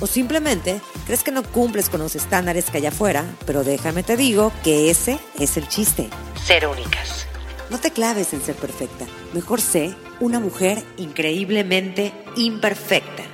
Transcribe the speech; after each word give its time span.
O 0.00 0.06
simplemente 0.06 0.80
crees 1.06 1.22
que 1.22 1.32
no 1.32 1.42
cumples 1.42 1.88
con 1.88 2.00
los 2.00 2.14
estándares 2.14 2.70
que 2.70 2.78
hay 2.78 2.86
afuera, 2.86 3.24
pero 3.46 3.64
déjame 3.64 4.02
te 4.02 4.16
digo 4.16 4.52
que 4.62 4.90
ese 4.90 5.18
es 5.38 5.56
el 5.56 5.68
chiste. 5.68 6.08
Ser 6.44 6.66
únicas. 6.66 7.26
No 7.70 7.78
te 7.78 7.90
claves 7.90 8.32
en 8.32 8.40
ser 8.40 8.54
perfecta. 8.54 9.06
Mejor 9.34 9.60
sé 9.60 9.94
una 10.20 10.40
mujer 10.40 10.82
increíblemente 10.96 12.12
imperfecta. 12.36 13.24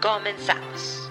Comenzamos. 0.00 1.10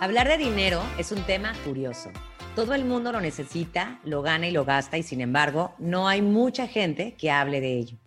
Hablar 0.00 0.28
de 0.28 0.38
dinero 0.38 0.82
es 0.98 1.12
un 1.12 1.22
tema 1.24 1.52
curioso. 1.64 2.10
Todo 2.56 2.74
el 2.74 2.84
mundo 2.84 3.12
lo 3.12 3.20
necesita, 3.20 4.00
lo 4.02 4.22
gana 4.22 4.48
y 4.48 4.50
lo 4.50 4.64
gasta 4.64 4.98
y 4.98 5.02
sin 5.02 5.20
embargo 5.20 5.74
no 5.78 6.08
hay 6.08 6.22
mucha 6.22 6.66
gente 6.66 7.14
que 7.14 7.30
hable 7.30 7.60
de 7.60 7.74
ello. 7.74 7.98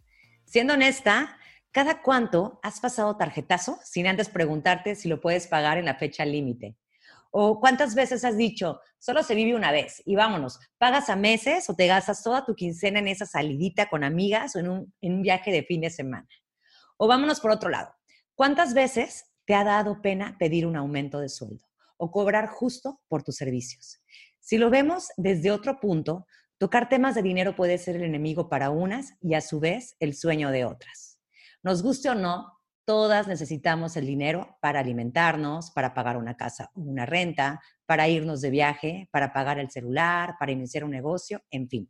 Siendo 0.44 0.73
honesta, 0.73 1.38
¿cada 1.73 2.03
cuánto 2.03 2.59
has 2.61 2.79
pasado 2.79 3.17
tarjetazo 3.17 3.79
sin 3.83 4.05
antes 4.05 4.29
preguntarte 4.29 4.95
si 4.95 5.09
lo 5.09 5.19
puedes 5.19 5.47
pagar 5.47 5.79
en 5.79 5.85
la 5.85 5.95
fecha 5.95 6.23
límite? 6.23 6.77
¿O 7.31 7.59
cuántas 7.59 7.95
veces 7.95 8.23
has 8.23 8.37
dicho, 8.37 8.79
solo 8.99 9.23
se 9.23 9.33
vive 9.33 9.55
una 9.55 9.71
vez 9.71 10.03
y 10.05 10.15
vámonos, 10.15 10.59
pagas 10.77 11.09
a 11.09 11.15
meses 11.15 11.67
o 11.71 11.75
te 11.75 11.88
gastas 11.88 12.21
toda 12.21 12.45
tu 12.45 12.53
quincena 12.53 12.99
en 12.99 13.07
esa 13.07 13.25
salidita 13.25 13.89
con 13.89 14.03
amigas 14.03 14.55
o 14.55 14.59
en 14.59 14.69
un, 14.69 14.93
en 15.02 15.15
un 15.15 15.21
viaje 15.23 15.52
de 15.52 15.63
fin 15.63 15.81
de 15.81 15.89
semana? 15.89 16.27
O 16.95 17.07
vámonos 17.07 17.39
por 17.39 17.49
otro 17.49 17.71
lado, 17.71 17.91
¿cuántas 18.35 18.75
veces 18.75 19.25
te 19.45 19.55
ha 19.55 19.63
dado 19.63 19.99
pena 20.03 20.37
pedir 20.37 20.67
un 20.67 20.75
aumento 20.75 21.19
de 21.19 21.30
sueldo 21.30 21.65
o 21.97 22.11
cobrar 22.11 22.49
justo 22.49 23.02
por 23.08 23.23
tus 23.23 23.35
servicios? 23.35 23.99
Si 24.39 24.59
lo 24.59 24.69
vemos 24.69 25.08
desde 25.17 25.49
otro 25.49 25.80
punto, 25.80 26.27
tocar 26.59 26.87
temas 26.87 27.15
de 27.15 27.23
dinero 27.23 27.55
puede 27.55 27.80
ser 27.80 27.95
el 27.95 28.03
enemigo 28.03 28.47
para 28.47 28.69
unas 28.69 29.15
y 29.21 29.33
a 29.33 29.41
su 29.41 29.59
vez 29.59 29.95
el 29.99 30.13
sueño 30.13 30.52
de 30.52 30.65
otras. 30.65 31.12
Nos 31.64 31.81
guste 31.81 32.09
o 32.09 32.16
no, 32.16 32.59
todas 32.86 33.28
necesitamos 33.28 33.95
el 33.95 34.06
dinero 34.06 34.58
para 34.61 34.81
alimentarnos, 34.81 35.72
para 35.72 35.94
pagar 35.94 36.17
una 36.17 36.36
casa 36.36 36.70
o 36.75 36.81
una 36.81 37.05
renta, 37.05 37.61
para 37.86 38.09
irnos 38.09 38.42
de 38.42 38.50
viaje, 38.50 39.09
para 39.11 39.31
pagar 39.31 39.59
el 39.59 39.72
celular, 39.72 40.36
para 40.38 40.52
iniciar 40.52 40.83
un 40.83 40.92
negocio, 40.92 41.42
en 41.50 41.70
fin. 41.70 41.89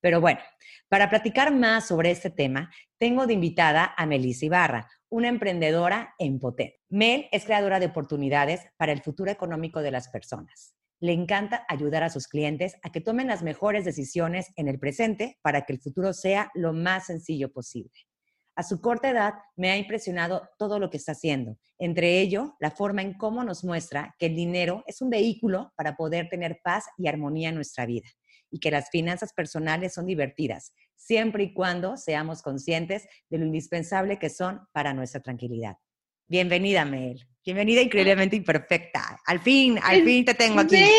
Pero 0.00 0.20
bueno, 0.20 0.40
para 0.88 1.10
platicar 1.10 1.54
más 1.54 1.86
sobre 1.86 2.10
este 2.10 2.30
tema, 2.30 2.70
tengo 2.98 3.26
de 3.26 3.34
invitada 3.34 3.94
a 3.96 4.06
Melissa 4.06 4.46
Ibarra, 4.46 4.90
una 5.10 5.28
emprendedora 5.28 6.14
en 6.18 6.40
potente. 6.40 6.80
Mel 6.88 7.28
es 7.30 7.44
creadora 7.44 7.80
de 7.80 7.86
oportunidades 7.86 8.62
para 8.76 8.92
el 8.92 9.02
futuro 9.02 9.30
económico 9.30 9.82
de 9.82 9.90
las 9.90 10.08
personas 10.08 10.74
le 11.00 11.12
encanta 11.12 11.66
ayudar 11.68 12.02
a 12.02 12.08
sus 12.08 12.28
clientes 12.28 12.76
a 12.82 12.90
que 12.90 13.02
tomen 13.02 13.26
las 13.26 13.42
mejores 13.42 13.84
decisiones 13.84 14.52
en 14.56 14.68
el 14.68 14.78
presente 14.78 15.38
para 15.42 15.66
que 15.66 15.74
el 15.74 15.80
futuro 15.80 16.14
sea 16.14 16.50
lo 16.54 16.72
más 16.72 17.06
sencillo 17.06 17.52
posible. 17.52 17.92
A 18.56 18.62
su 18.62 18.80
corta 18.80 19.10
edad 19.10 19.34
me 19.56 19.70
ha 19.70 19.76
impresionado 19.76 20.48
todo 20.58 20.78
lo 20.78 20.88
que 20.88 20.96
está 20.96 21.12
haciendo, 21.12 21.58
entre 21.78 22.20
ello 22.20 22.54
la 22.60 22.70
forma 22.70 23.02
en 23.02 23.14
cómo 23.14 23.42
nos 23.42 23.64
muestra 23.64 24.14
que 24.18 24.26
el 24.26 24.36
dinero 24.36 24.84
es 24.86 25.02
un 25.02 25.10
vehículo 25.10 25.72
para 25.76 25.96
poder 25.96 26.28
tener 26.28 26.60
paz 26.62 26.84
y 26.96 27.08
armonía 27.08 27.48
en 27.48 27.56
nuestra 27.56 27.84
vida 27.84 28.08
y 28.50 28.60
que 28.60 28.70
las 28.70 28.90
finanzas 28.90 29.32
personales 29.32 29.94
son 29.94 30.06
divertidas, 30.06 30.72
siempre 30.94 31.42
y 31.42 31.52
cuando 31.52 31.96
seamos 31.96 32.42
conscientes 32.42 33.08
de 33.28 33.38
lo 33.38 33.46
indispensable 33.46 34.20
que 34.20 34.30
son 34.30 34.60
para 34.70 34.94
nuestra 34.94 35.20
tranquilidad. 35.20 35.76
Bienvenida, 36.28 36.84
Mel. 36.84 37.26
Bienvenida 37.44 37.82
increíblemente 37.82 38.36
imperfecta. 38.36 39.20
Al 39.26 39.38
fin, 39.38 39.78
al 39.82 40.02
fin 40.02 40.24
te 40.24 40.32
tengo 40.32 40.60
aquí. 40.60 40.76
Sí, 40.76 40.90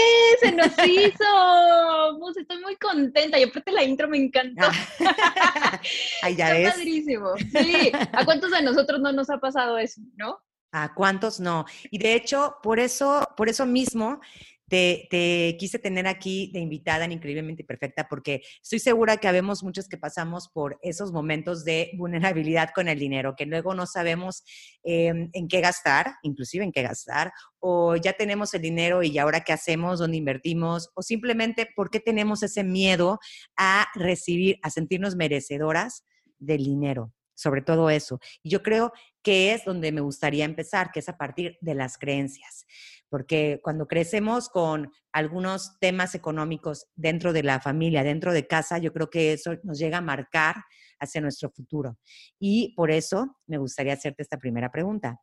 se 0.42 0.52
nos 0.52 0.68
hizo. 0.86 2.20
Pues 2.20 2.38
estoy 2.38 2.62
muy 2.62 2.76
contenta. 2.76 3.40
Y 3.40 3.44
aparte 3.44 3.72
la 3.72 3.84
intro 3.84 4.08
me 4.08 4.18
encantó. 4.18 4.68
Ay, 6.22 6.36
ya 6.36 6.56
Está 6.56 6.78
padrísimo. 6.78 7.30
Sí. 7.38 7.92
¿A 8.14 8.24
cuántos 8.26 8.52
de 8.52 8.62
nosotros 8.62 9.02
no 9.02 9.12
nos 9.12 9.32
ha 9.32 9.40
pasado 9.40 9.80
eso, 9.80 10.02
no? 10.18 10.40
¿A 10.72 10.94
cuántos 10.94 11.40
no? 11.40 11.66
Y 11.90 11.98
de 11.98 12.14
hecho, 12.14 12.58
por 12.62 12.80
eso, 12.80 13.28
por 13.36 13.50
eso 13.50 13.66
mismo, 13.66 14.20
te, 14.68 15.56
quise 15.60 15.80
tener 15.80 16.08
aquí 16.08 16.52
de 16.54 16.60
invitada 16.60 17.06
en 17.06 17.12
Increíblemente 17.12 17.64
Perfecta 17.64 18.08
porque 18.10 18.42
estoy 18.62 18.80
segura 18.80 19.18
que 19.18 19.28
habemos 19.28 19.64
muchos 19.64 19.88
que 19.88 19.98
pasamos 19.98 20.50
por 20.50 20.80
esos 20.82 21.12
momentos 21.12 21.64
de 21.64 21.92
vulnerabilidad 21.98 22.70
con 22.74 22.88
el 22.88 23.00
dinero, 23.00 23.36
que 23.36 23.46
luego 23.46 23.74
no 23.74 23.86
sabemos 23.86 24.44
em, 24.84 25.30
en 25.34 25.48
qué 25.48 25.62
gastar, 25.62 26.16
inclusive 26.24 26.64
en 26.64 26.72
qué 26.72 26.82
gastar, 26.82 27.32
o 27.60 27.96
ya 27.96 28.14
tenemos 28.14 28.54
el 28.54 28.62
dinero 28.62 29.04
y 29.04 29.18
ahora 29.18 29.42
qué 29.42 29.54
hacemos, 29.54 30.00
dónde 30.00 30.18
invertimos, 30.18 30.90
o 30.96 31.02
simplemente 31.02 31.68
por 31.76 31.90
qué 31.90 32.00
tenemos 32.00 32.44
ese 32.44 32.64
miedo 32.64 33.20
a 33.56 33.88
recibir, 33.96 34.58
a 34.62 34.70
sentirnos 34.70 35.16
merecedoras 35.16 36.04
del 36.40 36.64
dinero 36.64 37.14
sobre 37.36 37.62
todo 37.62 37.90
eso. 37.90 38.20
Y 38.42 38.50
yo 38.50 38.64
creo 38.64 38.92
que 39.22 39.54
es 39.54 39.66
donde 39.66 39.92
me 39.92 40.02
gustaría 40.02 40.46
empezar, 40.46 40.92
que 40.92 41.00
es 41.00 41.10
a 41.10 41.18
partir 41.18 41.58
de 41.62 41.76
las 41.76 41.98
creencias 41.98 42.66
porque 43.10 43.62
cuando 43.64 43.88
crecemos 43.88 44.50
con 44.50 44.92
algunos 45.14 45.80
temas 45.80 46.16
económicos 46.16 46.88
dentro 46.96 47.34
de 47.34 47.44
la 47.44 47.62
familia, 47.62 48.04
dentro 48.04 48.34
de 48.34 48.46
casa, 48.46 48.78
yo 48.78 48.92
creo 48.92 49.10
que 49.10 49.34
eso 49.34 49.56
nos 49.64 49.80
llega 49.80 50.00
a 50.00 50.02
marcar 50.02 50.56
hacia 51.00 51.22
nuestro 51.22 51.50
futuro. 51.50 51.98
Y 52.40 52.74
por 52.76 52.92
eso 52.92 53.38
me 53.48 53.58
gustaría 53.58 53.94
hacerte 53.94 54.22
esta 54.22 54.38
primera 54.38 54.72
pregunta. 54.72 55.22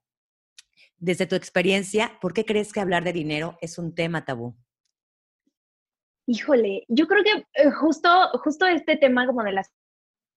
Desde 0.96 1.26
tu 1.26 1.34
experiencia, 1.34 2.18
¿por 2.20 2.32
qué 2.32 2.44
crees 2.44 2.72
que 2.72 2.80
hablar 2.80 3.04
de 3.04 3.12
dinero 3.12 3.58
es 3.60 3.76
un 3.76 3.94
tema 3.94 4.24
tabú? 4.24 4.56
Híjole, 6.26 6.84
yo 6.88 7.06
creo 7.06 7.24
que 7.24 7.46
eh, 7.60 7.70
justo, 7.72 8.08
justo 8.42 8.64
este 8.66 8.96
tema 8.96 9.26
como 9.26 9.42
de 9.42 9.52
las 9.52 9.70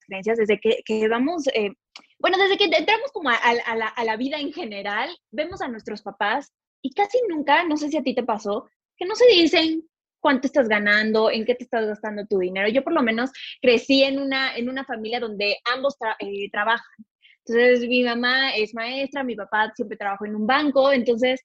creencias, 0.05 0.37
desde 0.37 0.59
que, 0.59 1.07
vamos, 1.07 1.47
eh, 1.47 1.71
bueno, 2.19 2.37
desde 2.37 2.57
que 2.57 2.65
entramos 2.65 3.11
como 3.11 3.29
a, 3.29 3.53
la, 3.75 3.87
a, 3.87 4.03
la, 4.03 4.17
vida 4.17 4.39
en 4.39 4.53
general, 4.53 5.09
vemos 5.31 5.61
a 5.61 5.67
nuestros 5.67 6.01
papás 6.01 6.53
y 6.81 6.93
casi 6.93 7.19
nunca, 7.27 7.63
no 7.63 7.77
sé 7.77 7.89
si 7.89 7.97
a 7.97 8.03
ti 8.03 8.15
te 8.15 8.23
pasó, 8.23 8.69
que 8.97 9.05
no 9.05 9.15
se 9.15 9.27
dicen 9.27 9.83
cuánto 10.19 10.47
estás 10.47 10.67
ganando, 10.67 11.29
en 11.29 11.45
qué 11.45 11.53
te 11.53 11.63
estás 11.63 11.85
gastando 11.85 12.25
tu 12.25 12.39
dinero. 12.39 12.67
Yo 12.69 12.83
por 12.83 12.93
lo 12.93 13.03
menos 13.03 13.29
crecí 13.61 14.03
en 14.03 14.19
una, 14.19 14.55
en 14.55 14.69
una 14.69 14.83
familia 14.83 15.19
donde 15.19 15.57
ambos 15.71 15.95
eh, 16.19 16.49
trabajan. 16.51 17.05
Entonces 17.45 17.87
mi 17.87 18.03
mamá 18.03 18.55
es 18.55 18.73
maestra, 18.73 19.23
mi 19.23 19.35
papá 19.35 19.71
siempre 19.75 19.97
trabajó 19.97 20.25
en 20.25 20.35
un 20.35 20.47
banco, 20.47 20.91
entonces 20.91 21.41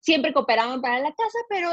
siempre 0.00 0.32
cooperaban 0.32 0.80
para 0.80 0.98
la 0.98 1.14
casa, 1.14 1.38
pero 1.48 1.70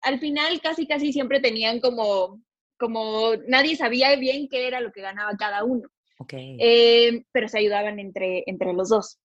al 0.00 0.18
final 0.20 0.60
casi 0.62 0.86
casi 0.86 1.12
siempre 1.12 1.40
tenían 1.40 1.80
como, 1.80 2.40
como 2.80 3.36
nadie 3.46 3.76
sabía 3.76 4.16
bien 4.16 4.48
qué 4.48 4.66
era 4.66 4.80
lo 4.80 4.90
que 4.90 5.02
ganaba 5.02 5.36
cada 5.36 5.62
uno. 5.62 5.88
Okay. 6.18 6.56
Eh, 6.58 7.24
pero 7.30 7.46
se 7.46 7.58
ayudaban 7.58 8.00
entre, 8.00 8.42
entre 8.46 8.72
los 8.72 8.88
dos. 8.88 9.18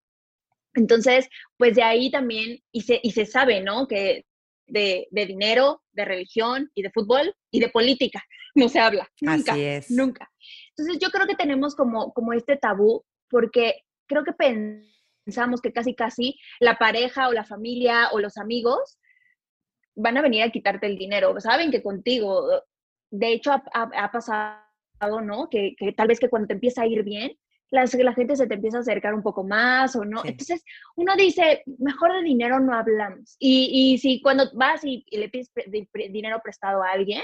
Entonces, 0.74 1.28
pues 1.56 1.74
de 1.74 1.82
ahí 1.82 2.10
también, 2.10 2.58
y 2.70 2.82
se, 2.82 3.00
y 3.02 3.12
se 3.12 3.26
sabe, 3.26 3.62
¿no? 3.62 3.88
Que 3.88 4.26
de, 4.66 5.08
dinero, 5.10 5.82
de 5.92 6.04
religión 6.04 6.70
y 6.74 6.82
de 6.82 6.90
fútbol 6.90 7.34
y 7.50 7.60
de 7.60 7.68
política 7.68 8.22
no 8.54 8.68
se 8.68 8.78
habla. 8.78 9.08
Nunca, 9.20 9.52
Así 9.52 9.64
es. 9.64 9.90
Nunca. 9.90 10.30
Entonces 10.76 10.98
yo 11.00 11.10
creo 11.10 11.26
que 11.26 11.34
tenemos 11.34 11.74
como, 11.74 12.12
como 12.12 12.32
este 12.32 12.56
tabú 12.56 13.04
porque 13.28 13.82
creo 14.06 14.22
que 14.22 14.32
pensamos 15.24 15.60
que 15.60 15.72
casi 15.72 15.94
casi 15.94 16.38
la 16.60 16.76
pareja 16.76 17.28
o 17.28 17.32
la 17.32 17.44
familia 17.44 18.10
o 18.12 18.20
los 18.20 18.36
amigos 18.36 18.98
van 19.94 20.18
a 20.18 20.22
venir 20.22 20.42
a 20.42 20.50
quitarte 20.50 20.86
el 20.86 20.98
dinero. 20.98 21.34
Saben 21.40 21.70
que 21.70 21.82
contigo, 21.82 22.62
de 23.10 23.32
hecho 23.32 23.52
ha, 23.52 24.10
pasado, 24.10 25.20
¿no? 25.22 25.48
Que, 25.48 25.74
que, 25.76 25.92
tal 25.92 26.08
vez 26.08 26.20
que 26.20 26.28
cuando 26.28 26.48
te 26.48 26.54
empieza 26.54 26.82
a 26.82 26.86
ir 26.86 27.02
bien, 27.02 27.36
la, 27.70 27.84
la 27.84 28.14
gente 28.14 28.36
se 28.36 28.46
te 28.46 28.54
empieza 28.54 28.78
a 28.78 28.80
acercar 28.80 29.14
un 29.14 29.22
poco 29.22 29.44
más 29.44 29.96
o 29.96 30.04
no. 30.04 30.22
Entonces, 30.24 30.64
uno 30.94 31.16
dice, 31.16 31.62
mejor 31.78 32.12
de 32.12 32.22
dinero 32.22 32.60
no 32.60 32.74
hablamos. 32.74 33.36
Y, 33.38 33.70
y 33.72 33.98
si 33.98 34.20
cuando 34.20 34.50
vas 34.54 34.84
y, 34.84 35.04
le 35.10 35.28
pides 35.28 35.50
dinero 36.10 36.40
prestado 36.42 36.82
a 36.82 36.90
alguien, 36.90 37.22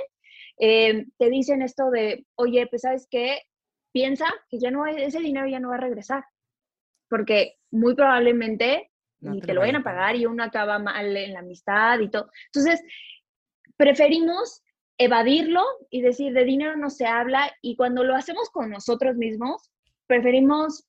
eh, 0.59 1.07
te 1.19 1.31
dicen 1.31 1.63
esto 1.63 1.91
de, 1.91 2.27
oye, 2.35 2.67
pues 2.67 2.83
sabes 2.83 3.07
qué, 3.11 3.43
piensa 3.93 4.27
que 4.49 4.59
ya 4.59 4.71
no 4.71 4.87
ese 4.87 5.21
dinero 5.21 5.47
ya 5.47 5.61
no 5.61 5.69
va 5.69 5.77
a 5.77 5.81
regresar, 5.81 6.25
porque 7.09 7.57
muy 7.71 7.95
probablemente 7.95 8.91
ni 9.21 9.41
te, 9.41 9.55
lo 9.55 9.61
vayan 9.61 9.77
a 9.77 9.85
pagar 9.85 10.17
y 10.17 10.27
uno 10.27 10.43
acaba 10.43 10.79
mal 10.81 11.17
en 11.17 11.33
la 11.33 11.41
amistad 11.41 12.01
y 12.01 12.11
todo. 12.11 12.29
Entonces, 12.47 12.83
preferimos 13.77 14.63
evadirlo 14.99 15.63
y 15.91 16.03
decir 16.03 16.33
de 16.33 16.45
dinero 16.45 16.77
no 16.77 16.91
se 16.91 17.07
habla 17.07 17.51
y 17.61 17.77
cuando 17.77 18.05
lo 18.05 18.15
hacemos 18.15 18.51
con 18.51 18.71
nosotros 18.71 19.17
mismos, 19.17 19.71
preferimos 20.07 20.87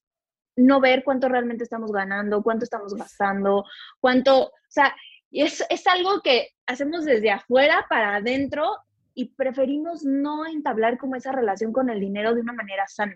no 0.56 0.80
ver 0.80 1.04
cuánto 1.04 1.30
realmente 1.30 1.64
estamos 1.64 1.92
ganando, 1.92 2.44
cuánto 2.44 2.64
estamos 2.64 2.94
gastando, 2.94 3.66
cuánto, 4.00 4.48
o 4.48 4.52
sea, 4.68 4.96
es, 5.32 5.66
es 5.70 5.88
algo 5.88 6.22
que 6.22 6.50
hacemos 6.68 7.06
desde 7.06 7.32
afuera 7.32 7.86
para 7.90 8.16
adentro 8.16 8.78
y 9.16 9.34
preferimos 9.34 10.04
no 10.04 10.46
entablar 10.46 10.98
como 10.98 11.16
esa 11.16 11.32
relación 11.32 11.72
con 11.72 11.90
el 11.90 12.00
dinero 12.00 12.34
de 12.34 12.42
una 12.42 12.54
manera 12.54 12.88
sana. 12.88 13.16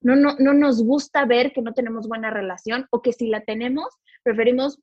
No, 0.00 0.16
no, 0.16 0.36
no 0.38 0.52
nos 0.52 0.82
gusta 0.82 1.24
ver 1.24 1.52
que 1.52 1.62
no 1.62 1.72
tenemos 1.72 2.08
buena 2.08 2.30
relación 2.30 2.86
o 2.90 3.02
que 3.02 3.12
si 3.12 3.28
la 3.28 3.42
tenemos, 3.42 3.88
preferimos 4.22 4.80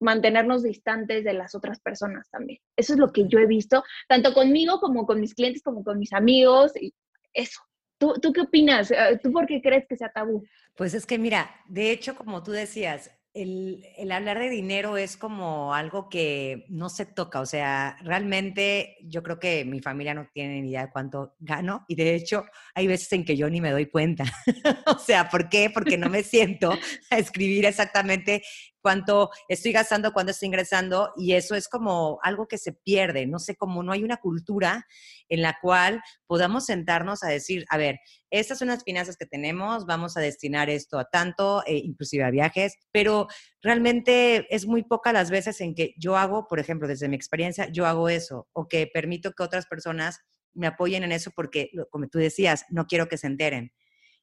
mantenernos 0.00 0.62
distantes 0.62 1.24
de 1.24 1.32
las 1.32 1.54
otras 1.54 1.80
personas 1.80 2.28
también. 2.30 2.58
Eso 2.76 2.94
es 2.94 2.98
lo 2.98 3.12
que 3.12 3.26
yo 3.28 3.38
he 3.38 3.46
visto, 3.46 3.82
tanto 4.08 4.32
conmigo 4.34 4.80
como 4.80 5.06
con 5.06 5.20
mis 5.20 5.34
clientes, 5.34 5.62
como 5.62 5.84
con 5.84 5.98
mis 5.98 6.12
amigos, 6.12 6.72
y 6.80 6.94
eso. 7.32 7.60
¿Tú, 7.98 8.14
¿Tú 8.20 8.32
qué 8.32 8.42
opinas? 8.42 8.90
Eh, 8.90 9.18
¿Tú 9.22 9.32
por 9.32 9.46
qué 9.46 9.62
crees 9.62 9.86
que 9.88 9.96
sea 9.96 10.12
tabú? 10.12 10.44
Pues 10.76 10.92
es 10.92 11.06
que 11.06 11.18
mira, 11.18 11.50
de 11.66 11.90
hecho, 11.90 12.14
como 12.14 12.42
tú 12.42 12.50
decías, 12.50 13.10
el, 13.36 14.12
hablar 14.12 14.38
de 14.38 14.48
dinero 14.48 14.96
es 14.96 15.16
como 15.16 15.74
algo 15.74 16.08
que 16.08 16.64
no 16.68 16.88
se 16.88 17.04
toca, 17.04 17.40
o 17.40 17.46
sea, 17.46 17.96
realmente 18.02 18.96
yo 19.02 19.22
creo 19.22 19.38
que 19.38 19.64
mi 19.64 19.80
familia 19.80 20.14
no 20.14 20.26
tiene 20.32 20.62
ni 20.62 20.70
idea 20.70 20.86
de 20.86 20.92
cuánto 20.92 21.34
gano 21.38 21.84
y 21.86 21.96
de 21.96 22.14
hecho 22.14 22.46
hay 22.74 22.86
veces 22.86 23.12
en 23.12 23.24
que 23.24 23.36
yo 23.36 23.50
ni 23.50 23.60
me 23.60 23.70
doy 23.70 23.86
cuenta. 23.86 24.24
o 24.86 24.98
sea, 24.98 25.28
¿por 25.28 25.50
qué? 25.50 25.70
Porque 25.70 25.98
no 25.98 26.08
me 26.08 26.22
siento 26.22 26.72
a 27.10 27.18
escribir 27.18 27.66
exactamente 27.66 28.42
cuánto 28.86 29.30
estoy 29.48 29.72
gastando, 29.72 30.12
cuánto 30.12 30.30
estoy 30.30 30.46
ingresando, 30.46 31.12
y 31.16 31.32
eso 31.32 31.56
es 31.56 31.66
como 31.66 32.20
algo 32.22 32.46
que 32.46 32.56
se 32.56 32.72
pierde, 32.72 33.26
no 33.26 33.40
sé, 33.40 33.56
cómo 33.56 33.82
no 33.82 33.90
hay 33.90 34.04
una 34.04 34.18
cultura 34.18 34.86
en 35.28 35.42
la 35.42 35.58
cual 35.60 36.00
podamos 36.28 36.66
sentarnos 36.66 37.24
a 37.24 37.28
decir, 37.28 37.64
a 37.68 37.78
ver, 37.78 37.98
estas 38.30 38.60
son 38.60 38.68
las 38.68 38.84
finanzas 38.84 39.16
que 39.16 39.26
tenemos, 39.26 39.86
vamos 39.86 40.16
a 40.16 40.20
destinar 40.20 40.70
esto 40.70 41.00
a 41.00 41.06
tanto, 41.06 41.64
eh, 41.66 41.78
inclusive 41.78 42.22
a 42.22 42.30
viajes, 42.30 42.76
pero 42.92 43.26
realmente 43.60 44.46
es 44.54 44.68
muy 44.68 44.84
poca 44.84 45.12
las 45.12 45.32
veces 45.32 45.60
en 45.60 45.74
que 45.74 45.92
yo 45.98 46.16
hago, 46.16 46.46
por 46.46 46.60
ejemplo, 46.60 46.86
desde 46.86 47.08
mi 47.08 47.16
experiencia, 47.16 47.68
yo 47.72 47.86
hago 47.86 48.08
eso, 48.08 48.46
o 48.52 48.68
que 48.68 48.86
permito 48.86 49.32
que 49.32 49.42
otras 49.42 49.66
personas 49.66 50.20
me 50.54 50.68
apoyen 50.68 51.02
en 51.02 51.10
eso 51.10 51.32
porque, 51.34 51.72
como 51.90 52.06
tú 52.06 52.20
decías, 52.20 52.66
no 52.70 52.86
quiero 52.86 53.08
que 53.08 53.18
se 53.18 53.26
enteren. 53.26 53.72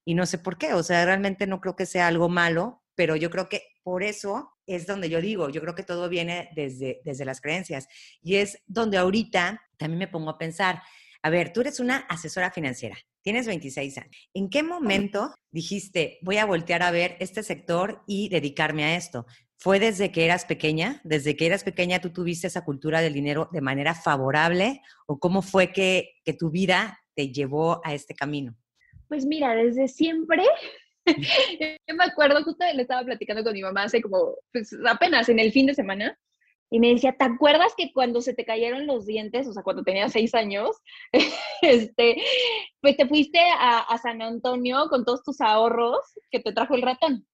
Y 0.06 0.16
no 0.16 0.26
sé 0.26 0.38
por 0.38 0.58
qué, 0.58 0.74
o 0.74 0.84
sea, 0.84 1.04
realmente 1.04 1.48
no 1.48 1.60
creo 1.60 1.76
que 1.76 1.86
sea 1.86 2.08
algo 2.08 2.30
malo, 2.30 2.82
pero 2.96 3.18
yo 3.18 3.30
creo 3.30 3.50
que 3.50 3.64
por 3.84 4.04
eso 4.04 4.53
es 4.66 4.88
donde 4.88 5.10
yo 5.10 5.22
digo, 5.22 5.50
yo 5.50 5.62
creo 5.62 5.76
que 5.76 5.84
todo 5.84 6.10
viene 6.10 6.50
desde, 6.56 7.02
desde 7.04 7.26
las 7.26 7.42
creencias 7.42 7.88
y 8.22 8.36
es 8.36 8.62
donde 8.66 8.98
ahorita 8.98 9.62
también 9.78 10.00
me 10.00 10.08
pongo 10.08 10.30
a 10.30 10.38
pensar, 10.38 10.82
a 11.22 11.30
ver, 11.30 11.54
tú 11.54 11.62
eres 11.62 11.80
una 11.80 11.98
asesora 12.10 12.52
financiera, 12.52 12.98
tienes 13.22 13.48
26 13.48 13.98
años. 13.98 14.16
¿En 14.34 14.50
qué 14.50 14.64
momento 14.64 15.34
dijiste, 15.52 16.20
voy 16.22 16.38
a 16.38 16.46
voltear 16.46 16.84
a 16.84 16.92
ver 16.92 17.16
este 17.20 17.44
sector 17.44 18.04
y 18.08 18.30
dedicarme 18.30 18.84
a 18.84 18.96
esto? 18.96 19.26
¿Fue 19.58 19.80
desde 19.80 20.12
que 20.12 20.26
eras 20.26 20.44
pequeña? 20.46 21.00
¿Desde 21.06 21.38
que 21.38 21.46
eras 21.46 21.64
pequeña 21.64 22.02
tú 22.02 22.12
tuviste 22.12 22.48
esa 22.48 22.66
cultura 22.66 23.02
del 23.02 23.14
dinero 23.14 23.50
de 23.54 23.62
manera 23.62 23.96
favorable? 23.96 24.82
¿O 25.06 25.20
cómo 25.20 25.42
fue 25.42 25.72
que, 25.72 26.16
que 26.26 26.34
tu 26.34 26.50
vida 26.50 27.00
te 27.16 27.32
llevó 27.32 27.80
a 27.86 27.94
este 27.94 28.14
camino? 28.14 28.58
Pues 29.08 29.26
mira, 29.26 29.56
desde 29.56 29.88
siempre 29.88 30.44
yo 31.88 31.96
me 31.96 32.04
acuerdo, 32.04 32.44
justo 32.44 32.66
le 32.74 32.82
estaba 32.82 33.04
platicando 33.04 33.44
con 33.44 33.54
mi 33.54 33.62
mamá 33.62 33.84
hace 33.84 34.02
como, 34.02 34.36
pues 34.52 34.76
apenas 34.88 35.30
en 35.30 35.40
el 35.40 35.52
fin 35.52 35.66
de 35.66 35.74
semana, 35.74 36.18
y 36.74 36.80
me 36.80 36.90
decía, 36.90 37.16
¿te 37.16 37.26
acuerdas 37.26 37.74
que 37.78 37.94
cuando 37.94 38.20
se 38.20 38.34
te 38.34 38.46
cayeron 38.46 38.88
los 38.88 39.06
dientes, 39.06 39.48
o 39.48 39.54
sea, 39.54 39.62
cuando 39.62 39.84
tenías 39.84 40.12
seis 40.12 40.34
años, 40.34 40.76
este, 41.62 42.18
pues 42.82 42.98
te 42.98 43.08
fuiste 43.08 43.40
a, 43.40 43.96
San 44.02 44.24
Antonio 44.24 44.88
con 44.90 45.06
todos 45.06 45.22
tus 45.22 45.40
ahorros 45.40 46.00
que 46.32 46.40
te 46.40 46.52
trajo 46.52 46.74
el 46.74 46.82
ratón? 46.82 47.28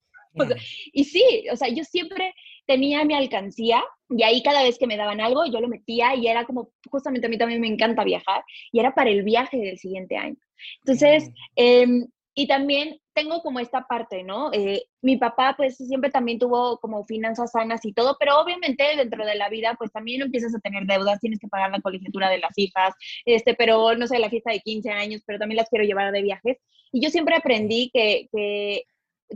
y 0.93 1.05
sí, 1.05 1.45
o 1.51 1.55
sea, 1.55 1.69
yo 1.69 1.83
siempre 1.83 2.33
tenía 2.67 3.03
mi 3.03 3.13
alcancía 3.15 3.83
y 4.09 4.23
ahí 4.23 4.43
cada 4.43 4.61
vez 4.61 4.77
que 4.77 4.87
me 4.87 4.95
daban 4.95 5.19
algo 5.21 5.45
yo 5.45 5.59
lo 5.59 5.67
metía 5.67 6.15
y 6.15 6.27
era 6.27 6.45
como, 6.45 6.71
justamente 6.89 7.25
a 7.25 7.29
mí 7.29 7.37
también 7.37 7.61
me 7.61 7.67
encanta 7.67 8.03
viajar 8.03 8.43
y 8.71 8.79
era 8.79 8.93
para 8.93 9.09
el 9.09 9.23
viaje 9.23 9.57
del 9.57 9.77
siguiente 9.79 10.17
año. 10.17 10.37
Entonces, 10.81 11.31
eh, 11.55 11.87
y 12.33 12.47
también 12.47 12.99
tengo 13.13 13.41
como 13.41 13.59
esta 13.59 13.85
parte, 13.85 14.23
¿no? 14.23 14.51
Eh, 14.53 14.83
mi 15.01 15.17
papá 15.17 15.55
pues 15.57 15.77
siempre 15.77 16.09
también 16.09 16.39
tuvo 16.39 16.77
como 16.77 17.03
finanzas 17.03 17.51
sanas 17.51 17.83
y 17.83 17.91
todo, 17.91 18.15
pero 18.19 18.39
obviamente 18.39 18.83
dentro 18.95 19.25
de 19.25 19.35
la 19.35 19.49
vida 19.49 19.75
pues 19.77 19.91
también 19.91 20.21
empiezas 20.21 20.55
a 20.55 20.59
tener 20.59 20.85
deudas, 20.85 21.19
tienes 21.19 21.39
que 21.39 21.47
pagar 21.47 21.71
la 21.71 21.81
colegiatura 21.81 22.29
de 22.29 22.37
las 22.37 22.57
hijas, 22.57 22.93
este, 23.25 23.55
pero 23.55 23.95
no 23.95 24.07
sé, 24.07 24.19
la 24.19 24.29
fiesta 24.29 24.51
de 24.51 24.61
15 24.61 24.89
años, 24.91 25.21
pero 25.25 25.39
también 25.39 25.57
las 25.57 25.69
quiero 25.69 25.85
llevar 25.85 26.11
de 26.11 26.21
viajes. 26.21 26.57
Y 26.91 27.01
yo 27.01 27.09
siempre 27.09 27.35
aprendí 27.35 27.91
que, 27.93 28.29
que 28.31 28.83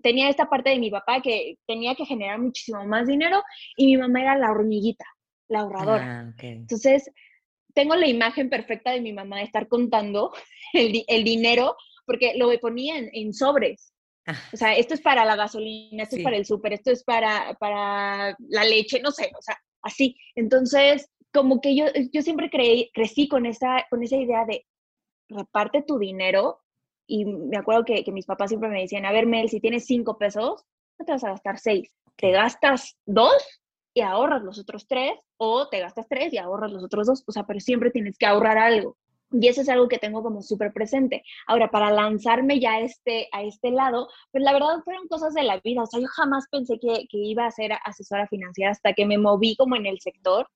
tenía 0.01 0.29
esta 0.29 0.49
parte 0.49 0.69
de 0.69 0.79
mi 0.79 0.89
papá 0.89 1.21
que 1.21 1.57
tenía 1.67 1.95
que 1.95 2.05
generar 2.05 2.39
muchísimo 2.39 2.85
más 2.85 3.07
dinero 3.07 3.43
y 3.75 3.87
mi 3.87 3.97
mamá 3.97 4.21
era 4.21 4.37
la 4.37 4.51
hormiguita, 4.51 5.05
la 5.49 5.59
ahorradora. 5.59 6.21
Ah, 6.21 6.33
Entonces, 6.41 7.11
tengo 7.73 7.95
la 7.95 8.07
imagen 8.07 8.49
perfecta 8.49 8.91
de 8.91 9.01
mi 9.01 9.13
mamá 9.13 9.39
de 9.39 9.43
estar 9.43 9.67
contando 9.67 10.31
el, 10.73 11.03
el 11.07 11.23
dinero 11.23 11.75
porque 12.05 12.33
lo 12.35 12.49
ponía 12.59 12.95
en, 12.97 13.33
sobres. 13.33 13.93
Ah. 14.25 14.39
O 14.53 14.57
sea, 14.57 14.75
esto 14.75 14.93
es 14.93 15.01
para 15.01 15.25
la 15.25 15.35
gasolina, 15.35 16.03
esto 16.03 16.17
es 16.17 16.23
para 16.23 16.37
el 16.37 16.45
súper, 16.45 16.73
esto 16.73 16.91
es 16.91 17.03
para, 17.03 17.55
para 17.59 18.35
la 18.39 18.63
leche, 18.63 19.01
no 19.01 19.11
sé, 19.11 19.31
o 19.37 19.41
sea, 19.41 19.57
así. 19.81 20.17
Entonces, 20.35 21.09
como 21.33 21.59
que 21.59 21.75
yo, 21.75 21.85
yo 22.11 22.21
siempre 22.21 22.49
creí, 22.49 22.89
crecí 22.93 23.27
con 23.27 23.45
esa, 23.45 23.85
con 23.89 24.03
esa 24.03 24.17
idea 24.17 24.45
de 24.45 24.65
reparte 25.29 25.81
tu 25.81 25.97
dinero 25.97 26.61
y 27.07 27.25
me 27.25 27.57
acuerdo 27.57 27.83
que, 27.83 28.03
que, 28.03 28.11
mis 28.11 28.25
papás 28.25 28.49
siempre 28.49 28.69
me 28.69 28.81
decían, 28.81 29.05
a 29.05 29.11
ver, 29.11 29.25
Mel, 29.25 29.49
si 29.49 29.59
tienes 29.59 29.85
cinco 29.85 30.17
pesos, 30.17 30.63
no 30.97 31.05
te 31.05 31.11
vas 31.11 31.23
a 31.23 31.31
gastar 31.31 31.59
seis, 31.59 31.93
te 32.15 32.31
gastas 32.31 32.97
dos 33.05 33.43
y 33.93 34.01
ahorras 34.01 34.41
los 34.43 34.59
otros 34.59 34.87
tres, 34.87 35.13
o 35.37 35.67
te 35.69 35.79
gastas 35.79 36.07
tres 36.07 36.33
y 36.33 36.37
ahorras 36.37 36.71
los 36.71 36.83
otros 36.83 37.07
dos, 37.07 37.23
o 37.27 37.31
sea, 37.31 37.45
pero 37.45 37.59
siempre 37.59 37.91
tienes 37.91 38.17
que 38.17 38.25
ahorrar 38.25 38.57
algo. 38.57 38.97
Y 39.33 39.47
eso 39.47 39.61
es 39.61 39.69
algo 39.69 39.87
que 39.87 39.97
tengo 39.97 40.21
como 40.21 40.41
súper 40.43 40.71
presente. 40.71 41.23
Ahora, 41.47 41.71
para 41.71 41.91
lanzarme 41.91 42.59
ya 42.59 42.79
este, 42.79 43.27
a 43.31 43.43
este 43.43 43.71
lado, 43.71 44.07
pues 44.31 44.43
la 44.43 44.53
verdad 44.53 44.83
fueron 44.83 45.07
cosas 45.07 45.33
de 45.33 45.43
la 45.43 45.59
vida. 45.63 45.81
O 45.81 45.85
sea, 45.87 45.99
yo 45.99 46.07
jamás 46.07 46.45
pensé 46.51 46.79
que, 46.79 47.07
que 47.09 47.17
iba 47.17 47.45
a 47.45 47.51
ser 47.51 47.71
asesora 47.83 48.27
financiera 48.27 48.71
hasta 48.71 48.93
que 48.93 49.07
me 49.07 49.17
moví 49.17 49.55
como 49.55 49.75
en 49.75 49.87
el 49.87 49.99
sector 49.99 50.47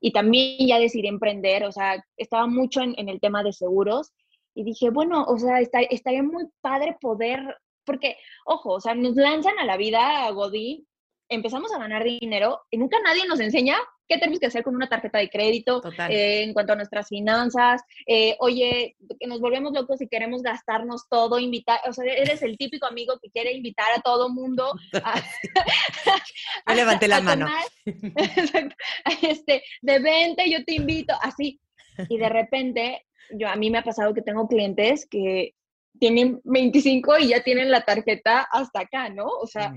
y 0.00 0.12
también 0.12 0.66
ya 0.66 0.78
decidí 0.78 1.06
emprender. 1.06 1.64
O 1.64 1.72
sea, 1.72 2.02
estaba 2.16 2.46
mucho 2.46 2.80
en, 2.80 2.94
en 2.96 3.10
el 3.10 3.20
tema 3.20 3.42
de 3.42 3.52
seguros 3.52 4.12
y 4.54 4.64
dije, 4.64 4.90
bueno, 4.90 5.24
o 5.24 5.38
sea, 5.38 5.60
está, 5.60 5.80
estaría 5.80 6.22
muy 6.22 6.46
padre 6.60 6.96
poder, 7.00 7.40
porque, 7.84 8.16
ojo, 8.46 8.74
o 8.74 8.80
sea, 8.80 8.94
nos 8.94 9.16
lanzan 9.16 9.58
a 9.58 9.64
la 9.64 9.76
vida 9.76 10.26
a 10.26 10.30
Godín, 10.30 10.86
empezamos 11.28 11.72
a 11.72 11.78
ganar 11.78 12.04
dinero 12.04 12.60
y 12.70 12.78
nunca 12.78 12.98
nadie 13.00 13.26
nos 13.26 13.40
enseña 13.40 13.76
qué 14.08 14.18
tenemos 14.18 14.38
que 14.38 14.46
hacer 14.46 14.62
con 14.62 14.74
una 14.74 14.88
tarjeta 14.88 15.18
de 15.18 15.30
crédito 15.30 15.82
eh, 16.08 16.42
en 16.42 16.52
cuanto 16.52 16.74
a 16.74 16.76
nuestras 16.76 17.08
finanzas. 17.08 17.82
Eh, 18.06 18.36
oye, 18.38 18.96
que 19.18 19.26
nos 19.26 19.40
volvemos 19.40 19.72
locos 19.72 20.00
y 20.00 20.08
queremos 20.08 20.42
gastarnos 20.42 21.08
todo, 21.08 21.38
invitar, 21.38 21.80
o 21.88 21.92
sea, 21.92 22.04
eres 22.04 22.42
el 22.42 22.58
típico 22.58 22.86
amigo 22.86 23.18
que 23.22 23.30
quiere 23.30 23.52
invitar 23.52 23.86
a 23.96 24.00
todo 24.00 24.28
mundo. 24.28 24.72
A, 25.04 25.22
yo 26.68 26.74
levanté 26.74 27.08
la 27.08 27.20
mano. 27.20 27.46
este, 29.22 29.62
de 29.82 29.98
vente, 29.98 30.50
yo 30.50 30.64
te 30.64 30.74
invito, 30.74 31.14
así. 31.22 31.60
Y 32.08 32.18
de 32.18 32.28
repente, 32.28 33.06
yo 33.30 33.48
a 33.48 33.56
mí 33.56 33.70
me 33.70 33.78
ha 33.78 33.84
pasado 33.84 34.14
que 34.14 34.22
tengo 34.22 34.48
clientes 34.48 35.06
que 35.08 35.54
tienen 35.98 36.40
25 36.44 37.18
y 37.18 37.28
ya 37.28 37.42
tienen 37.42 37.70
la 37.70 37.84
tarjeta 37.84 38.40
hasta 38.50 38.80
acá, 38.80 39.08
¿no? 39.08 39.26
O 39.26 39.46
sea, 39.46 39.72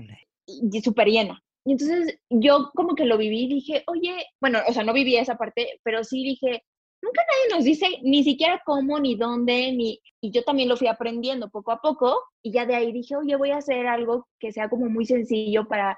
súper 0.82 1.08
llena. 1.08 1.42
Y 1.64 1.72
entonces 1.72 2.18
yo 2.30 2.70
como 2.74 2.94
que 2.94 3.04
lo 3.04 3.18
viví 3.18 3.44
y 3.44 3.54
dije, 3.54 3.84
oye, 3.88 4.24
bueno, 4.40 4.60
o 4.66 4.72
sea, 4.72 4.84
no 4.84 4.92
viví 4.92 5.16
esa 5.16 5.36
parte, 5.36 5.80
pero 5.82 6.02
sí 6.02 6.22
dije, 6.24 6.62
nunca 7.02 7.22
nadie 7.22 7.56
nos 7.56 7.64
dice 7.64 7.86
ni 8.02 8.24
siquiera 8.24 8.62
cómo, 8.64 8.98
ni 8.98 9.16
dónde, 9.16 9.72
ni... 9.72 10.00
Y 10.20 10.30
yo 10.30 10.42
también 10.42 10.68
lo 10.68 10.76
fui 10.76 10.88
aprendiendo 10.88 11.50
poco 11.50 11.72
a 11.72 11.80
poco 11.80 12.22
y 12.42 12.52
ya 12.52 12.66
de 12.66 12.74
ahí 12.74 12.92
dije, 12.92 13.16
oye, 13.16 13.36
voy 13.36 13.50
a 13.50 13.58
hacer 13.58 13.86
algo 13.86 14.26
que 14.40 14.52
sea 14.52 14.68
como 14.68 14.86
muy 14.86 15.06
sencillo 15.06 15.68
para, 15.68 15.96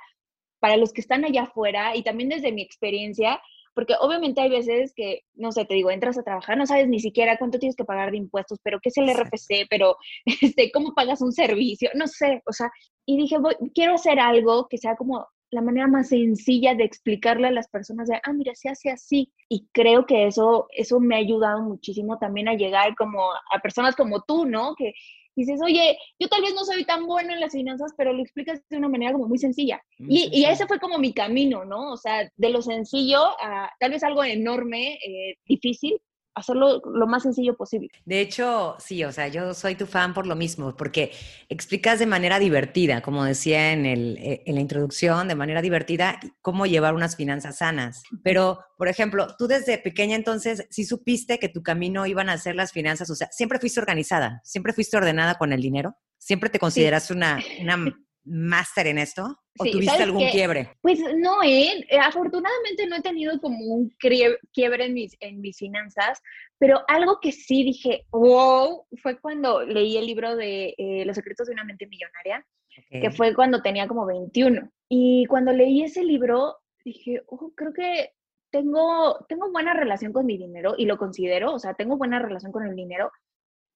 para 0.61 0.77
los 0.77 0.93
que 0.93 1.01
están 1.01 1.25
allá 1.25 1.45
afuera 1.45 1.97
y 1.97 2.03
también 2.03 2.29
desde 2.29 2.53
mi 2.53 2.63
experiencia, 2.63 3.41
porque 3.75 3.95
obviamente 4.01 4.41
hay 4.41 4.51
veces 4.51 4.93
que, 4.95 5.23
no 5.35 5.53
sé, 5.53 5.65
te 5.65 5.75
digo, 5.75 5.91
entras 5.91 6.19
a 6.19 6.23
trabajar, 6.23 6.59
no 6.59 6.67
sabes 6.67 6.89
ni 6.89 7.01
siquiera 7.01 7.39
cuánto 7.39 7.59
tienes 7.59 7.77
que 7.77 7.85
pagar 7.85 8.11
de 8.11 8.19
impuestos, 8.19 8.59
pero 8.63 8.79
qué 8.83 8.91
es 8.91 8.97
el 8.99 9.09
RFC, 9.09 9.67
pero 9.71 9.97
este, 10.43 10.71
cómo 10.71 10.95
pagas 10.95 11.23
un 11.23 11.33
servicio, 11.33 11.91
no 11.95 12.07
sé, 12.07 12.43
o 12.47 12.53
sea, 12.53 12.71
y 13.07 13.17
dije, 13.17 13.39
voy, 13.39 13.55
quiero 13.75 13.95
hacer 13.95 14.19
algo 14.21 14.69
que 14.69 14.79
sea 14.79 14.97
como 14.97 15.27
la 15.51 15.63
manera 15.63 15.89
más 15.89 16.09
sencilla 16.09 16.75
de 16.75 16.85
explicarle 16.85 17.49
a 17.49 17.53
las 17.53 17.69
personas 17.69 18.09
de, 18.09 18.21
ah, 18.23 18.33
mira, 18.33 18.55
se 18.55 18.69
hace 18.69 18.91
así. 18.91 19.33
Y 19.49 19.67
creo 19.73 20.07
que 20.07 20.27
eso, 20.27 20.69
eso 20.71 21.01
me 21.01 21.17
ha 21.17 21.19
ayudado 21.19 21.63
muchísimo 21.63 22.19
también 22.19 22.49
a 22.49 22.55
llegar 22.55 22.95
como 22.95 23.33
a 23.33 23.59
personas 23.61 23.97
como 23.97 24.23
tú, 24.23 24.47
¿no? 24.47 24.75
Que 24.77 24.93
dices, 25.35 25.61
oye, 25.63 25.99
yo 26.19 26.29
tal 26.29 26.43
vez 26.43 26.55
no 26.55 26.65
soy 26.65 26.85
tan 26.85 27.07
bueno 27.07 27.33
en 27.33 27.41
las 27.41 27.53
finanzas, 27.53 27.93
pero 27.97 28.13
lo 28.13 28.23
explicas 28.23 28.61
de 28.69 28.77
una 28.77 28.89
manera 28.89 29.13
como 29.13 29.27
muy 29.27 29.39
sencilla. 29.39 29.83
y, 29.99 30.29
y, 30.33 30.45
ese 30.45 30.67
fue 30.67 30.79
como 30.79 30.99
mi 30.99 31.13
camino, 31.13 31.65
¿no? 31.65 31.93
O 31.93 31.97
sea, 31.97 32.31
de 32.37 32.51
lo 32.51 32.63
sencillo 32.63 33.25
a 33.41 33.71
tal 33.81 33.91
vez 33.91 34.05
algo 34.05 34.23
enorme, 34.23 34.95
eh, 35.05 35.37
difícil, 35.47 36.01
hacerlo 36.35 36.81
lo 36.85 37.07
más 37.07 37.23
sencillo 37.23 37.57
posible. 37.57 37.89
De 38.05 38.21
hecho, 38.21 38.77
sí, 38.79 39.05
o 39.05 39.13
sea, 39.13 39.29
yo 39.29 39.55
soy 39.55 39.75
tu 39.75 39.87
fan 39.87 40.15
por 40.15 40.27
lo 40.27 40.37
mismo, 40.37 40.77
porque 40.77 41.13
explicas 41.49 41.99
de 41.99 42.07
manera 42.07 42.39
divertida, 42.39 43.03
como 43.03 43.25
decía 43.25 43.73
en, 43.73 43.87
el, 43.87 44.19
eh, 44.19 44.43
en 44.47 44.55
la 44.55 44.61
introducción, 44.61 45.29
de 45.29 45.35
manera 45.35 45.63
divertida, 45.63 46.19
cómo 46.43 46.67
llevar 46.67 46.95
unas 46.95 47.17
finanzas 47.17 47.59
sanas. 47.59 48.03
Pero, 48.23 48.61
por 48.77 48.89
ejemplo, 48.89 49.29
tú 49.39 49.47
desde 49.47 49.79
pequeña 49.79 50.17
entonces, 50.17 50.67
sí 50.71 50.85
supiste 50.85 51.39
que 51.39 51.49
tu 51.49 51.63
camino 51.63 52.07
iban 52.07 52.29
a 52.29 52.39
ser 52.39 52.55
las 52.55 52.73
finanzas, 52.73 53.11
o 53.11 53.15
sea, 53.15 53.29
siempre 53.31 53.59
fuiste 53.59 53.81
organizada, 53.81 54.41
siempre 54.45 54.73
fuiste 54.73 54.97
ordenada 54.97 55.37
con 55.37 55.53
el 55.53 55.61
dinero, 55.61 55.97
siempre 56.19 56.51
te 56.51 56.59
consideras 56.59 57.11
una, 57.11 57.41
una 57.61 57.77
máster 58.25 58.87
en 58.87 58.99
esto? 58.99 59.39
¿O 59.59 59.65
tuviste 59.65 60.03
algún 60.03 60.29
quiebre? 60.29 60.71
Pues 60.81 61.01
no, 61.17 61.43
¿eh? 61.43 61.87
afortunadamente 62.01 62.87
no 62.87 62.97
he 62.97 63.03
tenido 63.03 63.39
como 63.41 63.59
un 63.65 63.91
quiebre 63.99 64.85
en 64.85 64.95
mis, 64.95 65.17
en 65.21 65.41
mis 65.41 65.59
finanzas, 65.59 66.23
pero 66.59 66.83
algo 66.89 67.19
que 67.21 67.33
sí 67.33 67.65
dije, 67.65 68.07
wow, 68.11 68.87
fue 69.03 69.19
cuando 69.21 69.63
leí 69.63 69.97
el 69.97 70.07
libro 70.07 70.37
de 70.37 70.75
eh, 70.79 71.05
Los 71.05 71.17
secretos 71.17 71.47
de 71.47 71.53
una 71.55 71.65
mente 71.65 71.87
millonaria, 71.87 72.47
que 72.91 73.11
fue 73.11 73.35
cuando 73.35 73.61
tenía 73.63 73.87
como 73.87 74.07
21. 74.07 74.71
Y 74.89 75.27
cuando 75.27 75.53
leí 75.53 75.83
ese 75.83 76.03
libro, 76.03 76.57
dije, 76.85 77.23
oh, 77.27 77.53
creo 77.55 77.73
que 77.73 78.13
tengo, 78.51 79.25
tengo 79.29 79.51
buena 79.51 79.75
relación 79.75 80.13
con 80.13 80.27
mi 80.27 80.37
dinero 80.37 80.75
y 80.77 80.87
lo 80.87 80.97
considero, 80.99 81.53
o 81.53 81.59
sea, 81.59 81.75
tengo 81.75 81.97
buena 81.97 82.19
relación 82.19 82.53
con 82.53 82.67
el 82.67 82.75
dinero, 82.75 83.11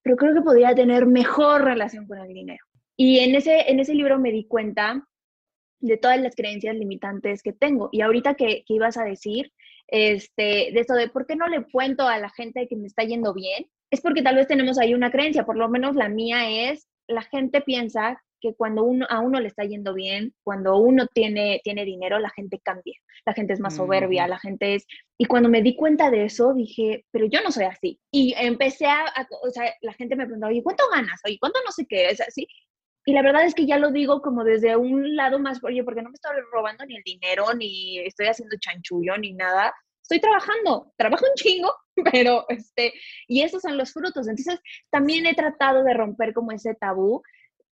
pero 0.03 0.17
creo 0.17 0.35
que 0.35 0.43
podría 0.43 0.75
tener 0.75 1.07
mejor 1.07 1.63
relación 1.63 2.07
con 2.07 2.19
el 2.19 2.29
dinero. 2.29 2.65
Y 2.97 3.19
en 3.19 3.35
ese, 3.35 3.71
en 3.71 3.81
ese 3.81 3.95
libro 3.95 4.19
me 4.19 4.31
di 4.31 4.47
cuenta 4.47 5.07
de 5.81 5.99
todas 5.99 6.21
las 6.21 6.35
creencias 6.35 6.75
limitantes 6.77 7.43
que 7.43 7.53
tengo. 7.53 7.89
Y 7.93 8.01
ahorita 8.01 8.35
que, 8.35 8.65
ibas 8.69 8.97
a 8.97 9.05
decir, 9.05 9.53
este, 9.89 10.71
de 10.73 10.81
eso 10.81 10.95
de 10.95 11.09
por 11.09 11.27
qué 11.27 11.37
no 11.37 11.47
le 11.49 11.65
cuento 11.71 12.09
a 12.09 12.19
la 12.19 12.31
gente 12.31 12.67
que 12.69 12.77
me 12.77 12.87
está 12.87 13.05
yendo 13.05 13.35
bien, 13.35 13.67
es 13.91 14.01
porque 14.01 14.23
tal 14.23 14.37
vez 14.37 14.47
tenemos 14.47 14.79
ahí 14.79 14.95
una 14.95 15.11
creencia, 15.11 15.45
por 15.45 15.57
lo 15.57 15.69
menos 15.69 15.95
la 15.95 16.09
mía 16.09 16.71
es, 16.71 16.89
la 17.07 17.23
gente 17.23 17.61
piensa 17.61 18.21
que 18.41 18.55
cuando 18.55 18.83
uno, 18.85 19.07
a 19.09 19.21
uno 19.21 19.41
le 19.41 19.49
está 19.49 19.65
yendo 19.65 19.95
bien, 19.95 20.35
cuando 20.43 20.77
uno 20.77 21.07
tiene, 21.07 21.61
tiene 21.65 21.85
dinero, 21.85 22.19
la 22.19 22.31
gente 22.31 22.61
cambia, 22.63 22.95
la 23.25 23.33
gente 23.33 23.55
es 23.55 23.61
más 23.61 23.77
soberbia, 23.77 24.27
la 24.29 24.39
gente 24.39 24.75
es... 24.75 24.87
Y 25.19 25.25
cuando 25.25 25.49
me 25.49 25.63
di 25.63 25.77
cuenta 25.77 26.11
de 26.11 26.25
eso, 26.25 26.53
dije, 26.53 27.07
pero 27.11 27.27
yo 27.27 27.41
no 27.43 27.51
soy 27.51 27.65
así. 27.65 27.99
Y 28.11 28.35
empecé 28.37 28.87
a, 28.87 29.05
o 29.43 29.51
sea, 29.51 29.73
la 29.81 29.95
gente 29.95 30.17
me 30.17 30.25
preguntaba, 30.25 30.51
oye, 30.51 30.63
¿cuánto 30.63 30.85
ganas? 30.93 31.21
Oye, 31.25 31.39
¿cuánto 31.41 31.59
no 31.65 31.73
sé 31.73 31.87
qué? 31.87 32.07
Es 32.07 32.21
así. 32.21 32.47
Y 33.07 33.13
la 33.13 33.23
verdad 33.23 33.45
es 33.45 33.55
que 33.55 33.67
ya 33.67 33.79
lo 33.79 33.91
digo 33.91 34.23
como 34.23 34.45
desde 34.45 34.77
un 34.77 35.15
lado 35.15 35.39
más, 35.39 35.63
oye, 35.63 35.85
porque 35.85 36.03
no 36.03 36.09
me 36.09 36.15
estoy 36.15 36.33
robando 36.51 36.87
ni 36.87 36.97
el 36.97 37.03
dinero, 37.03 37.53
ni 37.55 37.99
estoy 37.99 38.27
haciendo 38.27 38.57
chanchullo, 38.59 39.19
ni 39.19 39.35
nada. 39.35 39.75
Estoy 40.03 40.21
trabajando, 40.21 40.93
trabajo 40.97 41.27
un 41.29 41.35
chingo, 41.35 41.75
pero 42.13 42.47
este, 42.49 42.95
y 43.29 43.43
esos 43.43 43.63
son 43.63 43.77
los 43.77 43.93
frutos. 43.93 44.27
Entonces, 44.27 44.59
también 44.91 45.27
he 45.27 45.35
tratado 45.35 45.85
de 45.85 45.93
romper 45.93 46.33
como 46.33 46.53
ese 46.53 46.75
tabú 46.75 47.23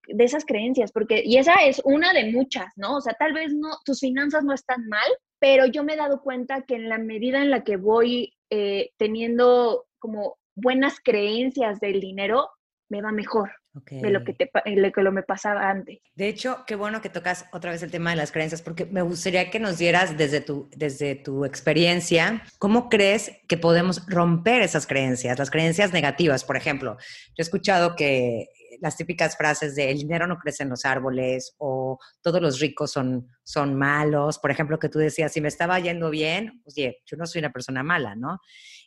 de 0.06 0.24
esas 0.24 0.44
creencias, 0.44 0.92
porque, 0.92 1.22
y 1.24 1.38
esa 1.38 1.54
es 1.64 1.80
una 1.84 2.12
de 2.12 2.30
muchas, 2.32 2.66
¿no? 2.76 2.96
O 2.96 3.00
sea, 3.00 3.14
tal 3.14 3.32
vez 3.32 3.54
no, 3.54 3.68
tus 3.84 4.00
finanzas 4.00 4.44
no 4.44 4.52
están 4.52 4.86
mal, 4.88 5.08
pero 5.38 5.64
yo 5.66 5.84
me 5.84 5.94
he 5.94 5.96
dado 5.96 6.20
cuenta 6.22 6.62
que 6.62 6.74
en 6.74 6.88
la 6.88 6.98
medida 6.98 7.40
en 7.40 7.50
la 7.50 7.62
que 7.62 7.76
voy 7.76 8.34
eh, 8.50 8.90
teniendo 8.98 9.86
como 9.98 10.38
buenas 10.56 10.98
creencias 11.02 11.80
del 11.80 12.00
dinero, 12.00 12.50
me 12.90 13.00
va 13.00 13.12
mejor 13.12 13.61
de 13.74 14.10
lo 14.10 14.22
que, 14.22 14.34
te, 14.34 14.50
lo 14.76 14.92
que 14.92 15.02
me 15.10 15.22
pasaba 15.22 15.70
antes. 15.70 15.98
De 16.14 16.28
hecho, 16.28 16.64
qué 16.66 16.76
bueno 16.76 17.00
que 17.00 17.08
tocas 17.08 17.46
otra 17.52 17.70
vez 17.70 17.82
el 17.82 17.90
tema 17.90 18.10
de 18.10 18.16
las 18.16 18.30
creencias, 18.30 18.60
porque 18.60 18.84
me 18.84 19.00
gustaría 19.02 19.50
que 19.50 19.58
nos 19.60 19.78
dieras 19.78 20.18
desde 20.18 20.40
tu, 20.40 20.68
desde 20.76 21.14
tu 21.14 21.44
experiencia, 21.44 22.42
¿cómo 22.58 22.88
crees 22.90 23.32
que 23.48 23.56
podemos 23.56 24.06
romper 24.06 24.62
esas 24.62 24.86
creencias, 24.86 25.38
las 25.38 25.50
creencias 25.50 25.92
negativas? 25.92 26.44
Por 26.44 26.56
ejemplo, 26.56 26.96
yo 26.98 27.34
he 27.38 27.42
escuchado 27.42 27.96
que 27.96 28.48
las 28.80 28.96
típicas 28.96 29.36
frases 29.36 29.74
de 29.74 29.90
el 29.90 29.98
dinero 29.98 30.26
no 30.26 30.38
crece 30.38 30.64
en 30.64 30.68
los 30.68 30.84
árboles 30.84 31.54
o 31.58 31.98
todos 32.20 32.42
los 32.42 32.60
ricos 32.60 32.90
son, 32.90 33.28
son 33.42 33.74
malos. 33.74 34.38
Por 34.38 34.50
ejemplo, 34.50 34.78
que 34.78 34.88
tú 34.88 34.98
decías, 34.98 35.32
si 35.32 35.40
me 35.40 35.48
estaba 35.48 35.78
yendo 35.78 36.10
bien, 36.10 36.62
oye, 36.66 36.98
yo 37.06 37.16
no 37.16 37.26
soy 37.26 37.38
una 37.38 37.52
persona 37.52 37.82
mala, 37.82 38.16
¿no? 38.16 38.40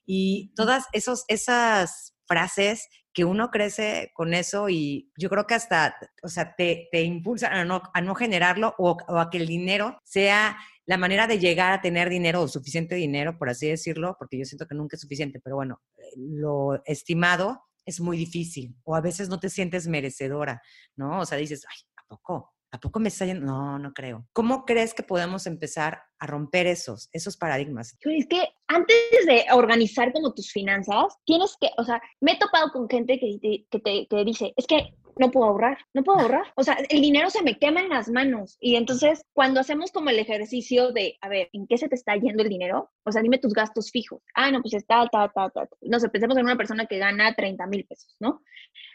Y 0.06 0.54
todas 0.56 0.86
esos, 0.92 1.24
esas 1.28 2.14
frases 2.28 2.88
que 3.16 3.24
uno 3.24 3.50
crece 3.50 4.12
con 4.14 4.34
eso 4.34 4.68
y 4.68 5.10
yo 5.18 5.30
creo 5.30 5.48
que 5.48 5.54
hasta, 5.54 5.96
o 6.22 6.28
sea, 6.28 6.54
te, 6.54 6.90
te 6.92 7.02
impulsan 7.02 7.54
a 7.54 7.64
no, 7.64 7.82
a 7.94 8.02
no 8.02 8.14
generarlo 8.14 8.76
o, 8.78 8.98
a 9.08 9.30
que 9.30 9.38
el 9.38 9.48
dinero 9.48 9.98
sea 10.04 10.58
la 10.86 10.98
manera 10.98 11.26
de 11.26 11.40
llegar 11.40 11.72
a 11.72 11.82
tener 11.82 12.10
dinero 12.10 12.42
o 12.42 12.48
suficiente 12.50 12.94
dinero, 12.96 13.38
por 13.38 13.50
así 13.50 13.70
decirlo, 13.70 14.18
porque 14.20 14.38
yo 14.38 14.44
siento 14.44 14.68
que 14.68 14.76
nunca 14.76 14.98
es 14.98 15.02
suficiente, 15.02 15.40
pero 15.42 15.56
bueno, 15.56 15.82
lo 16.18 16.84
estimado 16.84 17.64
es 17.86 18.02
muy 18.02 18.18
difícil 18.18 18.76
o 18.84 18.96
a 18.96 19.02
veces 19.02 19.30
no 19.30 19.40
te 19.40 19.50
sientes 19.50 19.88
merecedora, 19.88 20.62
¿no? 20.98 21.22
O 21.22 21.26
sea, 21.26 21.38
dices, 21.38 21.64
ay, 21.70 21.78
¿a 21.96 22.04
poco? 22.10 22.54
¿A 22.72 22.80
poco 22.80 23.00
me 23.00 23.10
está 23.10 23.26
yendo? 23.26 23.46
No, 23.46 23.80
no 23.80 23.94
creo. 23.94 24.28
¿Cómo 24.34 24.66
crees 24.66 24.94
que 24.94 25.04
podemos 25.04 25.48
empezar 25.48 26.02
a 26.20 26.28
romper 26.28 26.68
esos, 26.68 27.10
esos 27.14 27.38
paradigmas? 27.38 27.98
Es 28.02 28.28
que 28.28 28.44
antes 28.68 28.98
de 29.26 29.46
organizar 29.54 30.12
como 30.12 30.34
tus 30.34 30.52
finanzas, 30.52 31.16
tienes 31.26 31.56
que, 31.60 31.70
o 31.78 31.84
sea, 31.84 32.02
me 32.22 32.34
he 32.34 32.38
topado 32.38 32.72
con 32.72 32.90
gente 32.90 33.20
que 33.20 33.66
que 33.70 33.80
te, 33.80 34.08
que 34.08 34.26
dice, 34.26 34.54
es 34.58 34.68
que 34.68 34.94
no 35.18 35.32
puedo 35.32 35.48
ahorrar, 35.48 35.78
no 35.94 36.04
puedo 36.04 36.20
ahorrar. 36.20 36.46
O 36.56 36.64
sea, 36.64 36.78
el 36.90 37.02
dinero 37.02 37.30
se 37.30 37.42
me 37.42 37.58
quema 37.58 37.82
en 37.82 37.90
las 37.90 38.10
manos. 38.10 38.58
Y 38.60 38.76
entonces, 38.76 39.24
cuando 39.34 39.60
hacemos 39.60 39.92
como 39.92 40.10
el 40.10 40.20
ejercicio 40.20 40.92
de, 40.92 41.18
a 41.22 41.30
ver, 41.30 41.50
¿en 41.54 41.68
qué 41.68 41.78
se 41.78 41.88
te 41.88 41.96
está 41.96 42.16
yendo 42.16 42.44
el 42.44 42.50
dinero? 42.50 42.92
O 43.04 43.12
sea, 43.12 43.22
dime 43.22 43.38
tus 43.38 43.54
gastos 43.54 43.92
fijos. 43.92 44.22
Ah, 44.34 44.52
no, 44.52 44.62
pues 44.62 44.74
está, 44.74 45.08
ta, 45.10 45.32
ta, 45.34 45.50
ta. 45.50 45.68
No 45.82 46.00
sé, 46.00 46.10
pensemos 46.10 46.38
en 46.38 46.46
una 46.46 46.58
persona 46.58 46.86
que 46.86 46.98
gana 46.98 47.34
30 47.34 47.66
mil 47.68 47.86
pesos, 47.86 48.16
¿no? 48.20 48.42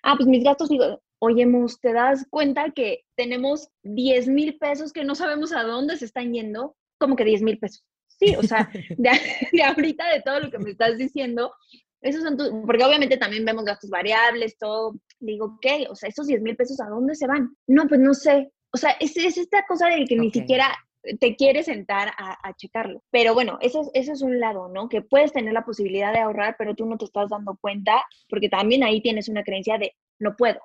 Ah, 0.03 0.15
pues 0.17 0.29
mis 0.29 0.45
gastos 0.45 0.69
fijos. 0.69 0.99
Oye, 1.23 1.47
¿te 1.83 1.93
das 1.93 2.27
cuenta 2.31 2.71
que 2.71 3.05
tenemos 3.15 3.69
10 3.83 4.29
mil 4.29 4.57
pesos 4.57 4.91
que 4.93 5.05
no 5.05 5.15
sabemos 5.15 5.53
a 5.53 5.63
dónde 5.63 5.99
se 5.99 6.07
están 6.07 6.33
yendo? 6.33 6.77
Como 6.99 7.15
que 7.15 7.27
10 7.27 7.43
mil 7.43 7.59
pesos. 7.59 7.85
Sí, 8.07 8.35
o 8.37 8.43
sea, 8.43 8.71
de, 8.97 9.11
de 9.53 9.63
ahorita 9.63 10.09
de 10.13 10.23
todo 10.23 10.41
lo 10.41 10.51
que 10.51 10.59
me 10.59 10.71
estás 10.71 10.97
diciendo, 10.97 11.53
esos 12.01 12.23
son 12.23 12.39
porque 12.65 12.85
obviamente 12.85 13.19
también 13.19 13.45
vemos 13.45 13.67
gastos 13.67 13.91
variables, 13.91 14.57
todo. 14.57 14.95
Digo, 15.19 15.59
¿qué? 15.61 15.87
O 15.91 15.95
sea, 15.95 16.09
esos 16.09 16.27
10 16.27 16.41
mil 16.41 16.57
pesos, 16.57 16.81
¿a 16.81 16.89
dónde 16.89 17.15
se 17.15 17.27
van? 17.27 17.55
No, 17.67 17.87
pues 17.87 18.01
no 18.01 18.15
sé. 18.15 18.51
O 18.73 18.79
sea, 18.79 18.93
es, 18.99 19.15
es 19.19 19.37
esta 19.37 19.67
cosa 19.67 19.89
de 19.89 20.07
que 20.07 20.17
ni 20.17 20.31
siquiera 20.31 20.75
te 21.19 21.37
quieres 21.37 21.67
sentar 21.67 22.13
a, 22.17 22.49
a, 22.49 22.55
checarlo. 22.55 23.03
Pero 23.11 23.35
bueno, 23.35 23.59
eso 23.61 23.83
es, 23.83 23.91
eso 23.93 24.13
es 24.15 24.23
un 24.23 24.41
lado, 24.41 24.69
¿no? 24.69 24.89
Que 24.89 25.03
puedes 25.03 25.33
tener 25.33 25.53
la 25.53 25.67
posibilidad 25.67 26.13
de 26.15 26.21
ahorrar, 26.21 26.57
pero 26.59 26.75
tú 26.75 26.87
no 26.87 26.97
te 26.97 27.05
estás 27.05 27.29
dando 27.29 27.59
cuenta, 27.61 28.05
porque 28.29 28.49
también 28.49 28.83
ahí 28.85 29.03
tienes 29.03 29.29
una 29.29 29.43
creencia 29.43 29.77
de 29.77 29.95
no 30.19 30.37
puedo 30.37 30.61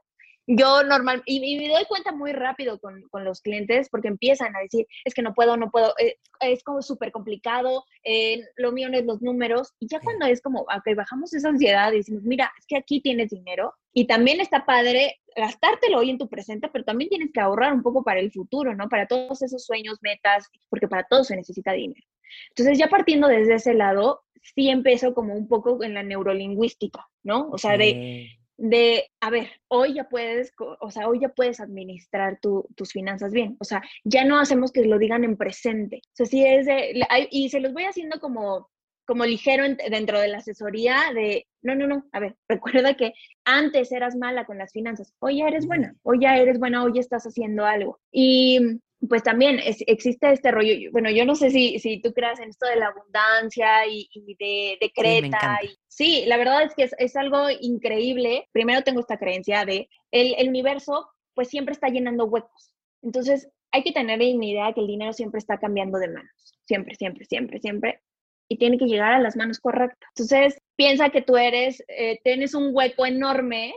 yo 0.48 0.84
normal, 0.84 1.24
y, 1.26 1.58
me 1.58 1.70
doy 1.70 1.86
cuenta 1.86 2.12
muy 2.12 2.32
rápido 2.32 2.80
con, 2.80 3.02
con, 3.10 3.24
los 3.24 3.42
clientes 3.42 3.90
porque 3.90 4.08
empiezan 4.08 4.56
a 4.56 4.60
decir, 4.60 4.86
es 5.04 5.14
que 5.14 5.22
no 5.22 5.34
puedo, 5.34 5.58
no 5.58 5.72
puedo, 5.72 5.94
eh, 5.98 6.18
es 6.42 6.64
como 6.64 6.82
súper 6.82 7.12
complicado, 7.12 7.86
eh, 8.04 8.44
lo 8.56 8.72
mío 8.72 8.90
no 8.90 8.98
es 8.98 9.06
los 9.06 9.22
números, 9.22 9.74
y 9.80 9.88
ya 9.88 10.00
cuando 10.00 10.26
es 10.28 10.42
como, 10.42 10.62
ok, 10.62 10.96
bajamos 10.96 11.34
esa 11.34 11.50
ansiedad 11.50 11.92
y 11.94 11.98
decimos, 11.98 12.24
mira, 12.24 12.52
es 12.60 12.66
que 12.68 12.78
aquí 12.78 13.02
tienes 13.02 13.32
dinero, 13.32 13.74
y 13.94 14.06
también 14.06 14.40
está 14.40 14.66
padre 14.66 15.20
gastártelo 15.36 16.00
hoy 16.00 16.10
en 16.10 16.18
tu 16.18 16.30
presente, 16.30 16.70
pero 16.72 16.86
también 16.86 17.10
tienes 17.10 17.32
que 17.34 17.40
ahorrar 17.40 17.74
un 17.74 17.82
poco 17.82 18.04
para 18.04 18.20
el 18.20 18.32
futuro, 18.32 18.76
¿no? 18.76 18.88
Para 18.88 19.08
todos 19.08 19.42
esos 19.42 19.66
sueños, 19.66 20.00
metas, 20.02 20.50
porque 20.70 20.88
para 20.88 21.06
todo 21.10 21.24
se 21.24 21.36
necesita 21.36 21.74
dinero. 21.74 22.06
Entonces, 22.50 22.78
ya 22.78 22.88
partiendo 22.88 23.28
desde 23.28 23.56
ese 23.56 23.74
lado, 23.74 24.24
sí 24.42 24.70
empiezo 24.70 25.14
como 25.14 25.34
un 25.34 25.48
poco 25.48 25.84
en 25.84 25.94
la 25.94 26.04
neurolingüística, 26.04 27.08
¿no? 27.24 27.50
O 27.52 27.58
sea, 27.58 27.78
de 27.78 28.30
de, 28.58 29.10
a 29.22 29.30
ver, 29.30 29.50
hoy 29.68 29.96
ya 29.96 30.08
puedes, 30.08 30.54
o 30.58 30.92
sea, 30.92 31.08
hoy 31.08 31.20
ya 31.20 31.30
puedes 31.30 31.60
administrar 31.60 32.40
tus 32.40 32.92
finanzas 32.92 33.32
bien. 33.32 33.58
O 33.60 33.66
sea, 33.66 33.82
ya 34.04 34.24
no 34.24 34.40
hacemos 34.40 34.72
que 34.72 34.86
lo 34.86 34.98
digan 34.98 35.24
en 35.24 35.38
presente. 35.38 36.02
O 36.04 36.16
sea, 36.16 36.26
sí 36.26 36.46
es 36.46 36.66
de, 36.66 37.06
y 37.32 37.50
se 37.50 37.60
los 37.60 37.74
voy 37.74 37.84
haciendo 37.84 38.20
como, 38.20 38.70
como 39.06 39.26
ligero 39.26 39.64
dentro 39.90 40.20
de 40.20 40.30
la 40.30 40.38
asesoría 40.38 41.12
de, 41.14 41.48
no, 41.62 41.76
no, 41.76 41.88
no, 41.88 42.06
a 42.12 42.20
ver, 42.20 42.36
recuerda 42.50 42.96
que 42.96 43.14
antes 43.46 43.92
eras 43.92 44.16
mala 44.16 44.46
con 44.46 44.58
las 44.58 44.72
finanzas, 44.72 45.14
hoy 45.20 45.38
ya 45.40 45.48
eres 45.48 45.68
buena, 45.68 45.96
hoy 46.04 46.20
ya 46.22 46.38
eres 46.38 46.60
buena, 46.60 46.84
hoy 46.84 46.94
ya 46.96 47.02
estás 47.02 47.26
haciendo 47.26 47.66
algo. 47.66 48.00
Y 48.12 48.80
pues 49.08 49.24
también 49.24 49.60
existe 49.64 50.32
este 50.32 50.52
rollo, 50.52 50.92
bueno, 50.92 51.10
yo 51.10 51.26
no 51.26 51.36
sé 51.36 51.50
si, 51.52 51.80
si 51.80 52.02
tú 52.02 52.14
creas 52.14 52.40
en 52.40 52.50
esto 52.50 52.66
de 52.68 52.78
la 52.78 52.88
abundancia 52.88 53.86
y, 53.88 54.08
de, 54.40 54.78
de 54.80 54.92
Creta. 54.94 55.60
Sí, 55.88 56.24
la 56.28 56.38
verdad 56.38 56.64
es 56.64 56.76
que 56.76 56.90
es, 56.98 57.16
algo 57.16 57.48
increíble. 57.62 58.48
Primero 58.52 58.84
tengo 58.84 59.00
esta 59.00 59.18
creencia 59.18 59.66
de 59.66 59.90
el, 60.12 60.36
el 60.38 60.50
universo 60.50 61.10
pues 61.34 61.50
siempre 61.50 61.74
está 61.74 61.90
llenando 61.90 62.26
huecos. 62.26 62.74
Entonces 63.02 63.50
hay 63.72 63.84
que 63.84 63.92
tener 63.92 64.22
en 64.22 64.42
idea 64.42 64.74
que 64.74 64.82
el 64.82 64.88
dinero 64.88 65.14
siempre 65.14 65.38
está 65.38 65.60
cambiando 65.60 66.00
de 66.00 66.08
manos. 66.08 66.58
Siempre, 66.66 66.96
siempre, 66.96 67.26
siempre, 67.26 67.60
siempre. 67.60 68.02
Y 68.48 68.58
tiene 68.58 68.78
que 68.78 68.86
llegar 68.86 69.14
a 69.14 69.20
las 69.20 69.36
manos 69.36 69.60
correctas. 69.60 70.10
Entonces 70.16 70.62
piensa 70.76 71.10
que 71.10 71.22
tú 71.22 71.36
eres, 71.36 71.84
eh, 71.88 72.20
tienes 72.24 72.54
un 72.54 72.70
hueco 72.74 73.06
enorme 73.06 73.74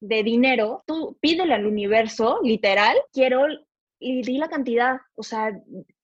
de 0.00 0.22
dinero, 0.24 0.82
tú 0.86 1.16
pídele 1.20 1.54
al 1.54 1.64
universo, 1.64 2.40
literal, 2.42 2.96
quiero 3.12 3.46
y 4.02 4.22
di 4.22 4.38
la 4.38 4.48
cantidad, 4.48 4.98
o 5.14 5.22
sea, 5.22 5.52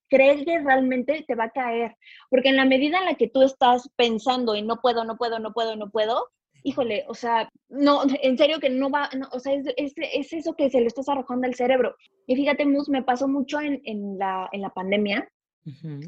cree 0.08 0.44
que 0.44 0.58
realmente 0.60 1.24
te 1.26 1.34
va 1.34 1.44
a 1.44 1.50
caer. 1.50 1.96
Porque 2.30 2.48
en 2.48 2.56
la 2.56 2.64
medida 2.64 2.98
en 2.98 3.04
la 3.04 3.14
que 3.14 3.28
tú 3.28 3.42
estás 3.42 3.90
pensando 3.96 4.54
en 4.54 4.66
no 4.66 4.80
puedo, 4.80 5.04
no 5.04 5.16
puedo, 5.16 5.38
no 5.38 5.52
puedo, 5.52 5.76
no 5.76 5.90
puedo, 5.90 6.28
híjole, 6.62 7.04
o 7.08 7.14
sea, 7.14 7.48
no, 7.68 8.02
en 8.22 8.36
serio 8.36 8.58
que 8.60 8.70
no 8.70 8.90
va, 8.90 9.08
o 9.32 9.40
sea, 9.40 9.54
es, 9.54 9.66
es, 9.96 10.32
eso 10.32 10.54
que 10.54 10.70
se 10.70 10.80
le 10.80 10.86
estás 10.86 11.08
arrojando 11.08 11.46
al 11.46 11.54
cerebro. 11.54 11.94
Y 12.26 12.36
fíjate, 12.36 12.66
Mus, 12.66 12.88
me 12.88 13.02
pasó 13.02 13.28
mucho 13.28 13.60
en, 13.60 13.80
en, 13.84 14.18
la, 14.18 14.48
en 14.52 14.62
la 14.62 14.70
pandemia, 14.70 15.28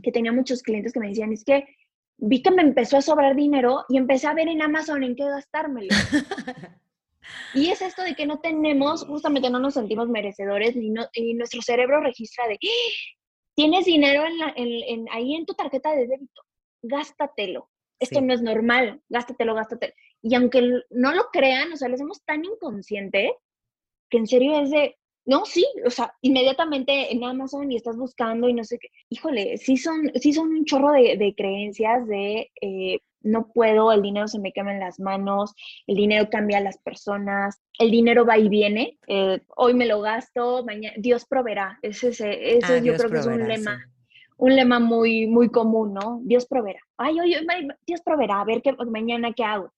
que 0.03 0.13
tenía 0.13 0.33
muchos 0.33 0.63
clientes 0.63 0.93
que 0.93 1.01
me 1.01 1.09
decían, 1.09 1.33
es 1.33 1.45
que 1.45 1.67
vi 2.17 2.43
que 2.43 2.51
me 2.51 2.63
empezó 2.63 2.97
a 2.97 3.03
sobrar 3.03 3.37
dinero 3.37 3.85
y 3.91 3.99
empecé 3.99 4.27
a 4.27 4.35
ver 4.35 4.49
en 4.49 4.63
Amazon 4.63 5.03
en 5.03 5.15
qué 5.15 5.25
gastármelo. 5.25 5.89
y 7.55 7.69
es 7.69 7.83
esto 7.83 8.03
de 8.03 8.15
que 8.15 8.27
no 8.27 8.41
tenemos, 8.41 9.05
justamente 9.05 9.51
no 9.51 9.59
nos 9.59 9.75
sentimos 9.75 10.09
merecedores 10.09 10.77
y, 10.77 10.91
no, 10.91 11.07
y 11.13 11.35
nuestro 11.35 11.63
cerebro 11.63 12.01
registra 12.01 12.47
de, 12.49 12.55
¡Ah! 12.55 13.13
tienes 13.55 13.85
dinero 13.85 14.25
en 14.27 14.39
la, 14.39 14.53
en, 14.57 15.07
ahí 15.11 15.35
en 15.35 15.47
tu 15.47 15.55
tarjeta 15.55 15.93
de 15.93 16.07
débito, 16.07 16.43
gástatelo. 16.83 17.69
Esto 17.99 18.23
no 18.23 18.33
es 18.33 18.41
normal, 18.41 19.03
gástatelo, 19.11 19.55
gástatelo. 19.55 19.93
Y 20.23 20.35
aunque 20.35 20.63
no 20.89 21.13
lo 21.13 21.25
crean, 21.31 21.73
o 21.73 21.77
sea, 21.77 21.89
lo 21.89 21.95
hacemos 21.97 22.23
tan 22.25 22.43
inconsciente 22.45 23.35
que 24.09 24.19
en 24.19 24.27
serio 24.27 24.59
es 24.59 24.71
de, 24.71 24.97
no, 25.27 25.45
sí, 25.45 25.67
o 25.85 25.91
sea, 25.91 26.15
inmediatamente 26.23 27.13
en 27.13 27.23
Amazon 27.25 27.71
y 27.71 27.77
estás 27.77 27.97
buscando 27.97 28.49
y 28.49 28.55
no 28.55 28.65
sé 28.65 28.79
qué. 28.79 28.89
Híjole, 29.11 29.59
sí 29.59 29.77
son, 29.77 30.11
sí 30.15 30.33
son 30.33 30.49
un 30.49 30.65
chorro 30.65 30.93
de, 30.93 31.35
creencias 31.37 32.07
de 32.07 32.51
eh, 32.61 32.99
no 33.23 33.49
puedo, 33.53 33.93
el 33.93 34.03
dinero 34.03 34.29
se 34.29 34.39
me 34.39 34.53
quema 34.53 34.73
en 34.73 34.81
las 34.81 35.01
manos, 35.01 35.55
el 35.87 35.97
dinero 35.97 36.29
cambia 36.31 36.59
a 36.59 36.63
las 36.63 36.79
personas, 36.79 37.61
el 37.79 37.91
dinero 37.91 38.25
va 38.25 38.39
y 38.39 38.49
viene, 38.49 38.99
eh, 39.07 39.41
hoy 39.57 39.75
me 39.75 39.87
lo 39.87 40.01
gasto, 40.01 40.65
mañana, 40.65 40.95
Dios 40.99 41.27
proveerá. 41.27 41.79
Ese, 41.83 42.09
ese, 42.09 42.57
ese 42.57 42.75
ah, 42.75 42.79
yo 42.79 42.95
creo 42.97 43.11
que 43.11 43.19
es 43.19 43.27
un 43.27 43.47
lema. 43.47 43.85
Un 44.37 44.57
lema 44.57 44.81
muy, 44.81 45.27
muy 45.27 45.51
común, 45.51 45.93
¿no? 45.93 46.21
Dios 46.23 46.47
proveerá. 46.47 46.81
Ay, 46.97 47.21
oye, 47.21 47.47
Dios 47.87 48.01
proveerá, 48.03 48.41
a 48.41 48.45
ver 48.45 48.63
qué 48.63 48.75
mañana 48.87 49.35
qué 49.35 49.45
hago 49.45 49.71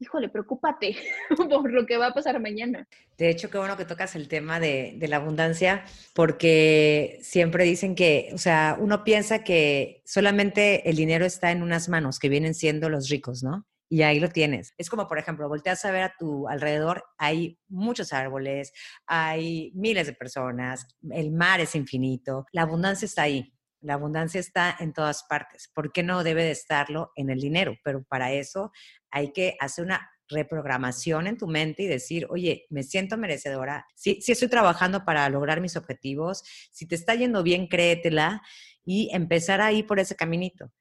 híjole, 0.00 0.30
preocúpate 0.30 0.96
por 1.36 1.70
lo 1.70 1.86
que 1.86 1.98
va 1.98 2.08
a 2.08 2.14
pasar 2.14 2.40
mañana. 2.40 2.88
De 3.18 3.28
hecho, 3.28 3.50
qué 3.50 3.58
bueno 3.58 3.76
que 3.76 3.84
tocas 3.84 4.16
el 4.16 4.28
tema 4.28 4.58
de, 4.58 4.98
la 5.08 5.16
abundancia, 5.16 5.84
porque 6.14 7.18
siempre 7.22 7.64
dicen 7.64 7.94
que, 7.94 8.30
o 8.32 8.38
sea, 8.38 8.76
uno 8.80 9.04
piensa 9.04 9.44
que 9.44 10.02
solamente 10.04 10.88
el 10.88 10.96
dinero 10.96 11.24
está 11.26 11.52
en 11.52 11.62
unas 11.62 11.88
manos, 11.88 12.18
que 12.18 12.28
vienen 12.28 12.54
siendo 12.54 12.88
los 12.88 13.08
ricos, 13.08 13.42
¿no? 13.42 13.66
Y 13.92 14.02
ahí 14.02 14.20
lo 14.20 14.28
tienes. 14.28 14.72
Es 14.78 14.88
como, 14.88 15.08
por 15.08 15.18
ejemplo, 15.18 15.48
volteas 15.48 15.84
a 15.84 15.90
ver 15.90 16.02
a 16.02 16.14
tu 16.16 16.48
alrededor, 16.48 17.04
hay 17.18 17.58
muchos 17.68 18.12
árboles, 18.12 18.72
hay 19.06 19.72
miles 19.74 20.06
de 20.06 20.12
personas, 20.12 20.86
el 21.10 21.32
mar 21.32 21.60
es 21.60 21.74
infinito, 21.74 22.46
la 22.52 22.62
abundancia 22.62 23.06
está 23.06 23.22
ahí. 23.22 23.52
La 23.82 23.94
abundancia 23.94 24.38
está 24.38 24.76
en 24.78 24.92
todas 24.92 25.24
partes. 25.24 25.70
¿Por 25.74 25.90
qué 25.90 26.02
no 26.02 26.22
debe 26.22 26.44
de 26.44 26.50
estarlo 26.50 27.12
en 27.16 27.30
el 27.30 27.40
dinero? 27.40 27.76
Pero 27.82 28.04
para 28.04 28.30
eso 28.30 28.72
hay 29.10 29.32
que 29.32 29.56
hacer 29.60 29.84
una 29.84 30.10
reprogramación 30.30 31.26
en 31.26 31.36
tu 31.36 31.46
mente 31.46 31.82
y 31.82 31.86
decir, 31.86 32.26
oye, 32.30 32.66
me 32.70 32.82
siento 32.82 33.16
merecedora, 33.16 33.86
si, 33.94 34.20
si 34.20 34.32
estoy 34.32 34.48
trabajando 34.48 35.04
para 35.04 35.28
lograr 35.28 35.60
mis 35.60 35.76
objetivos, 35.76 36.44
si 36.70 36.86
te 36.86 36.94
está 36.94 37.14
yendo 37.14 37.42
bien, 37.42 37.66
créetela 37.66 38.42
y 38.84 39.10
empezar 39.12 39.60
ahí 39.60 39.82
por 39.82 39.98
ese 40.00 40.16
caminito. 40.16 40.72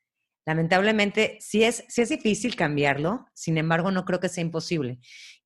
Lamentablemente, 0.46 1.38
sí 1.42 1.64
es, 1.64 1.84
sí 1.90 2.02
es 2.02 2.10
difícil 2.10 2.56
cambiarlo, 2.56 3.28
sin 3.34 3.58
embargo, 3.58 3.92
no 3.92 4.06
creo 4.06 4.20
que 4.20 4.30
sea 4.30 4.44
imposible. 4.44 5.00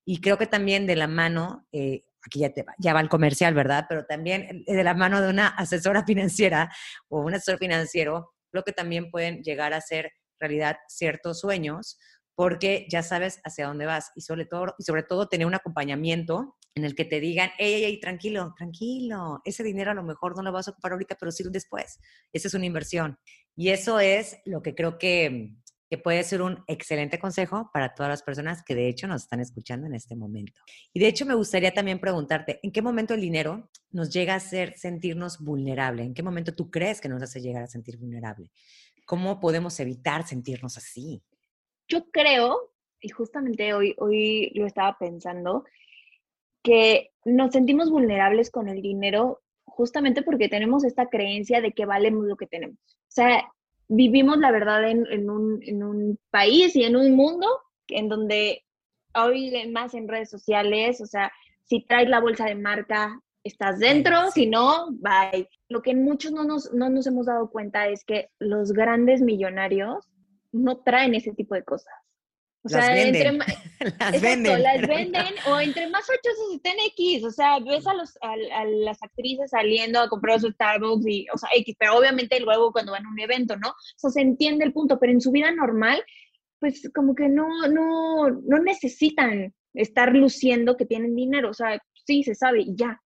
Y 0.04 0.20
creo 0.20 0.38
que 0.38 0.46
también 0.46 0.86
de 0.86 0.96
la 0.96 1.08
mano, 1.08 1.66
eh, 1.72 2.04
aquí 2.24 2.40
ya, 2.40 2.50
te 2.50 2.62
va, 2.62 2.74
ya 2.78 2.94
va 2.94 3.00
el 3.00 3.08
comercial, 3.08 3.54
¿verdad? 3.54 3.86
Pero 3.88 4.06
también 4.06 4.64
de 4.66 4.84
la 4.84 4.94
mano 4.94 5.20
de 5.20 5.30
una 5.30 5.48
asesora 5.48 6.04
financiera 6.06 6.70
o 7.08 7.20
un 7.20 7.34
asesor 7.34 7.58
financiero, 7.58 8.32
creo 8.50 8.64
que 8.64 8.72
también 8.72 9.10
pueden 9.10 9.42
llegar 9.42 9.74
a 9.74 9.80
ser 9.80 10.12
realidad 10.38 10.76
ciertos 10.88 11.40
sueños 11.40 11.98
porque 12.34 12.86
ya 12.90 13.02
sabes 13.02 13.40
hacia 13.44 13.66
dónde 13.66 13.86
vas 13.86 14.10
y 14.14 14.22
sobre 14.22 14.44
todo, 14.44 14.74
y 14.78 14.84
sobre 14.84 15.02
todo 15.02 15.28
tener 15.28 15.46
un 15.46 15.54
acompañamiento 15.54 16.56
en 16.74 16.84
el 16.84 16.94
que 16.94 17.04
te 17.04 17.20
digan, 17.20 17.50
hey, 17.58 17.82
hey, 17.84 18.00
tranquilo, 18.00 18.52
tranquilo, 18.56 19.40
ese 19.44 19.62
dinero 19.62 19.92
a 19.92 19.94
lo 19.94 20.02
mejor 20.02 20.36
no 20.36 20.42
lo 20.42 20.52
vas 20.52 20.66
a 20.66 20.72
ocupar 20.72 20.92
ahorita, 20.92 21.16
pero 21.18 21.30
sí 21.30 21.44
después. 21.48 22.00
Esa 22.32 22.48
es 22.48 22.54
una 22.54 22.66
inversión. 22.66 23.18
Y 23.54 23.68
eso 23.68 24.00
es 24.00 24.38
lo 24.44 24.60
que 24.60 24.74
creo 24.74 24.98
que, 24.98 25.54
que 25.88 25.98
puede 25.98 26.24
ser 26.24 26.42
un 26.42 26.64
excelente 26.66 27.20
consejo 27.20 27.70
para 27.72 27.94
todas 27.94 28.10
las 28.10 28.22
personas 28.24 28.64
que 28.64 28.74
de 28.74 28.88
hecho 28.88 29.06
nos 29.06 29.22
están 29.22 29.38
escuchando 29.38 29.86
en 29.86 29.94
este 29.94 30.16
momento. 30.16 30.60
Y 30.92 30.98
de 30.98 31.06
hecho 31.06 31.26
me 31.26 31.34
gustaría 31.34 31.72
también 31.72 32.00
preguntarte, 32.00 32.58
¿en 32.64 32.72
qué 32.72 32.82
momento 32.82 33.14
el 33.14 33.20
dinero 33.20 33.70
nos 33.92 34.10
llega 34.10 34.34
a 34.34 34.38
hacer 34.38 34.76
sentirnos 34.76 35.38
vulnerable? 35.38 36.02
¿En 36.02 36.14
qué 36.14 36.24
momento 36.24 36.56
tú 36.56 36.70
crees 36.72 37.00
que 37.00 37.08
nos 37.08 37.22
hace 37.22 37.40
llegar 37.40 37.62
a 37.62 37.68
sentir 37.68 37.98
vulnerable? 37.98 38.50
¿Cómo 39.06 39.38
podemos 39.38 39.78
evitar 39.78 40.26
sentirnos 40.26 40.76
así? 40.76 41.22
Yo 41.88 42.10
creo, 42.10 42.72
y 43.00 43.08
justamente 43.10 43.74
hoy, 43.74 43.94
hoy 43.98 44.50
lo 44.54 44.66
estaba 44.66 44.96
pensando, 44.98 45.64
que 46.62 47.10
nos 47.24 47.52
sentimos 47.52 47.90
vulnerables 47.90 48.50
con 48.50 48.68
el 48.68 48.80
dinero 48.80 49.42
justamente 49.66 50.22
porque 50.22 50.48
tenemos 50.48 50.84
esta 50.84 51.08
creencia 51.08 51.60
de 51.60 51.72
que 51.72 51.86
valemos 51.86 52.26
lo 52.26 52.36
que 52.36 52.46
tenemos. 52.46 52.78
O 52.78 53.12
sea, 53.14 53.44
vivimos 53.88 54.38
la 54.38 54.50
verdad 54.50 54.88
en, 54.88 55.30
un, 55.30 55.60
en 55.62 55.82
un 55.82 56.18
país 56.30 56.74
y 56.76 56.84
en 56.84 56.96
un 56.96 57.14
mundo 57.14 57.46
en 57.88 58.08
donde 58.08 58.64
hoy 59.14 59.52
más 59.70 59.94
en 59.94 60.08
redes 60.08 60.30
sociales, 60.30 61.00
o 61.00 61.06
sea, 61.06 61.32
si 61.64 61.84
traes 61.84 62.08
la 62.08 62.20
bolsa 62.20 62.46
de 62.46 62.54
marca, 62.54 63.20
estás 63.42 63.78
dentro, 63.78 64.30
si 64.30 64.46
no, 64.46 64.88
bye. 64.92 65.48
Lo 65.68 65.82
que 65.82 65.94
muchos 65.94 66.32
no 66.32 66.44
nos, 66.44 66.72
no 66.72 66.88
nos 66.88 67.06
hemos 67.06 67.26
dado 67.26 67.50
cuenta 67.50 67.88
es 67.88 68.04
que 68.04 68.30
los 68.38 68.72
grandes 68.72 69.20
millonarios 69.20 70.08
no 70.54 70.78
traen 70.78 71.14
ese 71.14 71.32
tipo 71.32 71.54
de 71.54 71.64
cosas. 71.64 71.92
O 72.62 72.70
las 72.70 72.86
sea, 72.86 72.94
venden. 72.94 73.26
Entre, 73.26 73.94
las 73.98 74.20
venden. 74.20 74.62
Las 74.62 74.88
venden 74.88 75.34
o 75.46 75.60
entre 75.60 75.88
más 75.90 76.06
fechos 76.06 76.34
estén 76.54 76.76
X. 76.96 77.24
O 77.24 77.30
sea, 77.30 77.58
ves 77.58 77.86
a, 77.86 77.94
los, 77.94 78.16
a, 78.22 78.64
las 78.64 79.02
actrices 79.02 79.50
saliendo 79.50 80.00
a 80.00 80.08
comprar 80.08 80.40
su 80.40 80.50
Starbucks 80.50 81.06
y, 81.06 81.26
o 81.32 81.36
sea, 81.36 81.50
X, 81.56 81.76
pero 81.78 81.98
obviamente 81.98 82.40
luego 82.40 82.72
cuando 82.72 82.92
van 82.92 83.04
a 83.04 83.10
un 83.10 83.20
evento, 83.20 83.56
¿no? 83.56 83.68
O 83.68 83.98
sea, 83.98 84.10
se 84.10 84.22
entiende 84.22 84.64
el 84.64 84.72
punto, 84.72 84.98
pero 84.98 85.12
en 85.12 85.20
su 85.20 85.30
vida 85.30 85.52
normal, 85.52 86.02
pues 86.58 86.90
como 86.94 87.14
que 87.14 87.28
no, 87.28 87.46
no, 87.68 88.30
no 88.30 88.58
necesitan 88.60 89.52
estar 89.74 90.14
luciendo 90.14 90.76
que 90.76 90.86
tienen 90.86 91.14
dinero. 91.14 91.50
O 91.50 91.54
sea, 91.54 91.78
sí, 92.06 92.22
se 92.22 92.34
sabe 92.34 92.62
y 92.62 92.74
ya. 92.76 93.00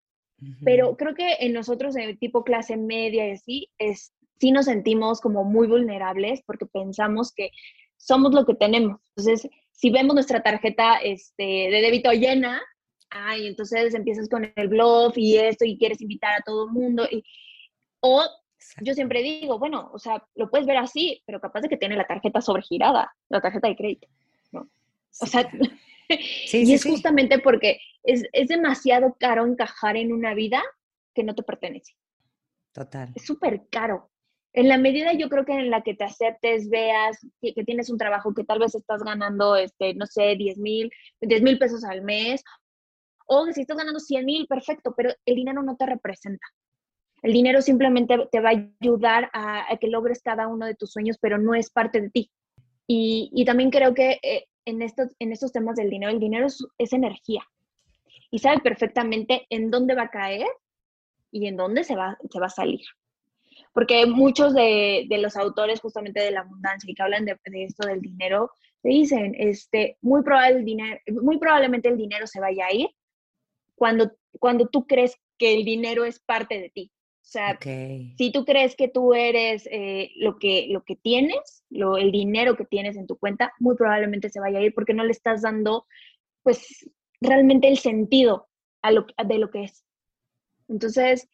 Pero 0.65 0.97
creo 0.97 1.17
que 1.17 1.39
en 1.41 1.53
nosotros, 1.53 1.95
de 1.95 2.15
tipo 2.15 2.45
clase 2.45 2.77
media 2.77 3.27
y 3.27 3.33
así, 3.33 3.71
es, 3.77 4.13
sí 4.39 4.53
nos 4.53 4.67
sentimos 4.67 5.21
como 5.21 5.45
muy 5.45 5.67
vulnerables 5.67 6.43
porque 6.47 6.67
pensamos 6.67 7.33
que 7.33 7.51
somos 7.97 8.33
lo 8.33 8.47
que 8.47 8.55
tenemos. 8.55 9.01
Entonces, 9.17 9.49
si 9.73 9.91
vemos 9.91 10.15
nuestra 10.15 10.43
tarjeta 10.43 10.97
este, 10.97 11.43
de 11.43 11.81
débito 11.83 12.11
llena, 12.13 12.63
ay, 13.11 13.47
entonces 13.47 13.95
empiezas 13.95 14.29
con 14.29 14.53
el 14.55 14.69
blog 14.69 15.13
y 15.17 15.37
esto 15.37 15.65
y 15.65 15.79
quieres 15.79 16.01
invitar 16.01 16.35
a 16.35 16.43
todo 16.43 16.67
el 16.67 16.73
mundo. 16.73 17.07
Y, 17.11 17.25
o 18.01 18.23
yo 18.83 18.95
siempre 18.95 19.23
digo, 19.23 19.59
bueno, 19.59 19.91
o 19.93 19.99
sea, 19.99 20.25
lo 20.35 20.51
puedes 20.51 20.67
ver 20.67 20.77
así, 20.77 21.23
pero 21.27 21.41
capaz 21.41 21.63
de 21.63 21.69
que 21.69 21.77
tiene 21.77 21.97
la 21.97 22.07
tarjeta 22.07 22.41
sobregirada, 22.41 23.15
la 23.29 23.41
tarjeta 23.41 23.69
de 23.69 23.77
crédito. 23.77 24.09
¿no? 24.53 24.69
O 25.21 25.27
sea, 25.27 25.49
y 26.53 26.73
es 26.73 26.85
justamente 26.85 27.39
porque 27.39 27.81
es, 28.03 28.25
es 28.33 28.49
demasiado 28.49 29.17
caro 29.19 29.47
encajar 29.47 29.97
en 29.97 30.13
una 30.13 30.35
vida 30.35 30.63
que 31.15 31.25
no 31.25 31.35
te 31.35 31.43
pertenece. 31.43 31.95
Total. 32.73 33.11
Es 33.15 33.25
súper 33.25 33.69
caro 33.71 34.11
en 34.53 34.69
la 34.69 34.79
medida 34.79 35.13
yo 35.13 35.29
creo 35.29 35.45
que 35.45 35.53
en 35.53 35.71
la 35.71 35.83
que 35.83 35.95
te 35.95 36.05
aceptes, 36.05 36.69
veas 36.69 37.19
que, 37.41 37.53
tienes 37.65 37.91
un 37.91 37.99
trabajo 37.99 38.35
que 38.35 38.45
tal 38.45 38.59
vez 38.59 38.75
estás 38.75 39.03
ganando, 39.03 39.57
este, 39.57 39.95
no 39.95 40.07
sé, 40.07 40.37
10 40.37 40.59
mil, 40.59 40.91
10 41.21 41.43
mil 41.43 41.59
pesos 41.59 41.85
al 41.85 42.03
mes, 42.03 42.43
o 43.27 43.45
que 43.45 43.53
si 43.53 43.61
estás 43.61 43.77
ganando 43.77 44.01
100 44.01 44.25
mil, 44.25 44.47
perfecto, 44.47 44.95
pero 44.97 45.11
el 45.27 45.35
dinero 45.35 45.63
no 45.63 45.77
te 45.77 45.87
representa. 45.87 46.47
El 47.23 47.33
dinero 47.33 47.61
simplemente 47.61 48.17
te 48.31 48.41
va 48.41 48.51
a 48.51 48.71
ayudar 48.81 49.29
a, 49.33 49.77
que 49.79 49.89
logres 49.89 50.23
cada 50.23 50.47
uno 50.49 50.67
de 50.67 50.75
tus 50.75 50.93
sueños, 50.93 51.19
pero 51.21 51.37
no 51.37 51.55
es 51.55 51.71
parte 51.71 52.01
de 52.01 52.11
ti. 52.11 52.31
Y, 52.87 53.45
también 53.45 53.71
creo 53.71 53.93
que 53.93 54.19
eh, 54.23 54.47
en, 54.65 54.81
estos, 54.81 55.09
en 55.19 55.33
estos 55.33 55.53
temas 55.53 55.77
del 55.77 55.91
dinero, 55.91 56.11
el 56.11 56.21
dinero 56.21 56.47
es, 56.47 56.65
es 56.79 56.93
energía 56.95 57.43
y 58.31 58.39
sabe 58.39 58.61
perfectamente 58.61 59.47
en 59.51 59.71
dónde 59.71 59.95
va 59.95 60.05
a 60.05 60.11
caer 60.11 60.47
y 61.31 61.47
en 61.47 61.57
dónde 61.57 61.85
se 61.85 61.97
va, 61.97 62.17
se 62.31 62.41
va 62.41 62.47
a 62.47 62.51
salir 62.51 62.81
porque 63.79 64.07
muchos 64.07 64.55
de, 64.55 65.07
los 65.09 65.37
autores 65.37 65.81
justamente 65.81 66.19
de 66.19 66.33
la 66.33 66.41
abundancia 66.41 66.91
y 66.91 66.97
que 66.97 67.03
hablan 67.05 67.25
de, 67.25 67.39
esto 67.63 67.87
del 67.87 68.01
dinero, 68.01 68.51
te 68.83 68.89
dicen, 68.89 69.37
este, 69.39 69.97
muy, 70.01 70.25
probable 70.25 70.59
el 70.59 70.65
dinero, 70.65 71.01
muy 71.23 71.39
probablemente 71.39 71.89
el 71.89 71.97
dinero 71.97 72.27
se 72.27 72.41
vaya 72.41 72.67
a 72.67 72.75
ir 72.75 72.89
cuando, 73.77 74.11
cuando 74.41 74.67
tú 74.67 74.85
crees 74.85 75.17
que 75.39 75.55
el 75.55 75.65
dinero 75.65 76.05
es 76.05 76.19
parte 76.19 76.61
de 76.61 76.71
ti. 76.71 76.91
O 76.93 77.31
sea, 77.31 77.57
si 77.63 78.33
tú 78.33 78.45
crees 78.45 78.75
que 78.75 78.89
tú 78.89 79.15
eres 79.15 79.69
eh, 79.71 80.11
lo, 80.17 80.41
que, 80.41 80.67
lo 80.71 80.83
que 80.83 80.97
tienes, 80.97 81.63
lo, 81.71 81.99
el 81.99 82.11
dinero 82.11 82.57
que 82.57 82.65
tienes 82.65 82.97
en 82.97 83.07
tu 83.07 83.17
cuenta, 83.17 83.53
muy 83.61 83.77
probablemente 83.77 84.29
se 84.29 84.41
vaya 84.41 84.59
a 84.59 84.63
ir 84.63 84.75
porque 84.75 84.93
no 84.93 85.05
le 85.05 85.13
estás 85.13 85.43
dando, 85.43 85.87
pues, 86.43 86.91
realmente 87.21 87.69
el 87.69 87.79
sentido 87.79 88.49
a 88.83 88.91
lo, 88.91 89.07
de 89.25 89.39
lo 89.39 89.53
que 89.53 89.63
es. 89.63 89.85
Entonces, 90.67 91.29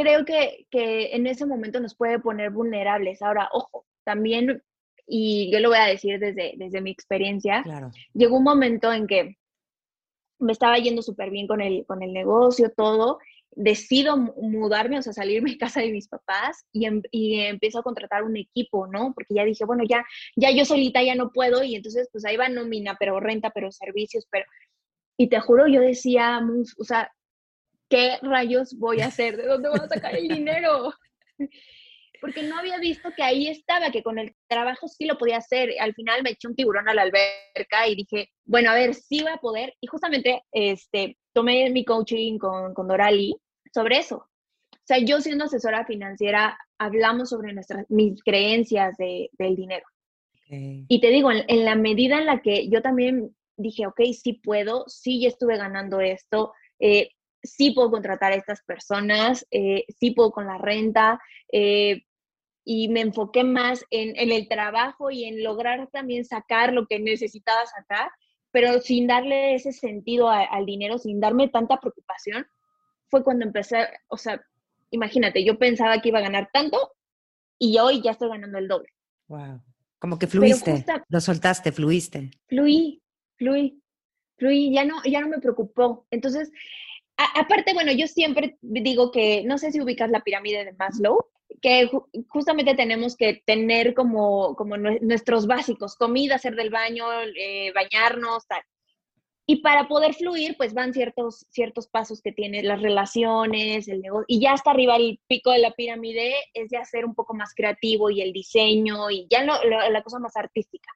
creo 0.00 0.24
que, 0.24 0.66
que 0.70 1.14
en 1.14 1.26
ese 1.26 1.46
momento 1.46 1.80
nos 1.80 1.96
puede 1.96 2.18
poner 2.18 2.50
vulnerables. 2.50 3.22
Ahora, 3.22 3.48
ojo, 3.52 3.86
también, 4.04 4.62
y 5.06 5.50
yo 5.52 5.60
lo 5.60 5.70
voy 5.70 5.78
a 5.78 5.86
decir 5.86 6.18
desde, 6.18 6.54
desde 6.56 6.80
mi 6.80 6.90
experiencia, 6.90 7.64
llegó 8.14 8.36
un 8.36 8.44
momento 8.44 8.92
en 8.92 9.06
que 9.06 9.36
me 10.38 10.52
estaba 10.52 10.78
yendo 10.78 11.02
súper 11.02 11.30
bien 11.30 11.46
con 11.46 11.60
el, 11.60 11.84
con 11.86 12.02
el 12.02 12.12
negocio, 12.12 12.70
todo, 12.70 13.18
decido 13.50 14.16
mudarme, 14.16 14.98
o 14.98 15.02
sea, 15.02 15.12
salirme 15.12 15.52
de 15.52 15.58
casa 15.58 15.80
de 15.80 15.90
mis 15.90 16.08
papás 16.08 16.64
y, 16.72 16.86
em, 16.86 17.02
y, 17.10 17.40
empiezo 17.40 17.80
a 17.80 17.82
contratar 17.82 18.22
un 18.22 18.36
equipo, 18.36 18.86
¿no? 18.86 19.12
Porque 19.14 19.34
ya 19.34 19.44
dije, 19.44 19.64
bueno, 19.64 19.82
ya, 19.88 20.04
ya 20.36 20.50
yo 20.50 20.64
solita 20.64 21.02
ya 21.02 21.16
no 21.16 21.32
puedo 21.32 21.62
y 21.64 21.74
entonces 21.74 22.08
pues 22.12 22.24
ahí 22.24 22.36
va 22.36 22.48
nómina, 22.48 22.96
pero 22.98 23.20
renta, 23.20 23.50
pero 23.50 23.72
servicios, 23.72 24.26
pero... 24.30 24.44
Y 25.20 25.28
te 25.28 25.40
juro, 25.40 25.66
yo 25.66 25.80
decía, 25.80 26.40
o 26.78 26.84
sea, 26.84 27.10
¿qué 27.88 28.18
rayos 28.22 28.78
voy 28.78 29.00
a 29.00 29.06
hacer? 29.06 29.36
¿De 29.36 29.46
dónde 29.46 29.68
voy 29.68 29.80
a 29.80 29.88
sacar 29.88 30.16
el 30.16 30.28
dinero? 30.28 30.92
Porque 32.20 32.42
no 32.42 32.58
había 32.58 32.78
visto 32.78 33.10
que 33.16 33.22
ahí 33.22 33.46
estaba, 33.46 33.90
que 33.90 34.02
con 34.02 34.18
el 34.18 34.34
trabajo 34.48 34.88
sí 34.88 35.06
lo 35.06 35.18
podía 35.18 35.36
hacer. 35.36 35.70
Al 35.78 35.94
final 35.94 36.22
me 36.22 36.30
eché 36.30 36.48
un 36.48 36.56
tiburón 36.56 36.88
a 36.88 36.94
la 36.94 37.02
alberca 37.02 37.86
y 37.86 37.94
dije, 37.94 38.30
bueno, 38.44 38.70
a 38.70 38.74
ver, 38.74 38.94
sí 38.94 39.22
voy 39.22 39.30
a 39.30 39.36
poder. 39.36 39.74
Y 39.80 39.86
justamente 39.86 40.42
este, 40.50 41.16
tomé 41.32 41.70
mi 41.70 41.84
coaching 41.84 42.38
con, 42.38 42.74
con 42.74 42.88
Dorali 42.88 43.36
sobre 43.72 43.98
eso. 43.98 44.16
O 44.16 44.86
sea, 44.88 44.98
yo 44.98 45.20
siendo 45.20 45.44
asesora 45.44 45.84
financiera, 45.84 46.58
hablamos 46.78 47.28
sobre 47.28 47.52
nuestras, 47.52 47.84
mis 47.88 48.22
creencias 48.22 48.96
de, 48.96 49.30
del 49.38 49.54
dinero. 49.54 49.84
Y 50.50 51.00
te 51.02 51.08
digo, 51.08 51.30
en, 51.30 51.64
la 51.66 51.74
medida 51.74 52.18
en 52.18 52.24
la 52.24 52.40
que 52.40 52.70
yo 52.70 52.80
también 52.80 53.36
dije, 53.58 53.86
ok, 53.86 54.00
sí 54.18 54.32
puedo, 54.32 54.84
sí 54.86 55.20
ya 55.20 55.28
estuve 55.28 55.58
ganando 55.58 56.00
esto, 56.00 56.54
eh, 56.78 57.10
sí 57.42 57.70
puedo 57.70 57.90
contratar 57.90 58.32
a 58.32 58.36
estas 58.36 58.62
personas, 58.62 59.46
eh, 59.50 59.84
sí 59.88 60.10
puedo 60.12 60.30
con 60.30 60.46
la 60.46 60.58
renta, 60.58 61.20
eh, 61.52 62.02
y 62.64 62.88
me 62.88 63.00
enfoqué 63.00 63.44
más 63.44 63.84
en, 63.90 64.14
en, 64.16 64.30
el 64.30 64.46
trabajo 64.46 65.10
y 65.10 65.24
en 65.24 65.42
lograr 65.42 65.88
también 65.90 66.24
sacar 66.24 66.74
lo 66.74 66.86
que 66.86 66.98
necesitaba 66.98 67.64
sacar, 67.64 68.10
pero 68.50 68.80
sin 68.80 69.06
darle 69.06 69.54
ese 69.54 69.72
sentido 69.72 70.28
al 70.28 70.66
dinero, 70.66 70.98
sin 70.98 71.20
darme 71.20 71.48
tanta 71.48 71.80
preocupación, 71.80 72.46
fue 73.08 73.24
cuando 73.24 73.44
empecé, 73.44 73.88
o 74.08 74.16
sea, 74.16 74.42
imagínate, 74.90 75.44
yo 75.44 75.58
pensaba 75.58 76.00
que 76.00 76.10
iba 76.10 76.18
a 76.18 76.22
ganar 76.22 76.50
tanto 76.52 76.92
y 77.58 77.78
hoy 77.78 78.02
ya 78.02 78.12
estoy 78.12 78.28
ganando 78.28 78.58
el 78.58 78.68
doble. 78.68 78.88
Wow. 79.28 79.62
Como 79.98 80.18
que 80.18 80.26
fluiste, 80.26 80.84
lo 81.08 81.20
soltaste, 81.20 81.72
fluiste. 81.72 82.30
Fluí, 82.46 83.02
fluí, 83.36 83.82
fluí, 84.36 84.72
ya 84.72 84.84
no, 84.84 85.02
ya 85.04 85.20
no 85.20 85.28
me 85.28 85.38
preocupó. 85.38 86.06
Entonces, 86.10 86.52
aparte, 87.34 87.74
bueno, 87.74 87.92
yo 87.92 88.06
siempre 88.06 88.56
digo 88.60 89.10
que, 89.10 89.42
no 89.44 89.58
sé 89.58 89.72
si 89.72 89.80
ubicas 89.80 90.10
la 90.10 90.20
pirámide 90.20 90.64
de 90.64 90.72
Maslow, 90.72 91.18
que 91.60 91.90
justamente 92.28 92.74
tenemos 92.74 93.16
que 93.16 93.42
tener 93.44 93.94
como, 93.94 94.54
como 94.54 94.76
nuestros 94.76 95.46
básicos, 95.46 95.96
comida, 95.96 96.36
hacer 96.36 96.54
del 96.54 96.70
baño, 96.70 97.06
eh, 97.36 97.72
bañarnos, 97.74 98.46
tal. 98.46 98.62
Y 99.46 99.62
para 99.62 99.88
poder 99.88 100.14
fluir, 100.14 100.56
pues 100.58 100.74
van 100.74 100.92
ciertos, 100.92 101.46
ciertos 101.48 101.88
pasos 101.88 102.20
que 102.20 102.32
tiene 102.32 102.62
las 102.62 102.82
relaciones, 102.82 103.88
el 103.88 104.02
negocio, 104.02 104.26
y 104.28 104.40
ya 104.40 104.52
hasta 104.52 104.70
arriba 104.70 104.96
el 104.96 105.18
pico 105.26 105.50
de 105.50 105.58
la 105.58 105.72
pirámide 105.72 106.34
es 106.52 106.68
ya 106.70 106.84
ser 106.84 107.06
un 107.06 107.14
poco 107.14 107.34
más 107.34 107.54
creativo 107.54 108.10
y 108.10 108.20
el 108.20 108.32
diseño 108.32 109.10
y 109.10 109.26
ya 109.30 109.42
la 109.44 110.02
cosa 110.02 110.18
más 110.18 110.36
artística. 110.36 110.90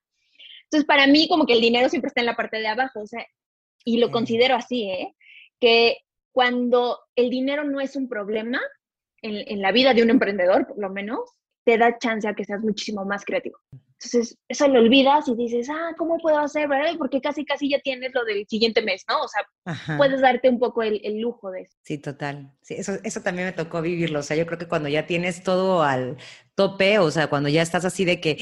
Entonces, 0.65 0.87
para 0.87 1.07
mí, 1.07 1.29
como 1.29 1.47
que 1.47 1.55
el 1.55 1.61
dinero 1.63 1.89
siempre 1.89 2.09
está 2.09 2.21
en 2.21 2.27
la 2.27 2.37
parte 2.37 2.59
de 2.59 2.67
abajo, 2.67 3.01
o 3.01 3.07
sea, 3.07 3.27
y 3.85 3.99
lo 3.99 4.11
considero 4.11 4.55
así, 4.55 4.85
¿eh? 4.85 5.15
Que 5.59 5.99
cuando 6.33 6.99
el 7.17 7.31
dinero 7.31 7.65
no 7.65 7.81
es 7.81 7.97
un 7.97 8.09
problema 8.09 8.61
en, 9.23 9.45
en, 9.47 9.63
la 9.63 9.73
vida 9.73 9.95
de 9.95 10.03
un 10.03 10.11
emprendedor, 10.11 10.67
por 10.67 10.79
lo 10.79 10.91
menos, 10.91 11.21
te 11.65 11.79
da 11.79 11.99
chance 11.99 12.27
a 12.27 12.35
que 12.35 12.45
seas 12.45 12.61
muchísimo 12.61 13.05
más 13.05 13.25
creativo. 13.25 13.59
Entonces, 13.71 14.37
eso 14.49 14.67
lo 14.67 14.81
olvidas 14.81 15.29
y 15.29 15.37
dices, 15.37 15.69
ah, 15.71 15.93
¿cómo 15.97 16.19
puedo 16.19 16.37
hacer? 16.39 16.69
Porque 16.99 17.21
casi, 17.21 17.45
casi 17.45 17.71
ya 17.71 17.79
tienes 17.79 18.13
lo 18.13 18.25
del 18.25 18.45
siguiente 18.49 18.83
mes, 18.83 19.05
¿no? 19.09 19.23
O 19.23 19.29
sea, 19.29 19.97
puedes 19.97 20.21
darte 20.21 20.49
un 20.49 20.59
poco 20.59 20.83
el, 20.83 21.01
el, 21.05 21.21
lujo 21.21 21.53
de 21.53 21.63
eso. 21.63 21.77
Sí, 21.85 21.99
total. 21.99 22.53
Sí, 22.63 22.75
eso, 22.75 22.95
eso 23.05 23.21
también 23.21 23.47
me 23.47 23.53
tocó 23.53 23.81
vivirlo. 23.81 24.19
O 24.19 24.23
sea, 24.25 24.37
yo 24.37 24.45
creo 24.45 24.59
que 24.59 24.67
cuando 24.67 24.89
ya 24.89 25.07
tienes 25.07 25.45
todo 25.45 25.85
al 25.85 26.17
tope, 26.57 26.99
o 26.99 27.13
sea, 27.13 27.29
cuando 27.29 27.49
ya 27.49 27.63
estás 27.63 27.85
así 27.85 28.05
de 28.05 28.21
que 28.21 28.39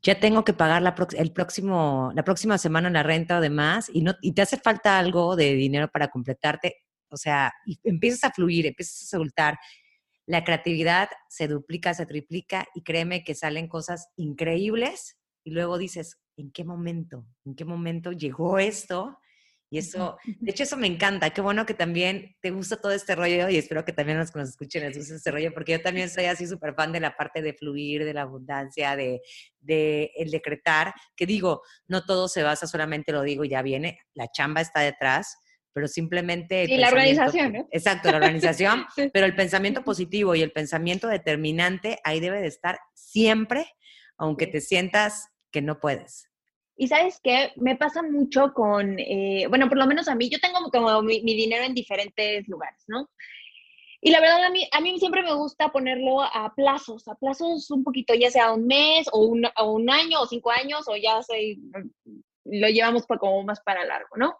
ya 0.00 0.20
tengo 0.20 0.44
que 0.44 0.52
pagar 0.52 0.82
la, 0.82 0.94
el 1.16 1.32
próximo, 1.32 2.12
la 2.14 2.22
próxima 2.22 2.56
semana 2.58 2.88
la 2.88 3.02
renta 3.02 3.38
o 3.38 3.40
demás, 3.40 3.90
y, 3.92 4.02
no, 4.02 4.14
y 4.20 4.32
te 4.32 4.42
hace 4.42 4.58
falta 4.58 4.98
algo 4.98 5.34
de 5.34 5.54
dinero 5.54 5.88
para 5.88 6.06
completarte, 6.08 6.84
o 7.14 7.16
sea, 7.16 7.52
y 7.64 7.78
empiezas 7.84 8.24
a 8.24 8.32
fluir, 8.32 8.66
empiezas 8.66 9.02
a 9.04 9.16
soltar, 9.16 9.58
la 10.26 10.44
creatividad 10.44 11.08
se 11.28 11.48
duplica, 11.48 11.94
se 11.94 12.06
triplica 12.06 12.66
y 12.74 12.82
créeme 12.82 13.24
que 13.24 13.34
salen 13.34 13.68
cosas 13.68 14.08
increíbles 14.16 15.18
y 15.44 15.50
luego 15.50 15.78
dices, 15.78 16.18
¿en 16.36 16.50
qué 16.50 16.64
momento? 16.64 17.26
¿En 17.44 17.54
qué 17.54 17.64
momento 17.64 18.12
llegó 18.12 18.58
esto? 18.58 19.18
Y 19.70 19.78
eso, 19.78 20.18
de 20.24 20.52
hecho, 20.52 20.62
eso 20.62 20.76
me 20.76 20.86
encanta. 20.86 21.30
Qué 21.30 21.40
bueno 21.40 21.66
que 21.66 21.74
también 21.74 22.36
te 22.40 22.52
gusta 22.52 22.80
todo 22.80 22.92
este 22.92 23.16
rollo 23.16 23.48
y 23.48 23.56
espero 23.56 23.84
que 23.84 23.92
también 23.92 24.18
los 24.18 24.30
que 24.30 24.38
nos 24.38 24.50
escuchen 24.50 24.82
les 24.82 24.96
guste 24.96 25.16
este 25.16 25.30
rollo, 25.32 25.52
porque 25.52 25.72
yo 25.72 25.82
también 25.82 26.08
soy 26.08 26.26
así 26.26 26.46
súper 26.46 26.74
fan 26.74 26.92
de 26.92 27.00
la 27.00 27.16
parte 27.16 27.42
de 27.42 27.54
fluir, 27.54 28.04
de 28.04 28.14
la 28.14 28.22
abundancia, 28.22 28.94
de, 28.94 29.20
de 29.60 30.12
el 30.16 30.30
decretar, 30.30 30.94
que 31.16 31.26
digo, 31.26 31.62
no 31.88 32.04
todo 32.04 32.28
se 32.28 32.44
basa 32.44 32.66
solamente, 32.66 33.10
lo 33.10 33.22
digo, 33.22 33.44
ya 33.44 33.62
viene, 33.62 33.98
la 34.14 34.28
chamba 34.32 34.60
está 34.60 34.80
detrás, 34.80 35.38
pero 35.74 35.88
simplemente... 35.88 36.64
Y 36.64 36.78
la 36.78 36.88
organización, 36.88 37.52
¿no? 37.52 37.68
Exacto, 37.72 38.10
la 38.10 38.18
organización, 38.18 38.86
pero 39.12 39.26
el 39.26 39.34
pensamiento 39.34 39.82
positivo 39.82 40.34
y 40.34 40.42
el 40.42 40.52
pensamiento 40.52 41.08
determinante 41.08 41.98
ahí 42.04 42.20
debe 42.20 42.40
de 42.40 42.46
estar 42.46 42.78
siempre, 42.94 43.66
aunque 44.16 44.46
te 44.46 44.60
sientas 44.60 45.28
que 45.50 45.60
no 45.60 45.80
puedes. 45.80 46.30
Y 46.76 46.88
sabes 46.88 47.20
qué, 47.22 47.52
me 47.56 47.76
pasa 47.76 48.02
mucho 48.02 48.52
con, 48.54 48.98
eh, 48.98 49.46
bueno, 49.48 49.68
por 49.68 49.78
lo 49.78 49.86
menos 49.86 50.08
a 50.08 50.14
mí, 50.14 50.28
yo 50.28 50.38
tengo 50.40 50.58
como 50.70 51.02
mi, 51.02 51.20
dinero 51.20 51.64
en 51.64 51.74
diferentes 51.74 52.46
lugares, 52.48 52.84
¿no? 52.86 53.10
Y 54.00 54.10
la 54.10 54.20
verdad, 54.20 54.44
a 54.44 54.50
mí, 54.50 54.68
a 54.70 54.80
mí 54.80 54.98
siempre 54.98 55.22
me 55.22 55.34
gusta 55.34 55.70
ponerlo 55.70 56.22
a 56.22 56.52
plazos, 56.54 57.08
a 57.08 57.14
plazos 57.14 57.70
un 57.70 57.82
poquito, 57.82 58.14
ya 58.14 58.30
sea 58.30 58.52
un 58.52 58.66
mes 58.66 59.08
o 59.12 59.24
un, 59.24 59.46
o 59.56 59.72
un 59.72 59.90
año 59.90 60.20
o 60.20 60.26
cinco 60.26 60.50
años 60.50 60.84
o 60.88 60.96
ya 60.96 61.22
sé, 61.22 61.56
lo 62.44 62.68
llevamos 62.68 63.06
como 63.06 63.42
más 63.44 63.60
para 63.62 63.84
largo, 63.84 64.16
¿no? 64.16 64.36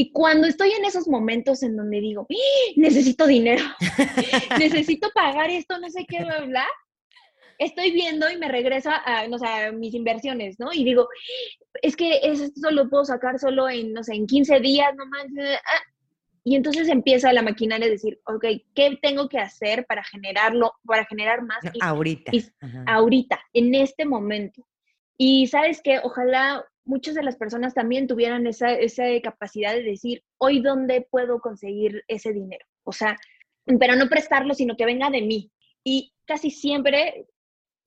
Y 0.00 0.12
cuando 0.12 0.46
estoy 0.46 0.70
en 0.70 0.84
esos 0.84 1.08
momentos 1.08 1.64
en 1.64 1.76
donde 1.76 2.00
digo, 2.00 2.24
¡Ah! 2.30 2.72
necesito 2.76 3.26
dinero, 3.26 3.64
necesito 4.56 5.10
pagar 5.12 5.50
esto, 5.50 5.76
no 5.80 5.90
sé 5.90 6.06
qué, 6.06 6.22
bla, 6.22 6.44
bla, 6.44 6.66
estoy 7.58 7.90
viendo 7.90 8.30
y 8.30 8.36
me 8.36 8.46
regresa 8.46 9.02
a, 9.04 9.26
no 9.26 9.40
sé, 9.40 9.46
a 9.48 9.72
mis 9.72 9.94
inversiones, 9.94 10.60
¿no? 10.60 10.72
Y 10.72 10.84
digo, 10.84 11.08
es 11.82 11.96
que 11.96 12.20
esto 12.22 12.70
lo 12.70 12.88
puedo 12.88 13.04
sacar 13.06 13.40
solo 13.40 13.68
en, 13.68 13.92
no 13.92 14.04
sé, 14.04 14.14
en 14.14 14.28
15 14.28 14.60
días, 14.60 14.94
no 14.94 15.04
más. 15.06 15.26
Ah". 15.26 15.82
Y 16.44 16.54
entonces 16.54 16.88
empieza 16.88 17.32
la 17.32 17.42
maquinaria 17.42 17.88
a 17.88 17.90
decir, 17.90 18.20
ok, 18.24 18.44
¿qué 18.76 18.96
tengo 19.02 19.28
que 19.28 19.40
hacer 19.40 19.84
para 19.84 20.04
generarlo, 20.04 20.74
para 20.86 21.06
generar 21.06 21.42
más? 21.42 21.58
ahorita. 21.80 22.30
ahorita, 22.86 23.40
en 23.52 23.74
este 23.74 24.04
momento. 24.04 24.64
Y 25.16 25.48
sabes 25.48 25.82
que 25.82 25.98
ojalá 26.04 26.64
muchas 26.88 27.14
de 27.14 27.22
las 27.22 27.36
personas 27.36 27.74
también 27.74 28.06
tuvieran 28.06 28.46
esa, 28.46 28.72
esa 28.72 29.04
capacidad 29.22 29.74
de 29.74 29.82
decir, 29.82 30.24
hoy 30.38 30.60
dónde 30.60 31.06
puedo 31.08 31.40
conseguir 31.40 32.02
ese 32.08 32.32
dinero. 32.32 32.64
O 32.82 32.92
sea, 32.92 33.16
pero 33.78 33.94
no 33.94 34.08
prestarlo, 34.08 34.54
sino 34.54 34.76
que 34.76 34.86
venga 34.86 35.10
de 35.10 35.22
mí. 35.22 35.52
Y 35.84 36.14
casi 36.24 36.50
siempre, 36.50 37.26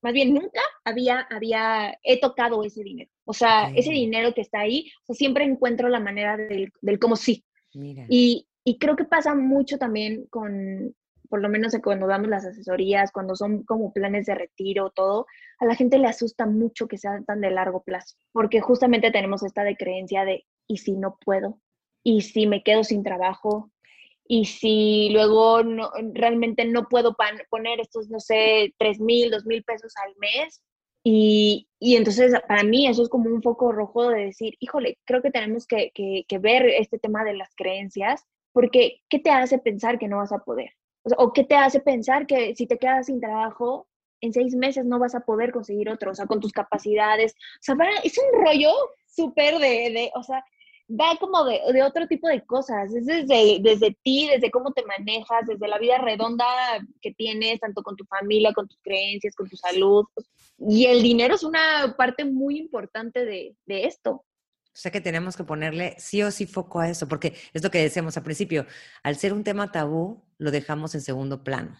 más 0.02 0.12
bien 0.12 0.32
nunca 0.32 0.60
había, 0.84 1.26
había, 1.30 1.98
he 2.04 2.20
tocado 2.20 2.62
ese 2.62 2.84
dinero. 2.84 3.10
O 3.24 3.34
sea, 3.34 3.70
ese 3.74 3.90
dinero 3.90 4.32
que 4.34 4.40
está 4.40 4.60
ahí, 4.60 4.90
o 5.06 5.14
siempre 5.14 5.44
encuentro 5.44 5.88
la 5.88 6.00
manera 6.00 6.36
del, 6.36 6.72
del 6.80 6.98
cómo 6.98 7.16
sí. 7.16 7.44
Y, 7.74 8.46
y 8.64 8.78
creo 8.78 8.94
que 8.94 9.04
pasa 9.04 9.34
mucho 9.34 9.78
también 9.78 10.26
con, 10.30 10.94
por 11.32 11.40
lo 11.40 11.48
menos 11.48 11.74
cuando 11.82 12.06
damos 12.06 12.28
las 12.28 12.44
asesorías, 12.44 13.10
cuando 13.10 13.34
son 13.34 13.62
como 13.62 13.90
planes 13.90 14.26
de 14.26 14.34
retiro, 14.34 14.90
todo, 14.90 15.24
a 15.60 15.64
la 15.64 15.74
gente 15.74 15.96
le 15.96 16.06
asusta 16.06 16.44
mucho 16.44 16.88
que 16.88 16.98
sean 16.98 17.24
tan 17.24 17.40
de 17.40 17.50
largo 17.50 17.82
plazo, 17.82 18.16
porque 18.32 18.60
justamente 18.60 19.10
tenemos 19.10 19.42
esta 19.42 19.64
de 19.64 19.74
creencia 19.74 20.26
de, 20.26 20.44
¿y 20.66 20.76
si 20.76 20.92
no 20.92 21.16
puedo? 21.24 21.58
¿Y 22.02 22.20
si 22.20 22.46
me 22.46 22.62
quedo 22.62 22.84
sin 22.84 23.02
trabajo? 23.02 23.70
y 24.28 24.44
si 24.44 25.08
luego 25.10 25.62
no, 25.62 25.90
realmente 26.12 26.66
no 26.66 26.86
puedo 26.90 27.16
poner 27.48 27.80
estos, 27.80 28.10
no 28.10 28.20
sé, 28.20 28.74
tres 28.78 29.00
mil, 29.00 29.30
dos 29.30 29.46
mil 29.46 29.64
pesos 29.64 29.94
al 30.04 30.14
mes. 30.18 30.62
Y, 31.02 31.66
y, 31.80 31.96
entonces 31.96 32.34
para 32.46 32.62
mí 32.62 32.86
eso 32.86 33.02
es 33.02 33.08
como 33.08 33.30
un 33.30 33.42
foco 33.42 33.72
rojo 33.72 34.10
de 34.10 34.26
decir, 34.26 34.54
híjole, 34.60 34.98
creo 35.06 35.22
que 35.22 35.30
tenemos 35.30 35.66
que, 35.66 35.92
que, 35.94 36.38
ver 36.38 36.66
este 36.66 36.98
tema 36.98 37.24
de 37.24 37.34
las 37.34 37.54
creencias, 37.56 38.22
porque 38.52 39.00
¿qué 39.08 39.18
te 39.18 39.30
hace 39.30 39.58
pensar 39.58 39.98
que 39.98 40.08
no 40.08 40.18
vas 40.18 40.32
a 40.32 40.40
poder? 40.40 40.72
O, 41.18 41.32
qué 41.32 41.44
te 41.44 41.56
hace 41.56 41.80
pensar 41.80 42.26
que 42.26 42.54
si 42.54 42.66
te 42.66 42.78
quedas 42.78 43.06
sin 43.06 43.20
trabajo, 43.20 43.88
en 44.20 44.32
seis 44.32 44.54
meses 44.54 44.84
no 44.84 44.98
vas 44.98 45.14
a 45.14 45.20
poder 45.20 45.52
conseguir 45.52 45.88
otro, 45.88 46.12
o 46.12 46.14
sea, 46.14 46.26
con 46.26 46.40
tus 46.40 46.52
capacidades. 46.52 47.34
O 47.34 47.62
sea, 47.62 47.76
es 48.04 48.16
un 48.18 48.44
rollo 48.44 48.70
súper 49.06 49.58
de, 49.58 49.90
de, 49.90 50.10
o 50.14 50.22
sea, 50.22 50.44
va 50.88 51.16
como 51.18 51.44
de, 51.44 51.60
de, 51.72 51.82
otro 51.82 52.06
tipo 52.06 52.28
de 52.28 52.44
cosas, 52.44 52.94
es 52.94 53.06
desde, 53.06 53.58
desde 53.60 53.96
ti, 54.02 54.28
desde 54.28 54.50
cómo 54.50 54.72
te 54.72 54.84
manejas, 54.84 55.46
desde 55.46 55.68
la 55.68 55.78
vida 55.78 55.98
redonda 55.98 56.44
que 57.00 57.12
tienes, 57.12 57.60
tanto 57.60 57.82
con 57.82 57.96
tu 57.96 58.04
familia, 58.04 58.52
con 58.52 58.68
tus 58.68 58.78
creencias, 58.82 59.34
con 59.34 59.48
tu 59.48 59.56
salud. 59.56 60.04
Y 60.58 60.86
el 60.86 61.02
dinero 61.02 61.34
es 61.34 61.42
una 61.42 61.94
parte 61.96 62.24
muy 62.24 62.58
importante 62.58 63.24
de, 63.24 63.56
de 63.66 63.86
esto. 63.86 64.24
O 64.74 64.76
sea 64.76 64.90
que 64.90 65.02
tenemos 65.02 65.36
que 65.36 65.44
ponerle 65.44 65.94
sí 65.98 66.22
o 66.22 66.30
sí 66.30 66.46
foco 66.46 66.80
a 66.80 66.88
eso, 66.88 67.06
porque 67.06 67.34
es 67.52 67.62
lo 67.62 67.70
que 67.70 67.82
decíamos 67.82 68.16
al 68.16 68.22
principio, 68.22 68.66
al 69.02 69.16
ser 69.16 69.34
un 69.34 69.44
tema 69.44 69.70
tabú, 69.70 70.24
lo 70.38 70.50
dejamos 70.50 70.94
en 70.94 71.02
segundo 71.02 71.44
plano. 71.44 71.76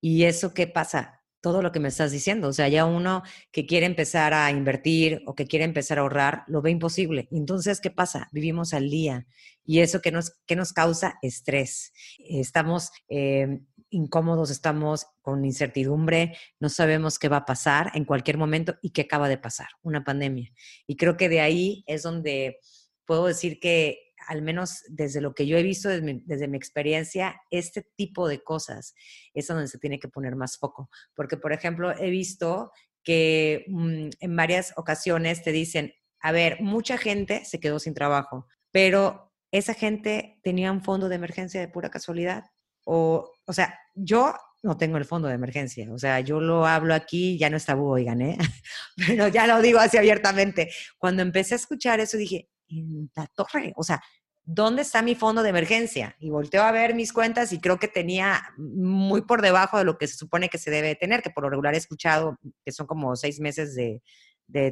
¿Y 0.00 0.24
eso 0.24 0.52
qué 0.52 0.66
pasa? 0.66 1.22
Todo 1.40 1.62
lo 1.62 1.70
que 1.70 1.78
me 1.78 1.88
estás 1.88 2.10
diciendo. 2.10 2.48
O 2.48 2.52
sea, 2.52 2.68
ya 2.68 2.84
uno 2.84 3.22
que 3.52 3.66
quiere 3.66 3.86
empezar 3.86 4.34
a 4.34 4.50
invertir 4.50 5.22
o 5.26 5.34
que 5.36 5.46
quiere 5.46 5.64
empezar 5.64 5.98
a 5.98 6.00
ahorrar, 6.00 6.42
lo 6.48 6.62
ve 6.62 6.70
imposible. 6.72 7.28
Entonces, 7.30 7.80
¿qué 7.80 7.90
pasa? 7.90 8.28
Vivimos 8.32 8.74
al 8.74 8.90
día. 8.90 9.26
Y 9.64 9.80
eso 9.80 10.00
que 10.00 10.10
nos, 10.10 10.32
nos 10.48 10.72
causa 10.72 11.18
estrés. 11.22 11.92
Estamos 12.18 12.90
eh, 13.08 13.60
incómodos, 13.96 14.50
estamos 14.50 15.06
con 15.22 15.44
incertidumbre, 15.44 16.36
no 16.60 16.68
sabemos 16.68 17.18
qué 17.18 17.28
va 17.28 17.38
a 17.38 17.44
pasar 17.46 17.90
en 17.94 18.04
cualquier 18.04 18.36
momento 18.36 18.76
y 18.82 18.90
qué 18.90 19.02
acaba 19.02 19.28
de 19.28 19.38
pasar, 19.38 19.68
una 19.82 20.04
pandemia. 20.04 20.52
Y 20.86 20.96
creo 20.96 21.16
que 21.16 21.28
de 21.28 21.40
ahí 21.40 21.82
es 21.86 22.02
donde 22.02 22.60
puedo 23.06 23.26
decir 23.26 23.58
que 23.58 24.12
al 24.28 24.42
menos 24.42 24.82
desde 24.88 25.20
lo 25.20 25.34
que 25.34 25.46
yo 25.46 25.56
he 25.56 25.62
visto, 25.62 25.88
desde 25.88 26.48
mi, 26.48 26.56
experiencia, 26.56 27.40
este 27.50 27.82
tipo 27.96 28.28
de 28.28 28.42
cosas 28.42 28.94
es 29.34 29.46
donde 29.46 29.68
se 29.68 29.78
tiene 29.78 29.98
que 29.98 30.08
poner 30.08 30.36
más 30.36 30.58
foco. 30.58 30.90
Porque, 31.14 31.36
por 31.36 31.52
ejemplo, 31.52 31.96
he 31.96 32.10
visto 32.10 32.72
que 33.04 33.64
mm, 33.68 34.08
en 34.18 34.36
varias 34.36 34.72
ocasiones 34.76 35.42
te 35.42 35.52
dicen, 35.52 35.94
a 36.20 36.32
ver, 36.32 36.60
mucha 36.60 36.98
gente 36.98 37.44
se 37.44 37.60
quedó 37.60 37.78
sin 37.78 37.94
trabajo, 37.94 38.46
pero 38.72 39.32
esa 39.52 39.74
gente 39.74 40.40
tenía 40.42 40.72
un 40.72 40.82
fondo 40.82 41.08
de 41.08 41.14
emergencia 41.14 41.60
de 41.60 41.68
pura 41.68 41.90
casualidad. 41.90 42.44
O, 42.88 43.32
o 43.44 43.52
sea, 43.52 43.78
yo 43.94 44.34
no 44.62 44.76
tengo 44.76 44.96
el 44.96 45.04
fondo 45.04 45.28
de 45.28 45.34
emergencia. 45.34 45.90
O 45.92 45.98
sea, 45.98 46.20
yo 46.20 46.40
lo 46.40 46.66
hablo 46.66 46.94
aquí, 46.94 47.38
ya 47.38 47.50
no 47.50 47.56
está 47.56 47.72
tabú, 47.72 47.88
oigan, 47.90 48.20
¿eh? 48.20 48.36
Pero 48.96 49.28
ya 49.28 49.46
lo 49.46 49.60
digo 49.62 49.78
así 49.78 49.96
abiertamente. 49.96 50.70
Cuando 50.98 51.22
empecé 51.22 51.54
a 51.54 51.56
escuchar 51.56 52.00
eso, 52.00 52.16
dije, 52.16 52.48
en 52.68 53.10
la 53.14 53.26
torre, 53.28 53.72
o 53.76 53.84
sea, 53.84 54.02
¿dónde 54.44 54.82
está 54.82 55.02
mi 55.02 55.14
fondo 55.14 55.42
de 55.42 55.50
emergencia? 55.50 56.16
Y 56.18 56.30
volteo 56.30 56.62
a 56.62 56.72
ver 56.72 56.94
mis 56.94 57.12
cuentas 57.12 57.52
y 57.52 57.60
creo 57.60 57.78
que 57.78 57.88
tenía 57.88 58.42
muy 58.56 59.22
por 59.22 59.42
debajo 59.42 59.78
de 59.78 59.84
lo 59.84 59.98
que 59.98 60.08
se 60.08 60.16
supone 60.16 60.48
que 60.48 60.58
se 60.58 60.70
debe 60.70 60.94
tener, 60.94 61.22
que 61.22 61.30
por 61.30 61.44
lo 61.44 61.50
regular 61.50 61.74
he 61.74 61.78
escuchado 61.78 62.38
que 62.64 62.72
son 62.72 62.86
como 62.86 63.14
seis 63.16 63.40
meses 63.40 63.74
de, 63.74 64.02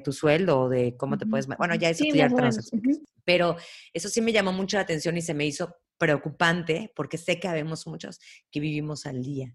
tu 0.05 0.13
sueldo 0.13 0.61
o 0.61 0.69
de 0.69 0.97
cómo 0.97 1.19
te 1.19 1.27
puedes... 1.27 1.47
Bueno, 1.47 1.75
ya 1.75 1.91
eso 1.91 2.05
ya 2.05 2.29
Pero 3.25 3.57
eso 3.93 4.09
sí 4.09 4.21
me 4.21 4.33
llamó 4.33 4.53
mucho 4.53 4.77
la 4.77 4.85
atención 4.85 5.17
y 5.17 5.23
se 5.23 5.35
me 5.35 5.47
hizo 5.47 5.77
preocupante 6.05 6.93
porque 6.95 7.17
sé 7.17 7.41
que 7.41 7.49
habemos 7.49 7.87
muchos 7.87 8.21
que 8.51 8.61
vivimos 8.61 9.07
al 9.07 9.23
día. 9.23 9.55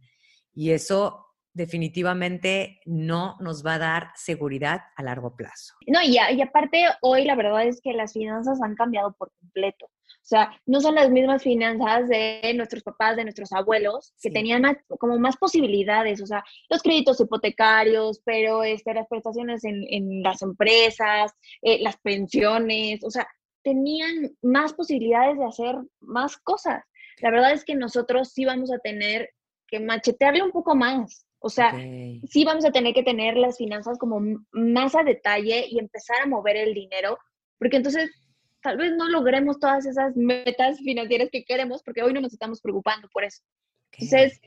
Y 0.55 0.71
eso 0.71 1.27
definitivamente 1.53 2.79
no 2.85 3.37
nos 3.39 3.63
va 3.63 3.75
a 3.75 3.79
dar 3.79 4.11
seguridad 4.15 4.81
a 4.95 5.03
largo 5.03 5.35
plazo. 5.35 5.75
No, 5.85 6.01
y, 6.01 6.17
y 6.17 6.41
aparte 6.41 6.85
hoy 7.01 7.25
la 7.25 7.35
verdad 7.35 7.67
es 7.67 7.81
que 7.81 7.93
las 7.93 8.13
finanzas 8.13 8.59
han 8.63 8.73
cambiado 8.73 9.13
por 9.13 9.31
completo. 9.39 9.85
O 9.85 10.29
sea, 10.29 10.51
no 10.65 10.81
son 10.81 10.95
las 10.95 11.09
mismas 11.09 11.43
finanzas 11.43 12.07
de 12.07 12.53
nuestros 12.55 12.83
papás, 12.83 13.15
de 13.15 13.23
nuestros 13.23 13.51
abuelos, 13.51 14.13
que 14.21 14.29
tenían 14.29 14.63
como 14.99 15.17
más 15.17 15.37
posibilidades, 15.37 16.21
o 16.21 16.27
sea, 16.27 16.43
los 16.69 16.81
créditos 16.81 17.19
hipotecarios, 17.19 18.21
pero 18.25 18.63
este, 18.63 18.93
las 18.93 19.07
prestaciones 19.07 19.63
en, 19.63 19.83
en 19.89 20.21
las 20.21 20.41
empresas, 20.41 21.33
eh, 21.61 21.79
las 21.81 21.97
pensiones, 21.97 23.03
o 23.03 23.09
sea, 23.09 23.27
tenían 23.63 24.31
más 24.41 24.73
posibilidades 24.73 25.37
de 25.37 25.45
hacer 25.45 25.75
más 25.99 26.37
cosas. 26.37 26.83
La 27.21 27.31
verdad 27.31 27.51
es 27.51 27.65
que 27.65 27.75
nosotros 27.75 28.31
sí 28.33 28.45
vamos 28.45 28.71
a 28.71 28.79
tener 28.79 29.29
que 29.67 29.79
machetearle 29.79 30.43
un 30.43 30.51
poco 30.51 30.75
más. 30.75 31.25
O 31.39 31.49
sea, 31.49 31.71
sí 31.71 32.43
vamos 32.45 32.65
a 32.65 32.71
tener 32.71 32.93
que 32.93 33.03
tener 33.03 33.37
las 33.37 33.57
finanzas 33.57 33.97
como 33.97 34.21
más 34.51 34.95
a 34.95 35.03
detalle 35.03 35.65
y 35.69 35.79
empezar 35.79 36.17
a 36.21 36.27
mover 36.27 36.57
el 36.57 36.73
dinero, 36.73 37.17
porque 37.57 37.77
entonces 37.77 38.11
tal 38.61 38.77
vez 38.77 38.93
no 38.97 39.07
logremos 39.07 39.57
todas 39.57 39.85
esas 39.85 40.17
metas 40.17 40.79
financieras 40.79 41.29
que 41.31 41.45
queremos, 41.45 41.81
porque 41.81 42.03
hoy 42.03 42.13
no 42.13 42.19
nos 42.19 42.33
estamos 42.33 42.61
preocupando 42.61 43.07
por 43.13 43.23
eso. 43.23 43.41
Entonces, 43.93 44.39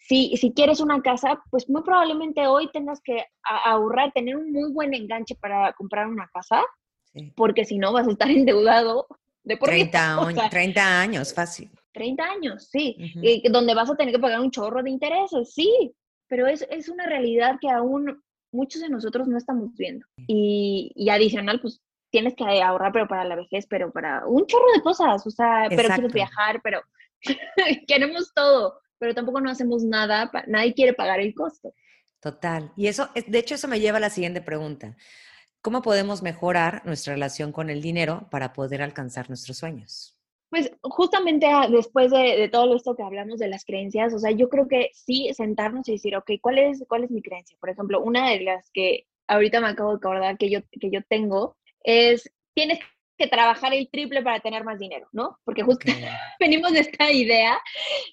si, 0.00 0.36
si 0.36 0.52
quieres 0.52 0.80
una 0.80 1.00
casa, 1.02 1.40
pues 1.50 1.68
muy 1.68 1.82
probablemente 1.82 2.46
hoy 2.48 2.68
tengas 2.72 3.00
que 3.00 3.24
ahorrar, 3.44 4.12
tener 4.12 4.36
un 4.36 4.50
muy 4.50 4.72
buen 4.72 4.92
enganche 4.92 5.36
para 5.36 5.72
comprar 5.74 6.08
una 6.08 6.28
casa, 6.32 6.64
porque 7.34 7.64
si 7.64 7.78
no 7.78 7.92
vas 7.92 8.06
a 8.06 8.12
estar 8.12 8.30
endeudado 8.30 9.06
de 9.42 9.56
por 9.56 9.68
30, 9.68 10.48
30 10.50 10.80
años, 11.00 11.34
fácil. 11.34 11.70
30 11.92 12.24
años, 12.24 12.68
sí, 12.70 12.96
donde 13.50 13.74
vas 13.74 13.90
a 13.90 13.96
tener 13.96 14.14
que 14.14 14.20
pagar 14.20 14.40
un 14.40 14.50
chorro 14.50 14.82
de 14.82 14.90
intereses, 14.90 15.52
sí, 15.52 15.92
pero 16.28 16.46
es, 16.46 16.66
es 16.70 16.88
una 16.88 17.06
realidad 17.06 17.56
que 17.60 17.68
aún 17.68 18.22
muchos 18.52 18.82
de 18.82 18.88
nosotros 18.88 19.26
no 19.26 19.36
estamos 19.36 19.74
viendo. 19.76 20.06
Y, 20.28 20.92
y, 20.94 21.10
adicional, 21.10 21.60
pues 21.60 21.80
tienes 22.10 22.34
que 22.34 22.44
ahorrar, 22.44 22.92
pero 22.92 23.08
para 23.08 23.24
la 23.24 23.36
vejez, 23.36 23.66
pero 23.68 23.92
para 23.92 24.26
un 24.26 24.46
chorro 24.46 24.66
de 24.74 24.82
cosas, 24.82 25.26
o 25.26 25.30
sea, 25.30 25.66
pero 25.68 25.88
quieres 25.88 26.12
viajar, 26.12 26.60
pero 26.62 26.82
queremos 27.86 28.32
todo, 28.34 28.80
pero 28.98 29.14
tampoco 29.14 29.40
no 29.40 29.50
hacemos 29.50 29.82
nada, 29.84 30.30
nadie 30.46 30.74
quiere 30.74 30.94
pagar 30.94 31.20
el 31.20 31.34
costo. 31.34 31.74
Total. 32.20 32.72
Y 32.76 32.86
eso, 32.86 33.08
de 33.26 33.38
hecho, 33.38 33.54
eso 33.54 33.66
me 33.66 33.80
lleva 33.80 33.96
a 33.96 34.00
la 34.00 34.10
siguiente 34.10 34.42
pregunta. 34.42 34.96
¿Cómo 35.62 35.82
podemos 35.82 36.22
mejorar 36.22 36.82
nuestra 36.86 37.12
relación 37.12 37.52
con 37.52 37.68
el 37.68 37.82
dinero 37.82 38.28
para 38.30 38.52
poder 38.54 38.80
alcanzar 38.80 39.28
nuestros 39.28 39.58
sueños? 39.58 40.16
Pues 40.48 40.72
justamente 40.82 41.46
ah, 41.46 41.68
después 41.70 42.10
de, 42.10 42.48
todo 42.50 42.74
esto 42.74 42.96
que 42.96 43.02
hablamos 43.02 43.38
de 43.38 43.48
las 43.48 43.64
creencias, 43.64 44.14
o 44.14 44.18
sea, 44.18 44.30
yo 44.30 44.48
creo 44.48 44.66
que 44.66 44.90
sí 44.94 45.30
sentarnos 45.34 45.88
y 45.88 45.92
decir, 45.92 46.16
ok, 46.16 46.32
¿cuál 46.40 46.58
es, 46.58 46.84
cuál 46.88 47.04
es 47.04 47.10
mi 47.10 47.22
creencia? 47.22 47.56
Por 47.60 47.70
ejemplo, 47.70 48.02
una 48.02 48.30
de 48.30 48.40
las 48.40 48.70
que 48.72 49.06
ahorita 49.28 49.60
me 49.60 49.68
acabo 49.68 49.90
de 49.90 49.96
acordar 49.96 50.38
que 50.38 50.50
yo, 50.50 50.60
que 50.80 50.90
yo 50.90 51.02
tengo 51.08 51.56
es, 51.84 52.32
tienes 52.54 52.80
que 53.18 53.28
trabajar 53.28 53.74
el 53.74 53.88
triple 53.90 54.22
para 54.22 54.40
tener 54.40 54.64
más 54.64 54.78
dinero, 54.78 55.08
¿no? 55.12 55.38
Porque 55.44 55.62
justo 55.62 55.84
venimos 56.40 56.72
de 56.72 56.80
esta 56.80 57.12
idea 57.12 57.60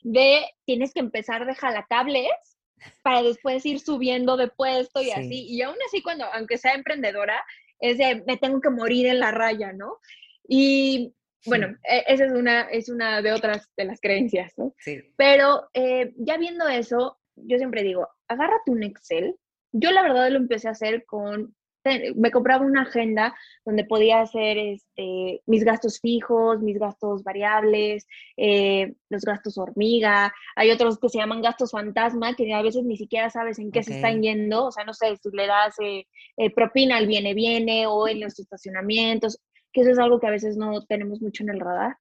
de 0.04 0.46
tienes 0.66 0.94
que 0.94 1.00
empezar 1.00 1.46
de 1.46 1.56
jalacables 1.56 2.57
para 3.04 3.22
después 3.22 3.66
ir 3.66 3.80
subiendo 3.80 4.38
de 4.38 4.48
puesto 4.48 5.02
y 5.02 5.12
así. 5.12 5.46
Y 5.48 5.62
aún 5.62 5.78
así, 5.88 6.02
cuando, 6.02 6.26
aunque 6.34 6.58
sea 6.58 6.74
emprendedora, 6.74 7.44
es 7.80 7.98
de 7.98 8.24
me 8.26 8.38
tengo 8.38 8.62
que 8.62 8.70
morir 8.70 9.08
en 9.08 9.20
la 9.20 9.32
raya, 9.32 9.74
¿no? 9.74 10.00
Y 10.48 11.14
bueno, 11.46 11.76
e, 11.84 12.04
esa 12.08 12.26
es 12.26 12.32
una, 12.32 12.62
es 12.64 12.90
una 12.90 13.22
de 13.22 13.32
otras 13.32 13.70
de 13.76 13.86
las 13.86 14.00
creencias, 14.02 14.54
¿no? 14.58 14.74
Sí. 14.80 15.02
Pero 15.18 15.70
eh, 15.74 16.14
ya 16.18 16.38
viendo 16.38 16.68
eso, 16.68 17.20
yo 17.36 17.58
siempre 17.58 17.84
digo, 17.84 18.08
agárrate 18.28 18.72
un 18.72 18.84
Excel. 18.84 19.36
Yo 19.72 19.92
la 19.92 20.02
verdad 20.02 20.30
lo 20.30 20.38
empecé 20.38 20.68
a 20.68 20.72
hacer 20.72 21.06
con, 21.06 21.56
me 22.16 22.32
compraba 22.32 22.66
una 22.66 22.84
agenda 22.84 23.36
donde 23.66 23.84
podía 23.84 24.22
hacer 24.22 24.58
este, 24.58 25.42
mis 25.46 25.64
gastos 25.64 26.00
fijos, 26.00 26.62
mis 26.62 26.80
gastos 26.80 27.24
variables, 27.24 28.08
eh, 28.38 28.96
los 29.10 29.24
gastos 29.24 29.58
hormiga. 29.58 30.34
Hay 30.56 30.72
otros 30.72 31.00
que 31.00 31.10
se 31.10 31.18
llaman 31.18 31.42
gastos 31.42 31.72
fantasma, 31.72 32.36
que 32.36 32.54
a 32.54 32.62
veces 32.62 32.84
ni 32.84 32.98
siquiera 32.98 33.30
sabes 33.30 33.60
en 33.60 33.72
qué 33.72 33.84
se 33.84 33.96
están 33.96 34.22
yendo. 34.22 34.66
O 34.66 34.72
sea, 34.72 34.84
no 34.84 34.94
sé, 34.94 35.16
si 35.18 35.30
le 35.32 35.48
das 35.48 35.76
eh, 35.80 36.06
propina 36.54 36.98
al 36.98 37.08
viene-viene 37.08 37.88
o 37.88 38.08
en 38.08 38.22
los 38.22 38.40
estacionamientos 38.40 39.40
que 39.78 39.82
eso 39.82 39.92
es 39.92 40.00
algo 40.00 40.20
que 40.20 40.28
a 40.28 40.32
veces 40.32 40.58
no 40.58 40.84
tenemos 40.86 41.22
mucho 41.22 41.44
en 41.44 41.50
el 41.50 41.60
radar. 41.60 41.98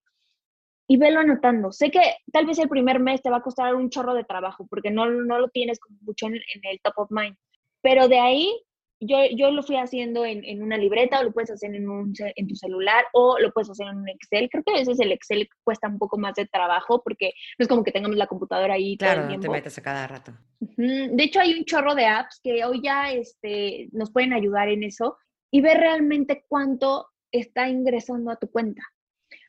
Y 0.89 0.97
velo 0.99 1.21
anotando. 1.21 1.73
Sé 1.73 1.91
que 1.91 2.01
tal 2.33 2.47
vez 2.47 2.59
el 2.59 2.69
primer 2.69 3.01
mes 3.01 3.21
te 3.21 3.29
va 3.29 3.39
a 3.39 3.43
costar 3.43 3.75
un 3.75 3.91
chorro 3.91 4.15
de 4.15 4.25
trabajo 4.25 4.67
porque 4.71 4.91
no, 4.91 5.11
no 5.11 5.39
lo 5.39 5.49
tienes 5.49 5.81
como 5.81 5.99
mucho 6.03 6.27
en, 6.27 6.35
el 6.35 6.81
top 6.81 6.95
of 6.97 7.11
mind. 7.11 7.37
Pero 7.83 8.09
de 8.09 8.19
ahí 8.19 8.63
yo, 9.01 9.19
yo 9.37 9.51
lo 9.51 9.63
fui 9.63 9.77
haciendo 9.77 10.25
en, 10.25 10.43
en, 10.45 10.63
una 10.63 10.79
libreta 10.79 11.21
o 11.21 11.25
lo 11.25 11.33
puedes 11.33 11.51
hacer 11.51 11.75
en, 11.75 11.89
un, 11.89 12.15
en 12.19 12.47
tu 12.47 12.55
celular 12.55 13.05
o 13.13 13.39
lo 13.39 13.53
puedes 13.53 13.71
hacer 13.71 13.87
en 13.89 13.99
un 13.99 14.09
Excel. 14.09 14.49
Creo 14.51 14.65
que 14.65 14.73
a 14.73 14.79
veces 14.79 14.99
el 15.01 15.13
Excel 15.13 15.49
cuesta 15.65 15.89
un 15.89 15.99
poco 15.99 16.17
más 16.19 16.35
de 16.35 16.47
trabajo 16.47 17.03
porque 17.03 17.35
no 17.59 17.65
es 17.65 17.69
como 17.69 17.85
que 17.85 17.93
tengamos 17.93 18.17
la 18.17 18.27
computadora 18.27 18.75
ahí 18.75 18.97
claro, 18.97 19.15
todo 19.15 19.23
el 19.23 19.29
tiempo. 19.29 19.47
te 19.47 19.59
metes 19.59 19.79
a 19.79 19.83
cada 19.83 20.07
rato. 20.07 20.33
De 20.59 21.23
hecho, 21.23 21.41
hay 21.41 21.55
un 21.55 21.65
chorro 21.65 21.95
de 21.95 22.07
apps 22.07 22.41
que 22.43 22.65
hoy 22.65 22.81
ya 22.83 23.13
este, 23.13 23.89
nos 23.93 24.11
pueden 24.11 24.33
ayudar 24.33 24.69
en 24.69 24.83
eso 24.83 25.19
y 25.51 25.61
ver 25.61 25.79
realmente 25.79 26.45
cuánto 26.49 27.09
está 27.31 27.69
ingresando 27.69 28.31
a 28.31 28.37
tu 28.37 28.51
cuenta. 28.51 28.83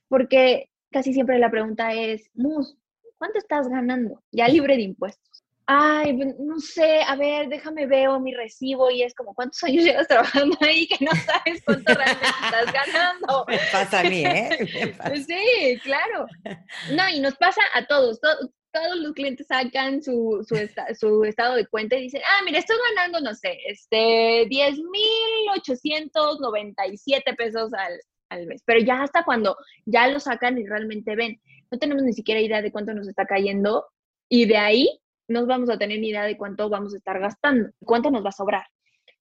Porque 0.10 0.70
casi 0.92 1.14
siempre 1.14 1.40
la 1.40 1.52
pregunta 1.52 1.94
es, 1.94 2.30
Mus, 2.34 2.78
¿cuánto 3.18 3.40
estás 3.40 3.68
ganando? 3.68 4.24
Ya 4.32 4.48
libre 4.48 4.76
de 4.76 4.84
impuestos. 4.84 5.27
Ay, 5.70 6.16
no 6.16 6.62
sé, 6.62 7.02
a 7.06 7.18
ver, 7.18 7.50
déjame 7.50 7.88
veo 7.88 8.22
mi 8.22 8.34
recibo 8.34 8.90
y 8.90 9.04
es 9.04 9.14
como, 9.14 9.36
¿cuántos 9.36 9.62
años 9.66 9.84
llevas 9.84 10.08
trabajando 10.08 10.58
ahí 10.62 10.88
que 10.88 11.04
no 11.04 11.12
sabes 11.12 11.62
cuánto 11.66 11.94
realmente 11.94 12.26
estás 12.26 12.72
ganando? 12.72 13.44
Me 13.50 13.60
pasa 13.70 14.00
a 14.00 14.04
mí, 14.04 14.24
¿eh? 14.26 14.58
Sí, 15.28 15.78
claro. 15.84 16.26
No, 16.94 17.10
y 17.10 17.20
nos 17.20 17.36
pasa 17.36 17.60
a 17.74 17.86
todos. 17.86 18.22
todos 18.22 18.50
los 18.96 19.12
clientes 19.12 19.48
sacan 19.48 20.02
su, 20.02 20.42
su, 20.48 20.56
su, 20.98 21.26
estado 21.26 21.56
de 21.56 21.68
cuenta 21.68 21.98
y 21.98 22.04
dicen, 22.04 22.22
ah, 22.26 22.44
mira, 22.46 22.60
estoy 22.60 22.78
ganando, 22.96 23.20
no 23.20 23.36
sé, 23.36 23.60
este, 23.68 24.46
10,897 24.48 27.34
pesos 27.34 27.74
al, 27.74 28.00
al 28.30 28.48
mes. 28.48 28.64
Pero 28.66 28.80
ya 28.80 29.02
hasta 29.02 29.26
cuando 29.26 29.58
ya 29.86 30.08
lo 30.08 30.22
sacan 30.22 30.58
y 30.60 30.66
realmente 30.66 31.14
ven, 31.18 31.42
no 31.70 31.78
tenemos 31.78 32.04
ni 32.04 32.14
siquiera 32.14 32.40
idea 32.40 32.62
de 32.62 32.72
cuánto 32.72 32.94
nos 32.94 33.10
está 33.10 33.26
cayendo 33.26 33.86
y 34.30 34.46
de 34.46 34.56
ahí 34.56 35.02
no 35.28 35.46
vamos 35.46 35.70
a 35.70 35.78
tener 35.78 36.00
ni 36.00 36.10
idea 36.10 36.24
de 36.24 36.38
cuánto 36.38 36.70
vamos 36.70 36.94
a 36.94 36.98
estar 36.98 37.20
gastando, 37.20 37.70
cuánto 37.80 38.12
nos 38.12 38.24
va 38.24 38.30
a 38.30 38.34
sobrar. 38.34 38.66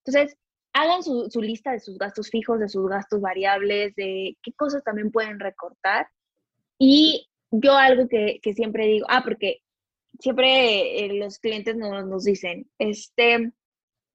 Entonces, 0.04 0.36
hagan 0.72 1.02
su, 1.02 1.28
lista 1.40 1.72
de 1.72 1.80
sus 1.80 1.98
gastos 1.98 2.28
fijos, 2.30 2.60
de 2.60 2.68
sus 2.68 2.88
gastos 2.88 3.20
variables, 3.20 3.94
de 3.96 4.36
qué 4.42 4.52
cosas 4.52 4.84
también 4.84 5.10
pueden 5.10 5.40
recortar. 5.40 6.08
Y 6.78 7.28
yo 7.50 7.76
algo 7.76 8.08
que, 8.08 8.38
que 8.42 8.52
siempre 8.52 8.86
digo, 8.86 9.06
ah, 9.08 9.22
porque 9.24 9.62
siempre 10.18 11.04
eh, 11.04 11.14
los 11.14 11.38
clientes 11.38 11.76
nos, 11.76 12.06
nos 12.06 12.24
dicen, 12.24 12.70
este, 12.78 13.52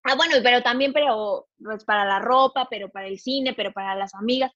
ah, 0.03 0.15
bueno, 0.15 0.35
pero 0.43 0.61
también, 0.61 0.93
pero 0.93 1.47
pues 1.61 1.83
para 1.83 2.05
la 2.05 2.19
ropa, 2.19 2.67
pero 2.69 2.89
para 2.89 3.07
el 3.07 3.19
cine, 3.19 3.53
pero 3.55 3.71
para 3.73 3.95
las 3.95 4.13
amigas. 4.13 4.51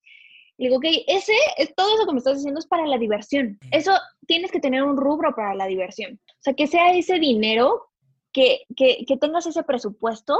Digo, 0.57 0.77
ok, 0.77 0.85
ese, 1.07 1.33
es, 1.57 1.75
todo 1.75 1.93
eso 1.95 2.05
que 2.05 2.13
me 2.13 2.19
estás 2.19 2.37
diciendo 2.37 2.59
es 2.59 2.67
para 2.67 2.85
la 2.85 2.97
diversión. 2.97 3.59
Eso 3.71 3.91
tienes 4.25 4.51
que 4.51 4.59
tener 4.59 4.83
un 4.83 4.95
rubro 4.95 5.35
para 5.35 5.53
la 5.53 5.65
diversión. 5.65 6.19
O 6.25 6.41
sea, 6.41 6.53
que 6.53 6.67
sea 6.67 6.93
ese 6.93 7.19
dinero, 7.19 7.89
que, 8.31 8.61
que, 8.75 9.05
que 9.05 9.17
tengas 9.17 9.45
ese 9.45 9.63
presupuesto, 9.63 10.37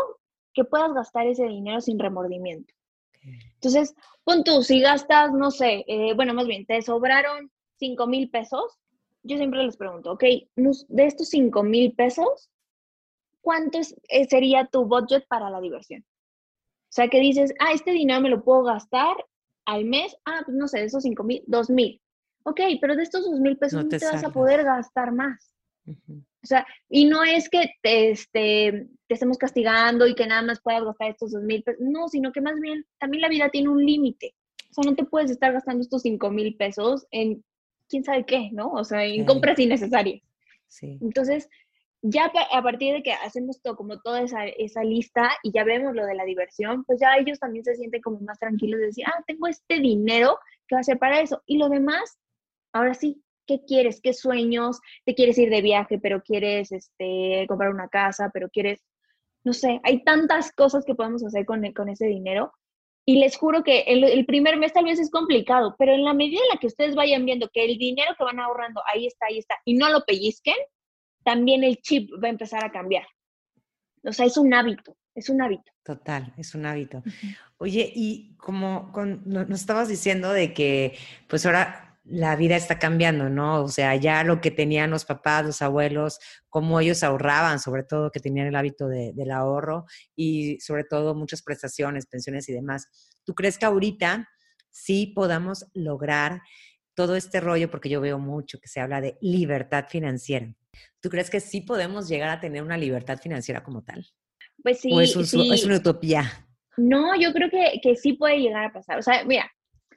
que 0.54 0.64
puedas 0.64 0.94
gastar 0.94 1.28
ese 1.28 1.46
dinero 1.46 1.82
sin 1.82 2.00
remordimiento. 2.00 2.74
Entonces, 3.56 3.96
pon 4.24 4.44
tú, 4.44 4.64
si 4.64 4.80
gastas, 4.80 5.34
no 5.34 5.52
sé, 5.52 5.84
eh, 5.88 6.14
bueno, 6.16 6.34
más 6.34 6.48
bien, 6.48 6.66
te 6.66 6.82
sobraron 6.82 7.52
5 7.80 8.08
mil 8.08 8.30
pesos, 8.30 8.78
yo 9.24 9.38
siempre 9.38 9.64
les 9.64 9.78
pregunto, 9.78 10.12
ok, 10.14 10.24
de 10.56 11.06
estos 11.06 11.30
5 11.30 11.64
mil 11.64 11.94
pesos, 11.94 12.50
¿cuánto 13.42 13.80
eh, 13.80 14.26
sería 14.30 14.68
tu 14.68 14.86
budget 14.86 15.28
para 15.28 15.50
la 15.50 15.60
diversión? 15.60 16.02
O 16.02 16.96
sea, 16.96 17.10
que 17.10 17.20
dices, 17.20 17.54
ah, 17.60 17.74
este 17.74 17.92
dinero 17.92 18.22
me 18.22 18.30
lo 18.30 18.44
puedo 18.44 18.64
gastar 18.64 19.16
al 19.66 19.86
mes, 19.86 20.16
ah, 20.26 20.42
pues 20.46 20.56
no 20.56 20.68
sé, 20.68 20.80
de 20.80 20.86
esos 20.86 21.04
5 21.04 21.24
mil, 21.24 21.44
2 21.48 21.70
mil. 21.70 22.02
Ok, 22.44 22.62
pero 22.80 22.96
de 22.96 23.04
estos 23.04 23.26
2 23.26 23.40
mil 23.40 23.58
pesos 23.58 23.84
no 23.84 23.90
te, 23.90 23.98
vas 23.98 24.24
a 24.24 24.30
poder 24.30 24.64
gastar 24.64 25.12
más. 25.12 25.52
O 25.88 26.48
sea, 26.48 26.66
y 26.90 27.06
no 27.06 27.24
es 27.24 27.50
que 27.50 27.72
te, 27.82 28.12
este, 28.12 28.88
te 29.08 29.14
estemos 29.14 29.38
castigando 29.38 30.08
y 30.08 30.16
que 30.16 30.28
nada 30.28 30.44
más 30.44 30.62
puedas 30.62 30.84
gastar 30.84 31.10
estos 31.10 31.32
2 31.32 31.44
mil 31.44 31.64
pesos, 31.64 31.82
no, 31.82 32.08
sino 32.08 32.32
que 32.32 32.42
más 32.42 32.60
bien 32.60 32.86
también 33.00 33.22
la 33.22 33.30
vida 33.30 33.50
tiene 33.50 33.70
un 33.70 33.84
límite. 33.84 34.36
O 34.70 34.74
sea, 34.74 34.90
no 34.90 34.96
te 34.96 35.06
puedes 35.06 35.32
estar 35.32 35.54
gastando 35.54 35.82
estos 35.82 36.04
5 36.04 36.30
mil 36.30 36.56
pesos 36.56 37.08
en 37.12 37.44
quién 37.90 38.04
sabe 38.04 38.26
qué, 38.26 38.50
¿no? 38.52 38.72
O 38.72 38.84
sea, 38.84 39.04
en 39.06 39.26
compras 39.26 39.58
innecesarias. 39.60 40.22
Sí. 40.68 40.98
Entonces, 41.02 41.50
ya 42.08 42.32
a 42.52 42.62
partir 42.62 42.94
de 42.94 43.04
que 43.04 43.14
hacemos 43.14 43.62
todo, 43.62 43.76
como 43.76 44.00
toda 44.00 44.22
esa, 44.22 44.46
esa, 44.46 44.84
lista 44.84 45.30
y 45.42 45.52
ya 45.52 45.64
vemos 45.64 45.96
lo 45.96 46.06
de 46.06 46.14
la 46.14 46.24
diversión, 46.24 46.84
pues 46.86 47.00
ya 47.00 47.16
ellos 47.18 47.40
también 47.40 47.66
se 47.66 47.76
sienten 47.76 48.02
como 48.02 48.20
más 48.20 48.38
tranquilos 48.38 48.80
de 48.80 48.88
decir, 48.88 49.06
ah, 49.08 49.24
tengo 49.26 49.48
este 49.48 49.80
dinero 49.80 50.38
que 50.68 50.76
va 50.76 50.82
a 50.82 50.84
ser 50.84 51.00
para 51.00 51.20
eso. 51.20 51.42
Y 51.48 51.58
lo 51.58 51.68
demás, 51.68 52.20
ahora 52.74 52.94
sí, 52.94 53.24
¿qué 53.48 53.64
quieres? 53.66 54.02
¿Qué 54.02 54.14
sueños? 54.14 54.80
¿Te 55.04 55.16
quieres 55.16 55.38
ir 55.38 55.50
de 55.50 55.62
viaje, 55.62 55.98
pero 55.98 56.22
quieres 56.22 56.72
este, 56.72 57.46
comprar 57.48 57.72
una 57.72 57.90
casa, 57.90 58.30
pero 58.34 58.50
quieres, 58.50 58.84
no 59.44 59.54
sé, 59.54 59.80
hay 59.84 60.04
tantas 60.04 60.52
cosas 60.52 60.86
que 60.86 60.96
podemos 60.96 61.24
hacer 61.24 61.46
con, 61.46 61.72
con 61.74 61.90
ese 61.90 62.06
dinero 62.06 62.54
y 63.08 63.20
les 63.20 63.38
juro 63.38 63.64
que 63.64 63.82
el, 63.82 64.26
primer 64.26 64.58
mes 64.58 64.74
tal 64.74 64.86
vez 64.86 65.00
es 65.00 65.12
complicado, 65.12 65.76
pero 65.78 65.94
en 65.94 66.04
la 66.04 66.14
medida 66.14 66.42
en 66.42 66.50
la 66.56 66.60
que 66.60 66.68
ustedes 66.68 66.96
vayan 66.96 67.24
viendo 67.24 67.50
que 67.50 67.64
el 67.64 67.78
dinero 67.78 68.16
que 68.18 68.24
van 68.24 68.40
ahorrando 68.40 68.82
ahí 68.92 69.06
está, 69.06 69.28
ahí 69.28 69.38
está, 69.38 69.56
y 69.64 69.76
no 69.76 69.90
lo 69.90 70.04
pellizquen, 70.06 70.56
también 71.26 71.64
el 71.64 71.78
chip 71.82 72.10
va 72.24 72.28
a 72.28 72.32
empezar 72.32 72.64
a 72.64 72.72
cambiar. 72.72 73.04
O 74.04 74.14
sea, 74.14 74.26
es 74.28 74.38
un 74.38 74.54
hábito, 74.54 74.96
es 75.16 75.28
un 75.30 75.42
hábito. 75.42 75.72
Total, 75.84 76.34
es 76.38 76.56
un 76.56 76.66
hábito. 76.66 77.04
Oye, 77.58 77.92
y 77.94 78.36
como 78.38 78.94
nos 79.26 79.60
estabas 79.60 79.90
diciendo 79.90 80.32
de 80.32 80.54
que, 80.54 80.98
pues 81.28 81.46
ahora 81.46 82.00
la 82.04 82.36
vida 82.36 82.56
está 82.56 82.78
cambiando, 82.78 83.30
¿no? 83.30 83.64
O 83.64 83.68
sea, 83.68 83.96
ya 83.96 84.24
lo 84.24 84.40
que 84.40 84.52
tenían 84.52 84.92
los 84.92 85.06
papás, 85.06 85.44
los 85.44 85.62
abuelos, 85.64 86.20
cómo 86.50 86.80
ellos 86.80 87.02
ahorraban, 87.02 87.60
sobre 87.60 87.84
todo 87.84 88.12
que 88.12 88.20
tenían 88.20 88.46
el 88.46 88.56
hábito 88.56 88.88
del 88.88 89.32
ahorro 89.32 89.86
y 90.16 90.60
sobre 90.60 90.84
todo 90.84 91.16
muchas 91.16 91.42
prestaciones, 91.42 92.06
pensiones 92.06 92.48
y 92.48 92.54
demás. 92.54 92.88
¿Tú 93.24 93.34
crees 93.34 93.58
que 93.58 93.66
ahorita 93.66 94.30
sí 94.70 95.14
podamos 95.16 95.66
lograr 95.74 96.42
todo 96.96 97.16
este 97.16 97.40
rollo? 97.40 97.70
Porque 97.70 97.90
yo 97.90 98.02
veo 98.02 98.18
mucho 98.20 98.60
que 98.60 98.68
se 98.68 98.80
habla 98.80 99.02
de 99.02 99.18
libertad 99.22 99.86
financiera. 99.88 100.54
¿Tú 101.00 101.10
crees 101.10 101.30
que 101.30 101.40
sí 101.40 101.62
podemos 101.62 102.08
llegar 102.08 102.30
a 102.30 102.40
tener 102.40 102.64
una 102.64 102.78
libertad 102.78 103.20
financiera 103.20 103.64
como 103.64 103.84
tal? 103.84 104.06
Pues 104.64 104.80
sí. 104.80 104.90
¿O 104.92 105.02
es, 105.02 105.16
una 105.66 105.78
utopía? 105.78 106.48
No, 106.78 107.20
yo 107.20 107.32
creo 107.32 107.50
que, 107.50 107.80
que 107.82 107.96
sí 107.96 108.14
puede 108.14 108.40
llegar 108.40 108.66
a 108.66 108.74
pasar. 108.74 108.98
O 108.98 109.02
sea, 109.02 109.24
mira, 109.26 109.52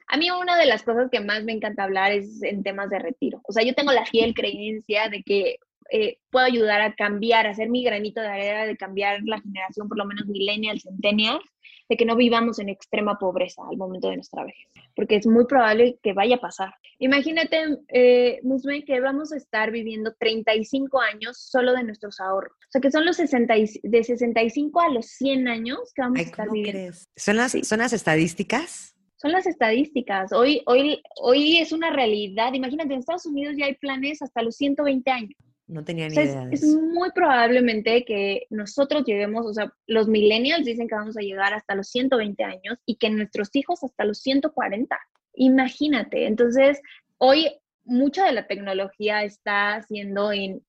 a 0.07 0.17
mí 0.17 0.29
una 0.31 0.57
de 0.57 0.65
las 0.65 0.83
cosas 0.83 1.09
que 1.11 1.19
más 1.19 1.43
me 1.43 1.53
encanta 1.53 1.83
hablar 1.83 2.11
es 2.11 2.41
en 2.41 2.63
temas 2.63 2.89
de 2.89 2.99
retiro. 2.99 3.41
O 3.43 3.51
sea, 3.51 3.63
yo 3.63 3.75
tengo 3.75 3.91
la 3.91 4.05
fiel 4.05 4.33
creencia 4.33 5.07
de 5.07 5.23
que 5.23 5.57
eh, 5.91 6.17
puedo 6.29 6.45
ayudar 6.45 6.81
a 6.81 6.93
cambiar, 6.93 7.47
a 7.47 7.51
hacer 7.51 7.69
mi 7.69 7.83
granito 7.83 8.21
de 8.21 8.27
arena 8.27 8.65
de 8.65 8.77
cambiar 8.77 9.21
la 9.23 9.39
generación, 9.41 9.87
por 9.87 9.97
lo 9.97 10.05
menos 10.05 10.25
millennials, 10.27 10.83
centennials, 10.83 11.43
de 11.89 11.97
que 11.97 12.05
no 12.05 12.15
vivamos 12.15 12.59
en 12.59 12.69
extrema 12.69 13.17
pobreza 13.17 13.63
al 13.69 13.77
momento 13.77 14.09
de 14.09 14.17
nuestra 14.17 14.43
vejez, 14.43 14.67
porque 14.95 15.15
es 15.15 15.25
muy 15.25 15.45
probable 15.45 15.97
que 16.03 16.13
vaya 16.13 16.35
a 16.35 16.39
pasar. 16.41 16.73
Imagínate, 16.99 17.79
eh, 17.87 18.39
Musme, 18.43 18.85
que 18.85 18.99
vamos 18.99 19.31
a 19.33 19.37
estar 19.37 19.71
viviendo 19.71 20.13
35 20.19 21.01
años 21.01 21.39
solo 21.39 21.73
de 21.73 21.83
nuestros 21.83 22.19
ahorros. 22.19 22.53
O 22.53 22.71
sea, 22.71 22.81
que 22.81 22.91
son 22.91 23.05
los 23.05 23.15
60 23.17 23.55
de 23.83 24.03
65 24.03 24.81
a 24.81 24.89
los 24.89 25.07
100 25.07 25.47
años 25.47 25.91
que 25.95 26.01
vamos 26.03 26.19
a 26.19 26.23
estar 26.23 26.51
viviendo. 26.51 26.95
¿Son 27.15 27.37
las, 27.37 27.57
¿Son 27.63 27.79
las 27.79 27.93
estadísticas? 27.93 28.95
son 29.21 29.33
las 29.33 29.45
estadísticas. 29.47 30.31
Hoy, 30.31 30.61
hoy, 30.65 31.01
hoy 31.21 31.57
es 31.57 31.73
una 31.73 31.89
realidad. 31.89 32.53
Imagínate, 32.53 32.93
en 32.93 33.01
Estados 33.01 33.25
Unidos 33.25 33.55
ya 33.57 33.65
hay 33.65 33.75
planes 33.75 34.21
hasta 34.21 34.41
los 34.41 34.55
120 34.55 35.11
años. 35.11 35.35
No 35.69 35.83
tenía 35.83 36.09
ni 36.09 36.15
idea. 36.15 36.49
Es, 36.51 36.65
muy 36.65 37.11
probablemente 37.11 38.03
que 38.03 38.47
nosotros 38.49 39.03
lleguemos, 39.05 39.45
o 39.45 39.53
sea, 39.53 39.71
los 39.87 40.07
millennials 40.07 40.65
dicen 40.65 40.87
que 40.87 40.95
vamos 40.95 41.15
a 41.15 41.21
llegar 41.21 41.53
hasta 41.53 41.75
los 41.75 41.87
120 41.89 42.43
años 42.43 42.77
y 42.85 42.95
que 42.95 43.09
nuestros 43.09 43.49
hijos 43.53 43.83
hasta 43.83 44.03
los 44.03 44.19
140. 44.19 44.99
Imagínate. 45.35 46.25
Entonces, 46.25 46.81
hoy 47.19 47.47
mucha 47.85 48.25
de 48.25 48.33
la 48.33 48.47
tecnología 48.47 49.23
está 49.23 49.75
haciendo 49.75 50.31
en 50.31 50.61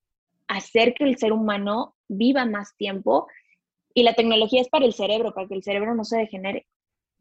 hacer 0.47 0.93
que 0.93 1.03
el 1.03 1.17
ser 1.17 1.33
humano 1.33 1.95
viva 2.07 2.45
más 2.45 2.75
tiempo 2.77 3.27
y 3.93 4.03
la 4.03 4.13
tecnología 4.13 4.61
es 4.61 4.69
para 4.69 4.85
el 4.85 4.93
cerebro, 4.93 5.33
para 5.33 5.47
que 5.47 5.55
el 5.55 5.63
cerebro 5.63 5.95
no 5.95 6.05
se 6.05 6.17
degenere. 6.17 6.67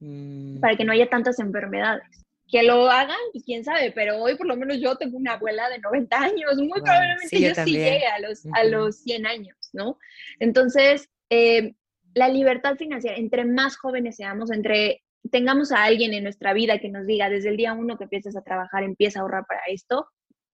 Mm. 0.00 0.60
para 0.60 0.76
que 0.76 0.84
no 0.84 0.92
haya 0.92 1.08
tantas 1.08 1.38
enfermedades. 1.38 2.26
Que 2.50 2.62
lo 2.62 2.90
hagan, 2.90 3.16
pues 3.32 3.44
quién 3.44 3.64
sabe, 3.64 3.92
pero 3.92 4.18
hoy 4.18 4.36
por 4.36 4.46
lo 4.46 4.56
menos 4.56 4.78
yo 4.80 4.96
tengo 4.96 5.16
una 5.16 5.34
abuela 5.34 5.68
de 5.68 5.78
90 5.78 6.16
años, 6.20 6.56
muy 6.56 6.80
probablemente 6.80 7.40
yo, 7.40 7.54
sí 7.54 7.72
llegue 7.72 8.06
a 8.06 8.18
los, 8.18 8.46
a 8.52 8.64
los 8.64 8.96
100 9.02 9.26
años, 9.26 9.56
¿no? 9.72 9.98
Entonces, 10.38 11.08
eh, 11.30 11.74
la 12.14 12.28
libertad 12.28 12.76
financiera, 12.76 13.16
entre 13.16 13.44
más 13.44 13.76
jóvenes 13.76 14.16
seamos, 14.16 14.50
entre 14.50 15.02
tengamos 15.30 15.70
a 15.70 15.84
alguien 15.84 16.14
en 16.14 16.24
nuestra 16.24 16.52
vida 16.52 16.78
que 16.78 16.88
nos 16.88 17.06
diga 17.06 17.28
desde 17.28 17.50
el 17.50 17.56
día 17.56 17.72
uno 17.74 17.96
que 17.96 18.04
empiezas 18.04 18.36
a 18.36 18.42
trabajar, 18.42 18.82
empieza 18.82 19.20
a 19.20 19.22
ahorrar 19.22 19.46
para 19.46 19.62
esto, 19.68 20.08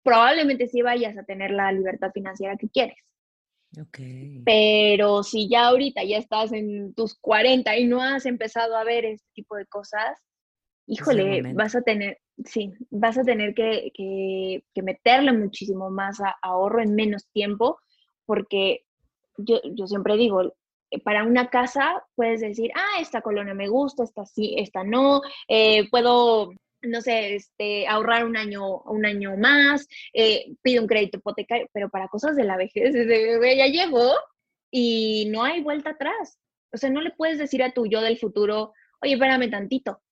probablemente 0.03 0.67
sí 0.67 0.83
vayas 0.83 1.17
a 1.17 1.25
tener 1.25 1.51
la 1.51 1.71
libertad 1.73 2.11
financiera 2.13 2.57
que 2.57 2.69
quieres. 2.69 2.99
Pero 4.45 5.23
si 5.23 5.49
ya 5.49 5.67
ahorita 5.67 6.05
ya 6.05 6.19
estás 6.19 6.53
en 6.53 6.95
tus 6.95 7.19
40 7.19 7.77
y 7.77 7.87
no 7.87 8.01
has 8.01 8.25
empezado 8.27 8.77
a 8.77 8.85
ver 8.85 9.05
este 9.05 9.27
tipo 9.35 9.57
de 9.57 9.67
cosas, 9.67 10.19
híjole, 10.87 11.53
vas 11.55 11.75
a 11.75 11.83
tener, 11.83 12.19
sí, 12.45 12.73
vas 12.91 13.19
a 13.19 13.23
tener 13.23 13.55
que, 13.55 13.91
que, 13.95 14.83
meterle 14.83 15.33
muchísimo 15.33 15.91
más 15.91 16.21
a, 16.21 16.35
ahorro 16.43 16.83
en 16.83 16.95
menos 16.95 17.27
tiempo, 17.33 17.79
porque 18.27 18.85
yo, 19.39 19.61
yo 19.65 19.87
siempre 19.87 20.17
digo, 20.17 20.55
eh, 20.91 21.01
para 21.01 21.25
una 21.25 21.49
casa 21.49 22.05
puedes 22.15 22.41
decir, 22.41 22.71
ah, 22.75 23.01
esta 23.01 23.23
colonia 23.23 23.55
me 23.55 23.69
gusta, 23.69 24.05
esta 24.05 24.25
sí, 24.27 24.55
esta 24.59 24.85
no, 24.85 25.23
eh, 25.49 25.89
puedo 25.91 26.51
no 26.83 27.01
sé, 27.01 27.37
este, 27.37 27.87
ahorrar 27.87 28.27
un 28.27 28.37
año, 28.37 28.81
un 28.83 29.07
año 29.07 29.37
más, 29.37 29.89
eh, 30.13 30.55
pide 30.63 30.81
un 30.81 30.87
crédito 30.87 31.19
hipotecario, 31.19 31.67
pero 31.73 31.89
para 31.89 32.09
cosas 32.09 32.37
de 32.37 32.45
la 32.45 32.57
vejez, 32.57 32.95
ya 33.59 33.67
llegó 33.67 34.13
y 34.71 35.29
no 35.31 35.45
hay 35.45 35.63
vuelta 35.63 35.91
atrás. 35.91 36.39
O 36.73 36.77
sea, 36.77 36.91
no 36.91 37.01
le 37.01 37.13
puedes 37.13 37.39
decir 37.39 37.63
a 37.63 37.73
tu 37.73 37.87
yo 37.87 38.01
del 38.03 38.19
futuro, 38.19 38.73
oye, 39.01 39.15
espérame 39.15 39.51
tantito, 39.51 40.03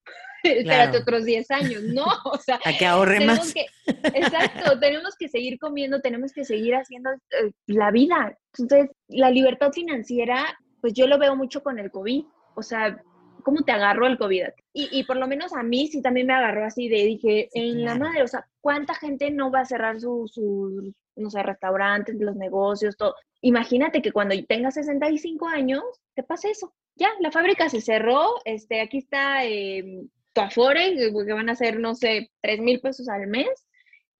espérate 0.43 0.97
otros 0.97 1.25
10 1.25 1.51
años. 1.51 1.83
No, 1.83 2.05
o 2.25 2.37
sea, 2.37 2.59
a 2.63 2.77
que 2.77 2.85
ahorre 2.85 3.25
más. 3.25 3.53
exacto, 3.85 4.79
tenemos 4.79 5.15
que 5.17 5.27
seguir 5.27 5.57
comiendo, 5.59 6.01
tenemos 6.01 6.31
que 6.31 6.45
seguir 6.45 6.75
haciendo 6.75 7.11
eh, 7.11 7.51
la 7.67 7.91
vida. 7.91 8.37
Entonces, 8.57 8.89
la 9.07 9.31
libertad 9.31 9.71
financiera, 9.71 10.57
pues 10.81 10.93
yo 10.93 11.07
lo 11.07 11.17
veo 11.17 11.35
mucho 11.35 11.63
con 11.63 11.79
el 11.79 11.91
COVID. 11.91 12.23
O 12.55 12.61
sea, 12.61 13.01
cómo 13.43 13.63
te 13.63 13.71
agarró 13.71 14.07
el 14.07 14.17
COVID. 14.17 14.45
Y, 14.73 14.89
y, 14.91 15.03
por 15.03 15.17
lo 15.17 15.27
menos 15.27 15.53
a 15.53 15.61
mí 15.61 15.87
sí 15.87 16.01
también 16.01 16.27
me 16.27 16.33
agarró 16.33 16.65
así 16.65 16.87
de, 16.87 17.05
dije, 17.05 17.49
en 17.53 17.83
la 17.83 17.95
madre, 17.95 18.23
o 18.23 18.27
sea, 18.27 18.47
¿cuánta 18.61 18.95
gente 18.95 19.29
no 19.29 19.51
va 19.51 19.61
a 19.61 19.65
cerrar 19.65 19.99
sus, 19.99 20.33
su, 20.33 20.93
no 21.15 21.29
sé, 21.29 21.43
restaurantes, 21.43 22.15
los 22.19 22.35
negocios, 22.35 22.97
todo? 22.97 23.15
Imagínate 23.41 24.01
que 24.01 24.11
cuando 24.11 24.35
tengas 24.47 24.75
65 24.75 25.47
años, 25.47 25.83
te 26.15 26.23
pase 26.23 26.49
eso. 26.49 26.73
Ya, 26.95 27.09
la 27.19 27.31
fábrica 27.31 27.69
se 27.69 27.81
cerró, 27.81 28.35
este, 28.45 28.81
aquí 28.81 28.99
está, 28.99 29.43
em, 29.43 30.07
tu 30.33 30.41
afore, 30.41 30.95
que 30.95 31.33
van 31.33 31.49
a 31.49 31.55
ser, 31.55 31.79
no 31.79 31.95
sé, 31.95 32.31
3 32.41 32.59
mil 32.59 32.79
pesos 32.79 33.07
al 33.09 33.27
mes, 33.27 33.49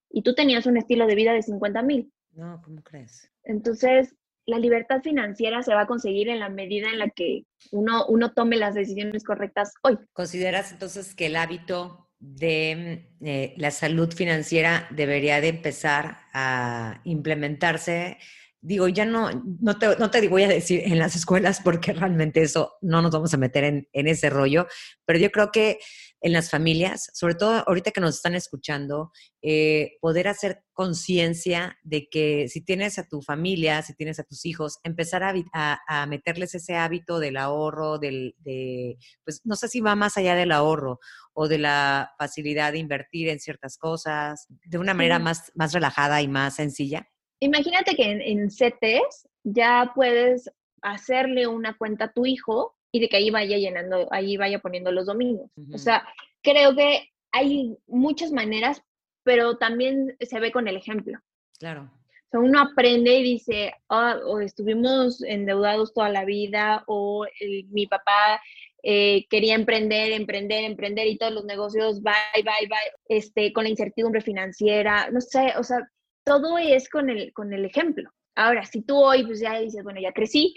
y 0.10 0.22
tú 0.22 0.34
tenías 0.36 0.66
un 0.66 0.78
estilo 0.78 1.08
de 1.08 1.16
vida 1.16 1.34
de 1.34 1.42
50 1.42 1.82
mil. 1.82 2.12
No, 2.32 2.62
¿cómo 2.64 2.82
crees? 2.84 3.30
Entonces, 3.44 4.16
la 4.46 4.60
libertad 4.60 5.02
financiera 5.02 5.64
se 5.64 5.74
va 5.74 5.82
a 5.82 5.88
conseguir 5.88 6.30
en 6.30 6.40
la 6.40 6.50
medida 6.50 6.90
en 6.90 7.00
la 7.00 7.10
que 7.10 7.46
uno, 7.72 8.06
uno 8.08 8.34
tome 8.34 8.58
las 8.58 8.76
decisiones 8.76 9.24
correctas 9.24 9.74
hoy. 9.82 9.98
¿Consideras 10.14 10.72
entonces 10.72 11.16
que 11.16 11.28
el 11.28 11.36
hábito 11.36 12.10
de 12.20 13.10
eh, 13.22 13.54
la 13.58 13.72
salud 13.72 14.14
financiera 14.14 14.88
debería 14.92 15.42
de 15.42 15.50
empezar 15.50 16.20
a 16.34 17.02
implementarse 17.04 18.18
digo, 18.64 18.88
ya 18.88 19.06
no, 19.06 19.30
no 19.60 19.78
te, 19.78 19.96
no 19.98 20.10
te 20.10 20.28
voy 20.30 20.44
a 20.44 20.48
decir 20.48 20.82
en 20.86 20.98
las 20.98 21.16
escuelas 21.16 21.60
porque 21.62 21.92
realmente 21.92 22.42
eso 22.42 22.74
no 22.82 23.02
nos 23.02 23.12
vamos 23.12 23.34
a 23.34 23.38
meter 23.38 23.66
en, 23.66 23.90
en, 23.92 24.08
ese 24.08 24.30
rollo, 24.30 24.68
pero 25.06 25.20
yo 25.20 25.30
creo 25.32 25.52
que 25.52 25.80
en 26.22 26.32
las 26.32 26.50
familias, 26.50 27.10
sobre 27.14 27.36
todo 27.36 27.66
ahorita 27.68 27.92
que 27.92 28.00
nos 28.00 28.16
están 28.16 28.36
escuchando, 28.36 29.12
eh, 29.42 29.98
poder 30.00 30.30
hacer 30.30 30.64
conciencia 30.72 31.78
de 31.84 32.08
que 32.10 32.48
si 32.48 32.62
tienes 32.62 32.98
a 32.98 33.06
tu 33.06 33.22
familia, 33.22 33.82
si 33.82 33.94
tienes 33.94 34.20
a 34.20 34.24
tus 34.24 34.46
hijos, 34.46 34.80
empezar 34.84 35.24
a, 35.24 35.82
a, 35.86 36.06
meterles 36.06 36.56
ese 36.56 36.78
hábito 36.78 37.20
del 37.20 37.36
ahorro, 37.36 38.00
del, 38.00 38.36
de, 38.40 38.98
pues 39.26 39.42
no 39.44 39.58
sé 39.58 39.68
si 39.68 39.82
va 39.82 39.96
más 39.96 40.16
allá 40.16 40.36
del 40.36 40.54
ahorro 40.54 41.02
o 41.34 41.50
de 41.50 41.58
la 41.58 42.14
facilidad 42.18 42.72
de 42.72 42.80
invertir 42.80 43.28
en 43.28 43.42
ciertas 43.42 43.78
cosas 43.78 44.48
de 44.48 44.78
una 44.78 44.94
manera 44.94 45.20
más, 45.20 45.52
más 45.56 45.74
relajada 45.74 46.22
y 46.22 46.30
más 46.30 46.56
sencilla 46.56 47.10
Imagínate 47.44 47.96
que 47.96 48.12
en, 48.12 48.22
en 48.22 48.50
CETES 48.50 49.28
ya 49.44 49.92
puedes 49.94 50.50
hacerle 50.82 51.48
una 51.48 51.78
cuenta 51.78 52.06
a 52.06 52.12
tu 52.12 52.26
hijo 52.26 52.76
y 52.92 53.00
de 53.00 53.10
que 53.10 53.18
ahí 53.18 53.32
vaya 53.32 53.58
llenando, 53.58 54.08
ahí 54.12 54.38
vaya 54.38 54.60
poniendo 54.60 54.92
los 54.92 55.08
domingos. 55.08 55.50
O 55.74 55.78
sea, 55.78 56.08
creo 56.42 56.76
que 56.76 57.10
hay 57.32 57.76
muchas 57.88 58.32
maneras, 58.32 58.84
pero 59.24 59.58
también 59.58 60.16
se 60.20 60.40
ve 60.40 60.52
con 60.52 60.68
el 60.68 60.78
ejemplo. 60.78 61.20
Claro. 61.58 61.92
O 61.92 62.28
sea, 62.30 62.40
uno 62.40 62.60
aprende 62.62 63.18
y 63.18 63.24
dice, 63.24 63.74
ah, 63.90 64.20
o 64.26 64.40
estuvimos 64.40 65.24
endeudados 65.24 65.94
toda 65.94 66.10
la 66.10 66.24
vida, 66.24 66.84
o 66.88 67.26
mi 67.70 67.88
papá 67.88 68.40
eh, 68.84 69.26
quería 69.30 69.56
emprender, 69.56 70.12
emprender, 70.12 70.64
emprender 70.64 71.08
y 71.08 71.18
todos 71.18 71.34
los 71.34 71.46
negocios, 71.46 72.02
bye, 72.04 72.44
bye, 72.44 72.68
bye, 72.68 73.18
este, 73.18 73.54
con 73.54 73.64
la 73.64 73.70
incertidumbre 73.70 74.22
financiera, 74.22 75.10
no 75.10 75.22
sé, 75.22 75.54
o 75.58 75.64
sea, 75.64 75.80
todo 76.24 76.58
es 76.58 76.90
con 76.90 77.10
el, 77.10 77.34
con 77.34 77.54
el 77.54 77.66
ejemplo. 77.66 78.10
Ahora, 78.36 78.66
si 78.66 78.82
tú 78.82 78.98
hoy 78.98 79.26
pues 79.26 79.40
ya 79.40 79.60
dices, 79.60 79.84
bueno, 79.84 80.00
ya 80.02 80.12
crecí, 80.12 80.56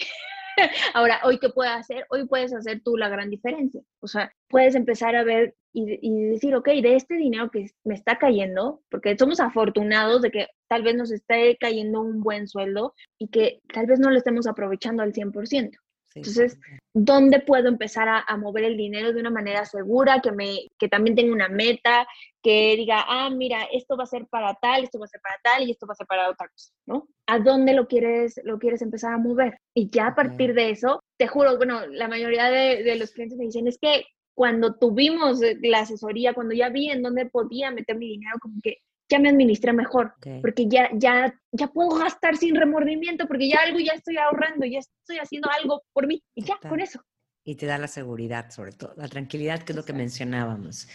ahora, 0.95 1.21
hoy 1.25 1.39
qué 1.39 1.51
puedo 1.51 1.71
hacer, 1.71 2.07
hoy 2.11 2.27
puedes 2.27 2.55
hacer 2.55 2.81
tú 2.83 2.97
la 2.97 3.09
gran 3.09 3.31
diferencia. 3.31 3.83
O 4.01 4.09
sea, 4.09 4.33
puedes 4.49 4.75
empezar 4.75 5.15
a 5.17 5.25
ver 5.25 5.55
y, 5.73 5.99
y, 6.01 6.25
decir, 6.31 6.55
ok, 6.55 6.69
de 6.69 6.97
este 6.97 7.17
dinero 7.17 7.51
que 7.51 7.67
me 7.85 7.95
está 7.95 8.19
cayendo, 8.19 8.81
porque 8.91 9.17
somos 9.19 9.41
afortunados 9.41 10.23
de 10.23 10.31
que 10.31 10.47
tal 10.69 10.83
vez 10.83 10.95
nos 10.95 11.11
esté 11.11 11.57
cayendo 11.59 12.01
un 12.01 12.23
buen 12.23 12.49
sueldo 12.49 12.95
y 13.19 13.29
que 13.29 13.61
tal 13.73 13.87
vez 13.87 14.01
no 14.01 14.11
lo 14.11 14.17
estemos 14.17 14.47
aprovechando 14.47 15.03
al 15.03 15.13
100%. 15.13 15.77
Entonces, 16.17 16.59
¿dónde 16.95 17.41
puedo 17.41 17.69
empezar 17.69 18.09
a, 18.09 18.37
mover 18.39 18.65
el 18.65 18.77
dinero 18.77 19.13
de 19.13 19.21
una 19.21 19.31
manera 19.31 19.65
segura, 19.67 20.21
que, 20.21 20.33
me, 20.33 20.67
que 20.79 20.89
también 20.89 21.15
tenga 21.15 21.33
una 21.33 21.49
meta, 21.49 22.07
que 22.43 22.75
diga, 22.77 23.05
ah, 23.07 23.29
mira, 23.31 23.65
esto 23.73 23.97
va 23.97 24.05
a 24.05 24.07
ser 24.07 24.27
para 24.27 24.55
tal, 24.55 24.85
esto 24.85 24.99
va 24.99 25.05
a 25.05 25.09
ser 25.09 25.21
para 25.21 25.39
tal 25.43 25.69
y 25.69 25.73
esto 25.73 25.87
va 25.87 25.93
a 25.93 25.97
ser 25.97 26.07
para 26.07 26.31
otra 26.31 26.49
cosa, 26.49 26.73
¿no? 26.87 27.07
¿A 27.27 27.39
dónde 27.39 27.75
lo 27.75 27.87
quieres, 27.87 28.41
lo 28.45 28.59
quieres 28.59 28.81
empezar 28.81 29.13
a 29.13 29.19
mover? 29.19 29.59
Y 29.75 29.91
ya 29.91 30.09
a 30.09 30.15
partir 30.15 30.55
de 30.55 30.71
eso, 30.71 31.01
te 31.19 31.27
juro, 31.27 31.57
bueno, 31.59 31.87
la 31.87 32.09
mayoría 32.09 32.47
de, 32.47 32.83
de 32.83 32.97
los 32.97 33.11
clientes 33.11 33.37
me 33.37 33.45
dicen, 33.45 33.69
es 33.69 33.79
que 33.79 34.05
cuando 34.35 34.75
tuvimos 34.75 35.41
la 35.63 35.81
asesoría, 35.81 36.35
cuando 36.35 36.55
ya 36.55 36.69
vi 36.69 36.91
en 36.91 37.03
dónde 37.03 37.27
podía 37.27 37.71
meter 37.71 37.97
mi 37.97 38.09
dinero, 38.09 38.37
como 38.41 38.57
que 38.63 38.79
ya 39.09 39.19
me 39.19 39.29
administré 39.29 39.73
mejor, 39.73 40.15
porque 40.43 40.67
ya, 40.69 40.89
ya, 40.95 41.39
ya 41.53 41.69
puedo 41.69 41.91
gastar 41.99 42.37
sin 42.37 42.57
remordimiento, 42.57 43.27
porque 43.27 43.49
ya 43.49 43.59
algo 43.65 43.79
ya 43.79 43.93
estoy 43.93 44.17
ahorrando, 44.17 44.67
ya 44.67 44.79
estoy 44.79 45.19
haciendo 45.19 45.49
algo 45.51 45.83
por 45.93 46.07
mí, 46.07 46.23
y 46.35 46.45
ya, 46.45 46.59
con 46.69 46.81
eso. 46.81 47.01
Y 47.45 47.55
te 47.55 47.67
da 47.67 47.79
la 47.79 47.87
seguridad, 47.87 48.51
sobre 48.51 48.73
todo, 48.73 48.95
la 48.97 49.09
tranquilidad, 49.09 49.63
que 49.63 49.73
es 49.73 49.77
lo 49.77 49.85
que 49.85 49.93
mencionábamos. 49.93 50.89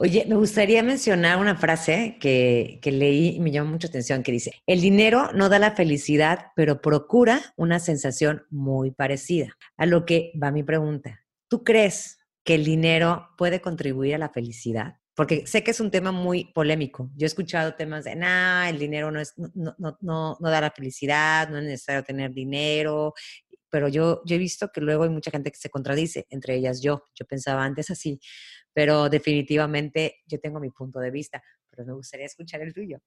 Oye, 0.00 0.26
me 0.28 0.36
gustaría 0.36 0.82
mencionar 0.82 1.40
una 1.40 1.56
frase 1.56 2.18
que, 2.20 2.78
que 2.82 2.92
leí 2.92 3.36
y 3.36 3.40
me 3.40 3.50
llamó 3.50 3.70
mucha 3.70 3.88
atención, 3.88 4.22
que 4.22 4.30
dice, 4.30 4.52
el 4.66 4.80
dinero 4.80 5.32
no 5.32 5.48
da 5.48 5.58
la 5.58 5.72
felicidad, 5.72 6.52
pero 6.54 6.80
procura 6.80 7.40
una 7.56 7.80
sensación 7.80 8.44
muy 8.50 8.92
parecida. 8.92 9.56
A 9.76 9.86
lo 9.86 10.04
que 10.04 10.32
va 10.40 10.52
mi 10.52 10.62
pregunta, 10.62 11.24
¿tú 11.48 11.64
crees 11.64 12.18
que 12.44 12.54
el 12.54 12.64
dinero 12.64 13.30
puede 13.36 13.60
contribuir 13.60 14.14
a 14.14 14.18
la 14.18 14.28
felicidad? 14.28 14.97
Porque 15.18 15.48
sé 15.48 15.64
que 15.64 15.72
es 15.72 15.80
un 15.80 15.90
tema 15.90 16.12
muy 16.12 16.44
polémico. 16.44 17.10
Yo 17.16 17.24
he 17.24 17.26
escuchado 17.26 17.74
temas 17.74 18.04
de, 18.04 18.14
nah, 18.14 18.68
el 18.68 18.78
dinero 18.78 19.10
no, 19.10 19.18
es, 19.18 19.36
no, 19.36 19.74
no, 19.76 19.98
no, 20.00 20.36
no 20.38 20.48
da 20.48 20.60
la 20.60 20.70
felicidad, 20.70 21.48
no 21.48 21.58
es 21.58 21.64
necesario 21.64 22.04
tener 22.04 22.32
dinero, 22.32 23.14
pero 23.68 23.88
yo, 23.88 24.22
yo 24.24 24.36
he 24.36 24.38
visto 24.38 24.70
que 24.72 24.80
luego 24.80 25.02
hay 25.02 25.10
mucha 25.10 25.32
gente 25.32 25.50
que 25.50 25.58
se 25.58 25.70
contradice, 25.70 26.28
entre 26.30 26.54
ellas 26.54 26.80
yo. 26.80 27.02
Yo 27.16 27.26
pensaba 27.26 27.64
antes 27.64 27.90
así, 27.90 28.20
pero 28.72 29.08
definitivamente 29.08 30.18
yo 30.24 30.38
tengo 30.38 30.60
mi 30.60 30.70
punto 30.70 31.00
de 31.00 31.10
vista, 31.10 31.42
pero 31.68 31.84
me 31.84 31.94
gustaría 31.94 32.26
escuchar 32.26 32.62
el 32.62 32.72
tuyo. 32.72 33.00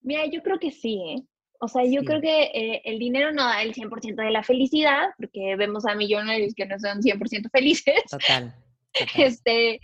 Mira, 0.00 0.24
yo 0.24 0.42
creo 0.42 0.58
que 0.58 0.70
sí, 0.70 0.98
¿eh? 1.10 1.26
O 1.60 1.68
sea, 1.68 1.84
yo 1.84 2.04
creo 2.04 2.22
que 2.22 2.44
eh, 2.54 2.80
el 2.86 2.98
dinero 2.98 3.32
no 3.32 3.44
da 3.44 3.62
el 3.62 3.74
100% 3.74 4.14
de 4.14 4.30
la 4.30 4.42
felicidad, 4.42 5.10
porque 5.18 5.56
vemos 5.56 5.84
a 5.84 5.94
millonarios 5.94 6.54
que 6.54 6.64
no 6.64 6.78
son 6.78 7.02
100% 7.02 7.50
felices. 7.50 8.02
Total. 8.10 8.54
total. 8.94 9.22
Este, 9.22 9.82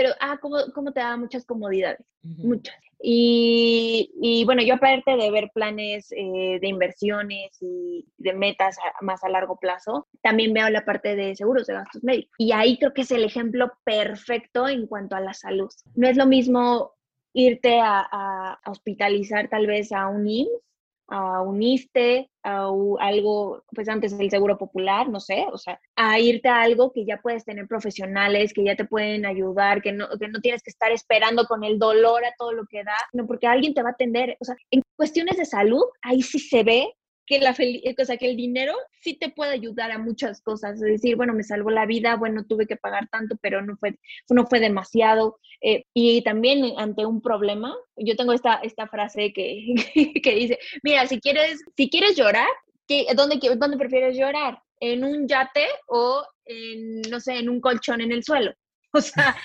pero, 0.00 0.14
ah, 0.18 0.38
¿cómo, 0.40 0.56
cómo 0.74 0.92
te 0.92 1.00
da 1.00 1.14
muchas 1.18 1.44
comodidades? 1.44 2.00
Muchas. 2.22 2.74
Y, 3.02 4.10
y, 4.22 4.46
bueno, 4.46 4.62
yo 4.62 4.76
aparte 4.76 5.14
de 5.14 5.30
ver 5.30 5.50
planes 5.52 6.10
eh, 6.12 6.58
de 6.58 6.68
inversiones 6.68 7.50
y 7.60 8.06
de 8.16 8.32
metas 8.32 8.78
más 9.02 9.22
a 9.24 9.28
largo 9.28 9.58
plazo, 9.58 10.08
también 10.22 10.54
veo 10.54 10.70
la 10.70 10.86
parte 10.86 11.16
de 11.16 11.36
seguros 11.36 11.66
de 11.66 11.74
gastos 11.74 12.02
médicos. 12.02 12.32
Y 12.38 12.52
ahí 12.52 12.78
creo 12.78 12.94
que 12.94 13.02
es 13.02 13.10
el 13.10 13.24
ejemplo 13.24 13.70
perfecto 13.84 14.66
en 14.68 14.86
cuanto 14.86 15.16
a 15.16 15.20
la 15.20 15.34
salud. 15.34 15.68
No 15.94 16.08
es 16.08 16.16
lo 16.16 16.24
mismo 16.24 16.94
irte 17.34 17.78
a, 17.78 18.08
a 18.10 18.58
hospitalizar 18.70 19.50
tal 19.50 19.66
vez 19.66 19.92
a 19.92 20.08
un 20.08 20.26
IMSS 20.26 20.69
a 21.10 21.42
un 21.42 21.62
ISTE, 21.62 22.30
a 22.44 22.70
algo, 23.00 23.64
pues 23.74 23.88
antes 23.88 24.16
del 24.16 24.30
seguro 24.30 24.56
popular, 24.56 25.08
no 25.08 25.20
sé, 25.20 25.46
o 25.52 25.58
sea, 25.58 25.78
a 25.96 26.18
irte 26.20 26.48
a 26.48 26.62
algo 26.62 26.92
que 26.92 27.04
ya 27.04 27.18
puedes 27.18 27.44
tener 27.44 27.66
profesionales, 27.66 28.52
que 28.54 28.64
ya 28.64 28.76
te 28.76 28.84
pueden 28.84 29.26
ayudar, 29.26 29.82
que 29.82 29.92
no, 29.92 30.08
que 30.18 30.28
no 30.28 30.40
tienes 30.40 30.62
que 30.62 30.70
estar 30.70 30.92
esperando 30.92 31.44
con 31.46 31.64
el 31.64 31.78
dolor 31.78 32.24
a 32.24 32.32
todo 32.38 32.52
lo 32.52 32.64
que 32.66 32.84
da, 32.84 32.96
no, 33.12 33.26
porque 33.26 33.46
alguien 33.46 33.74
te 33.74 33.82
va 33.82 33.90
a 33.90 33.92
atender. 33.92 34.36
O 34.40 34.44
sea, 34.44 34.54
en 34.70 34.82
cuestiones 34.96 35.36
de 35.36 35.44
salud, 35.44 35.82
ahí 36.02 36.22
sí 36.22 36.38
se 36.38 36.62
ve 36.62 36.94
que, 37.30 37.38
la 37.38 37.52
o 37.52 38.04
sea, 38.04 38.16
que 38.16 38.28
el 38.28 38.36
dinero 38.36 38.74
sí 39.02 39.14
te 39.14 39.28
puede 39.28 39.52
ayudar 39.52 39.92
a 39.92 39.98
muchas 39.98 40.42
cosas. 40.42 40.74
Es 40.74 40.80
decir, 40.80 41.14
bueno, 41.14 41.32
me 41.32 41.44
salvó 41.44 41.70
la 41.70 41.86
vida, 41.86 42.16
bueno, 42.16 42.44
tuve 42.44 42.66
que 42.66 42.74
pagar 42.74 43.08
tanto, 43.08 43.36
pero 43.40 43.62
no 43.62 43.76
fue, 43.76 44.00
no 44.30 44.48
fue 44.48 44.58
demasiado. 44.58 45.38
Eh, 45.60 45.84
y 45.94 46.22
también 46.22 46.72
ante 46.76 47.06
un 47.06 47.22
problema, 47.22 47.72
yo 47.96 48.16
tengo 48.16 48.32
esta, 48.32 48.54
esta 48.56 48.88
frase 48.88 49.32
que, 49.32 49.74
que 50.24 50.34
dice, 50.34 50.58
mira, 50.82 51.06
si 51.06 51.20
quieres, 51.20 51.60
si 51.76 51.88
quieres 51.88 52.16
llorar, 52.16 52.48
¿qué, 52.88 53.06
dónde, 53.14 53.38
¿dónde 53.56 53.78
prefieres 53.78 54.16
llorar? 54.18 54.60
¿En 54.80 55.04
un 55.04 55.28
yate 55.28 55.66
o 55.86 56.26
en, 56.46 57.02
no 57.02 57.20
sé, 57.20 57.38
en 57.38 57.48
un 57.48 57.60
colchón 57.60 58.00
en 58.00 58.10
el 58.10 58.24
suelo? 58.24 58.52
O 58.92 59.00
sea... 59.00 59.36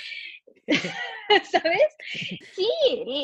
¿Sabes? 1.52 1.96
Sí, 2.56 2.68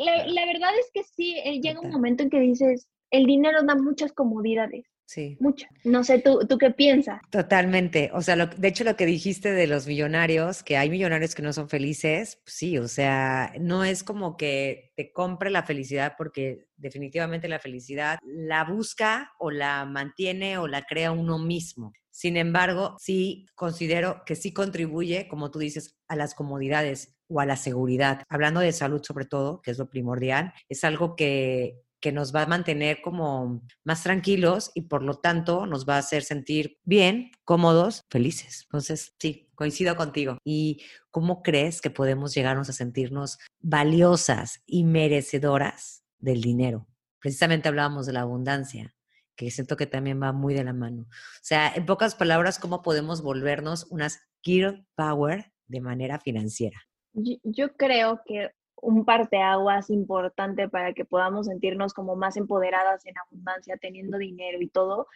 la, 0.06 0.28
la, 0.28 0.46
verdad 0.46 0.70
es 0.80 0.92
que 0.94 1.02
sí, 1.04 1.36
eh, 1.44 1.60
llega 1.60 1.80
un 1.80 1.90
momento 1.90 2.22
en 2.22 2.30
que 2.30 2.40
dices, 2.40 2.88
el 3.12 3.26
dinero 3.26 3.64
da 3.64 3.76
muchas 3.76 4.12
comodidades. 4.14 4.86
Sí. 5.06 5.36
Muchas. 5.42 5.70
No 5.84 6.06
sé, 6.06 6.20
¿tú, 6.20 6.40
tú 6.48 6.58
qué 6.58 6.72
piensas? 6.72 7.20
Totalmente. 7.30 8.12
O 8.14 8.22
sea, 8.22 8.38
de 8.38 8.68
hecho 8.70 8.86
lo 8.86 8.96
que 8.96 9.06
dijiste 9.06 9.52
de 9.52 9.68
los 9.68 9.86
millonarios, 9.86 10.64
que 10.64 10.78
hay 10.78 10.90
millonarios 10.90 11.36
que 11.36 11.42
no 11.42 11.52
son 11.52 11.68
felices, 11.68 12.40
pues 12.46 12.56
sí, 12.56 12.78
o 12.78 12.88
sea, 12.88 13.52
no 13.60 13.84
es 13.84 14.04
como 14.04 14.38
que 14.38 14.94
te 14.96 15.12
compre 15.12 15.50
la 15.50 15.64
felicidad 15.64 16.14
porque 16.18 16.68
definitivamente 16.78 17.50
la 17.50 17.60
felicidad 17.60 18.20
la 18.24 18.64
busca 18.64 19.34
o 19.38 19.52
la 19.52 19.84
mantiene 19.84 20.58
o 20.58 20.70
la 20.70 20.84
crea 20.84 21.12
uno 21.12 21.38
mismo. 21.38 21.92
Sin 22.10 22.38
embargo, 22.38 22.96
sí 22.98 23.48
considero 23.54 24.24
que 24.26 24.36
sí 24.36 24.54
contribuye, 24.54 25.28
como 25.28 25.52
tú 25.52 25.60
dices, 25.60 25.98
a 26.08 26.16
las 26.16 26.36
comodidades 26.36 27.18
o 27.28 27.42
a 27.42 27.46
la 27.46 27.58
seguridad. 27.58 28.24
Hablando 28.30 28.62
de 28.62 28.72
salud 28.72 29.02
sobre 29.04 29.26
todo, 29.26 29.62
que 29.62 29.72
es 29.72 29.78
lo 29.78 29.90
primordial, 29.90 30.54
es 30.70 30.86
algo 30.86 31.18
que 31.18 31.82
que 32.02 32.12
nos 32.12 32.36
va 32.36 32.44
a 32.44 32.48
mantener 32.48 33.02
como 33.02 33.62
más 33.84 34.04
tranquilos 34.04 34.72
y 34.74 34.82
por 34.82 35.04
lo 35.04 35.16
tanto 35.16 35.66
nos 35.66 35.88
va 35.88 35.96
a 35.96 36.00
hacer 36.00 36.24
sentir 36.24 36.80
bien, 36.84 37.32
cómodos, 37.46 38.02
felices. 38.10 38.64
Entonces, 38.64 39.14
sí, 39.20 39.50
coincido 39.56 39.96
contigo. 39.96 40.38
¿Y 40.44 40.82
cómo 41.12 41.44
crees 41.44 41.80
que 41.80 41.92
podemos 41.92 42.34
llegarnos 42.34 42.70
a 42.70 42.74
sentirnos 42.74 43.38
valiosas 43.60 44.62
y 44.66 44.84
merecedoras 44.84 46.04
del 46.20 46.42
dinero? 46.42 46.88
Precisamente 47.20 47.70
hablábamos 47.70 48.08
de 48.08 48.14
la 48.14 48.22
abundancia 48.22 48.96
que 49.36 49.50
siento 49.50 49.76
que 49.76 49.88
también 49.88 50.22
va 50.22 50.34
muy 50.34 50.54
de 50.54 50.64
la 50.64 50.74
mano. 50.74 51.04
O 51.04 51.42
sea, 51.42 51.74
en 51.74 51.86
pocas 51.88 52.14
palabras, 52.14 52.60
¿cómo 52.60 52.84
podemos 52.84 53.24
volvernos 53.24 53.88
unas 53.90 54.20
gear 54.44 54.86
power 54.96 55.52
de 55.66 55.82
manera 55.82 56.20
financiera? 56.20 56.80
Yo, 57.14 57.76
creo 57.76 58.22
que 58.26 58.52
un 58.82 59.06
parteaguas 59.06 59.90
importante 59.90 60.68
para 60.68 60.94
que 60.94 61.06
podamos 61.06 61.48
sentirnos 61.48 61.94
como 61.94 62.16
más 62.16 62.36
empoderadas 62.38 63.06
en 63.06 63.16
abundancia, 63.18 63.78
teniendo 63.78 64.18
dinero 64.18 64.60
y 64.62 64.68
todo, 64.68 65.08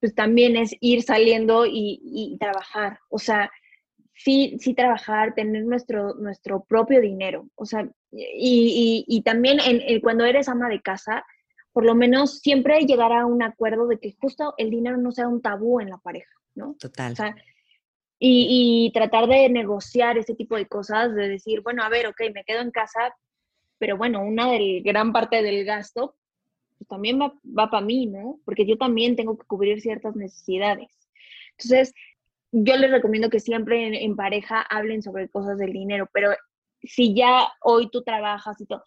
pues 0.00 0.14
también 0.14 0.56
es 0.56 0.74
ir 0.80 1.02
saliendo 1.02 1.64
y, 1.66 2.36
trabajar. 2.40 2.98
O 3.10 3.18
sea, 3.18 3.50
sí, 4.14 4.56
sí 4.58 4.74
trabajar, 4.74 5.34
tener 5.34 5.64
nuestro, 5.64 6.14
nuestro 6.14 6.64
propio 6.64 7.00
dinero. 7.00 7.48
O 7.54 7.66
sea, 7.66 7.88
y, 8.10 9.22
también 9.24 9.58
en, 9.60 10.00
cuando 10.00 10.24
eres 10.24 10.48
ama 10.48 10.68
de 10.68 10.80
casa, 10.80 11.24
por 11.72 11.84
lo 11.84 11.94
menos 11.94 12.40
siempre 12.40 12.80
llegar 12.86 13.12
a 13.12 13.26
un 13.26 13.42
acuerdo 13.42 13.86
de 13.86 13.98
que 13.98 14.16
justo 14.18 14.54
el 14.56 14.70
dinero 14.70 14.96
no 14.96 15.12
sea 15.12 15.28
un 15.28 15.42
tabú 15.42 15.80
en 15.80 15.90
la 15.90 15.98
pareja, 15.98 16.32
¿no? 16.54 16.74
Total. 16.80 17.12
O 17.12 17.16
sea, 17.16 17.36
y, 18.22 18.90
tratar 18.92 19.26
de 19.28 19.48
negociar 19.48 20.18
ese 20.18 20.34
tipo 20.34 20.56
de 20.56 20.66
cosas, 20.66 21.14
de 21.14 21.28
decir, 21.28 21.62
bueno, 21.62 21.82
a 21.82 21.88
ver, 21.88 22.06
ok, 22.06 22.20
me 22.34 22.44
quedo 22.44 22.60
en 22.60 22.70
casa, 22.70 23.14
pero 23.78 23.96
bueno, 23.96 24.22
una 24.22 24.50
del, 24.52 24.82
gran 24.82 25.12
parte 25.12 25.42
del 25.42 25.64
gasto 25.64 26.16
pues 26.76 26.88
también 26.88 27.20
va, 27.20 27.32
va 27.46 27.70
para 27.70 27.84
mí, 27.84 28.06
¿no? 28.06 28.40
Porque 28.44 28.66
yo 28.66 28.78
también 28.78 29.16
tengo 29.16 29.38
que 29.38 29.46
cubrir 29.46 29.80
ciertas 29.80 30.16
necesidades. 30.16 30.88
Entonces, 31.52 31.94
yo 32.52 32.76
les 32.76 32.90
recomiendo 32.90 33.30
que 33.30 33.40
siempre 33.40 34.04
en, 34.04 34.16
pareja 34.16 34.62
hablen 34.62 35.02
sobre 35.02 35.28
cosas 35.28 35.58
del 35.58 35.72
dinero, 35.72 36.08
pero 36.12 36.30
si 36.82 37.14
ya 37.14 37.52
hoy 37.62 37.90
tú 37.90 38.02
trabajas 38.02 38.60
y 38.60 38.66
todo, 38.66 38.82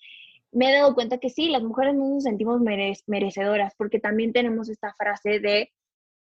me 0.51 0.69
he 0.69 0.73
dado 0.73 0.93
cuenta 0.93 1.17
que 1.17 1.29
sí, 1.29 1.49
las 1.49 1.63
mujeres 1.63 1.95
no 1.95 2.09
nos 2.09 2.23
sentimos 2.23 2.61
merecedoras, 3.07 3.73
porque 3.77 3.99
también 3.99 4.33
tenemos 4.33 4.69
esta 4.69 4.93
frase 4.93 5.39
de 5.39 5.71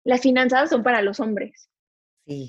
las 0.04 0.22
finanzas 0.22 0.70
son 0.70 0.84
para 0.84 1.02
los 1.02 1.20
hombres. 1.20 1.70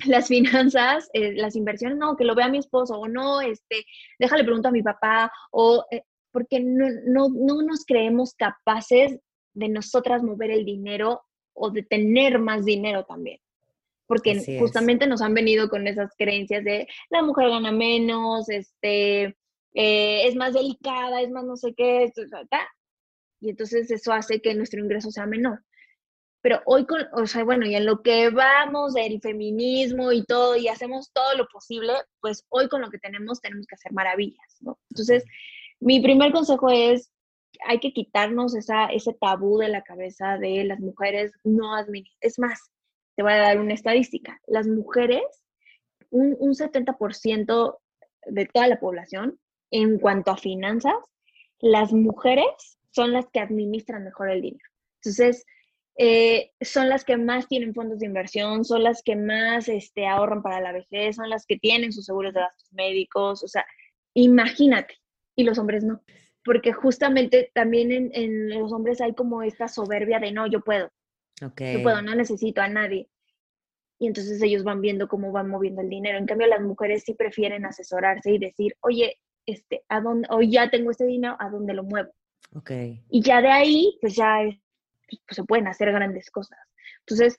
Las 0.06 0.28
finanzas, 0.28 1.08
eh, 1.12 1.32
las 1.34 1.56
inversiones, 1.56 1.98
no, 1.98 2.16
que 2.16 2.24
lo 2.24 2.34
vea 2.34 2.48
mi 2.48 2.58
esposo, 2.58 2.98
o 2.98 3.08
no, 3.08 3.40
este, 3.40 3.84
déjale 4.18 4.44
preguntar 4.44 4.70
a 4.70 4.72
mi 4.72 4.82
papá, 4.82 5.32
o 5.50 5.84
eh, 5.90 6.02
porque 6.30 6.60
no, 6.60 6.86
no, 7.06 7.28
no 7.28 7.62
nos 7.62 7.84
creemos 7.84 8.34
capaces 8.34 9.18
de 9.54 9.68
nosotras 9.68 10.22
mover 10.22 10.50
el 10.50 10.64
dinero 10.64 11.22
o 11.54 11.70
de 11.70 11.82
tener 11.82 12.38
más 12.38 12.64
dinero 12.64 13.04
también. 13.04 13.38
Porque 14.06 14.58
justamente 14.58 15.06
nos 15.06 15.22
han 15.22 15.32
venido 15.32 15.68
con 15.70 15.86
esas 15.86 16.12
creencias 16.18 16.64
de 16.64 16.86
la 17.08 17.22
mujer 17.22 17.48
gana 17.48 17.72
menos, 17.72 18.48
este, 18.50 19.36
eh, 19.74 20.26
es 20.26 20.34
más 20.36 20.52
delicada, 20.52 21.22
es 21.22 21.30
más 21.30 21.44
no 21.44 21.56
sé 21.56 21.72
qué, 21.74 22.04
esto, 22.04 22.22
y 23.40 23.50
entonces 23.50 23.90
eso 23.90 24.12
hace 24.12 24.40
que 24.40 24.54
nuestro 24.54 24.80
ingreso 24.80 25.10
sea 25.10 25.26
menor. 25.26 25.64
Pero 26.42 26.60
hoy, 26.66 26.86
con, 26.86 27.02
o 27.12 27.26
sea, 27.26 27.44
bueno, 27.44 27.64
y 27.66 27.74
en 27.76 27.86
lo 27.86 28.02
que 28.02 28.30
vamos 28.30 28.94
del 28.94 29.20
feminismo 29.20 30.10
y 30.12 30.24
todo, 30.24 30.56
y 30.56 30.68
hacemos 30.68 31.12
todo 31.12 31.36
lo 31.36 31.46
posible, 31.48 31.92
pues 32.20 32.44
hoy 32.48 32.68
con 32.68 32.80
lo 32.82 32.90
que 32.90 32.98
tenemos 32.98 33.40
tenemos 33.40 33.66
que 33.66 33.76
hacer 33.76 33.92
maravillas, 33.92 34.56
¿no? 34.60 34.78
Entonces, 34.90 35.24
mi 35.80 36.00
primer 36.00 36.32
consejo 36.32 36.68
es, 36.70 37.12
hay 37.66 37.78
que 37.78 37.92
quitarnos 37.92 38.56
esa, 38.56 38.86
ese 38.86 39.14
tabú 39.14 39.58
de 39.58 39.68
la 39.68 39.82
cabeza 39.82 40.36
de 40.36 40.64
las 40.64 40.80
mujeres 40.80 41.32
no 41.44 41.76
administran. 41.76 42.18
Es 42.20 42.38
más, 42.38 42.70
te 43.16 43.22
voy 43.22 43.32
a 43.32 43.36
dar 43.36 43.60
una 43.60 43.74
estadística. 43.74 44.40
Las 44.46 44.66
mujeres, 44.66 45.22
un, 46.10 46.36
un 46.40 46.54
70% 46.54 47.78
de 48.26 48.46
toda 48.46 48.66
la 48.66 48.80
población, 48.80 49.38
en 49.70 49.98
cuanto 49.98 50.32
a 50.32 50.36
finanzas, 50.36 50.94
las 51.60 51.92
mujeres 51.92 52.78
son 52.90 53.12
las 53.12 53.26
que 53.32 53.40
administran 53.40 54.04
mejor 54.04 54.30
el 54.30 54.42
dinero. 54.42 54.68
Entonces, 54.96 55.44
eh, 55.96 56.52
son 56.60 56.88
las 56.88 57.04
que 57.04 57.16
más 57.16 57.48
tienen 57.48 57.74
fondos 57.74 57.98
de 57.98 58.06
inversión, 58.06 58.64
son 58.64 58.82
las 58.82 59.02
que 59.02 59.14
más 59.14 59.68
este, 59.68 60.06
ahorran 60.06 60.42
para 60.42 60.60
la 60.60 60.72
vejez, 60.72 61.16
son 61.16 61.28
las 61.28 61.44
que 61.46 61.58
tienen 61.58 61.92
sus 61.92 62.06
seguros 62.06 62.32
de 62.32 62.40
gastos 62.40 62.72
médicos, 62.72 63.44
o 63.44 63.48
sea, 63.48 63.64
imagínate, 64.14 64.94
y 65.36 65.44
los 65.44 65.58
hombres 65.58 65.84
no, 65.84 66.02
porque 66.44 66.72
justamente 66.72 67.50
también 67.54 68.10
en, 68.14 68.48
los 68.50 68.72
hombres 68.72 69.00
hay 69.00 69.14
como 69.14 69.42
esta 69.42 69.68
soberbia 69.68 70.18
de 70.18 70.32
no, 70.32 70.46
yo 70.46 70.60
puedo, 70.60 70.90
okay. 71.44 71.74
yo 71.76 71.82
puedo, 71.82 72.00
no 72.00 72.14
necesito 72.14 72.62
a 72.62 72.68
nadie. 72.68 73.08
Y 73.98 74.08
entonces 74.08 74.42
ellos 74.42 74.64
van 74.64 74.80
viendo 74.80 75.06
cómo 75.06 75.30
van 75.30 75.48
moviendo 75.48 75.80
el 75.80 75.88
dinero. 75.88 76.18
En 76.18 76.26
cambio, 76.26 76.48
las 76.48 76.60
mujeres 76.60 77.04
sí 77.06 77.14
prefieren 77.14 77.64
asesorarse 77.64 78.32
y 78.32 78.38
decir, 78.38 78.74
oye, 78.80 79.16
este, 79.46 79.84
¿a 79.88 80.00
dónde, 80.00 80.26
hoy 80.28 80.50
ya 80.50 80.68
tengo 80.70 80.90
este 80.90 81.06
dinero, 81.06 81.36
¿a 81.38 81.48
dónde 81.48 81.72
lo 81.72 81.84
muevo? 81.84 82.10
Okay. 82.52 83.04
Y 83.10 83.22
ya 83.22 83.40
de 83.40 83.48
ahí, 83.48 83.96
pues 84.00 84.16
ya 84.16 84.42
es 84.42 84.61
pues, 85.26 85.36
se 85.36 85.44
pueden 85.44 85.68
hacer 85.68 85.92
grandes 85.92 86.30
cosas. 86.30 86.58
Entonces, 87.00 87.38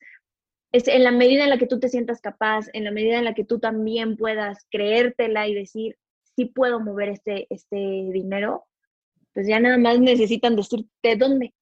es 0.71 0.87
en 0.87 1.03
la 1.03 1.11
medida 1.11 1.43
en 1.43 1.49
la 1.49 1.57
que 1.57 1.67
tú 1.67 1.79
te 1.79 1.89
sientas 1.89 2.19
capaz, 2.19 2.67
en 2.73 2.83
la 2.83 2.91
medida 2.91 3.17
en 3.17 3.25
la 3.25 3.33
que 3.33 3.45
tú 3.45 3.59
también 3.59 4.17
puedas 4.17 4.65
creértela 4.71 5.47
y 5.47 5.53
decir, 5.53 5.97
sí 6.35 6.45
puedo 6.45 6.79
mover 6.79 7.09
este, 7.09 7.47
este 7.49 7.77
dinero, 8.11 8.65
pues 9.33 9.47
ya 9.47 9.59
nada 9.59 9.77
más 9.77 9.99
necesitan 9.99 10.55
decirte 10.55 11.15
dónde. 11.15 11.53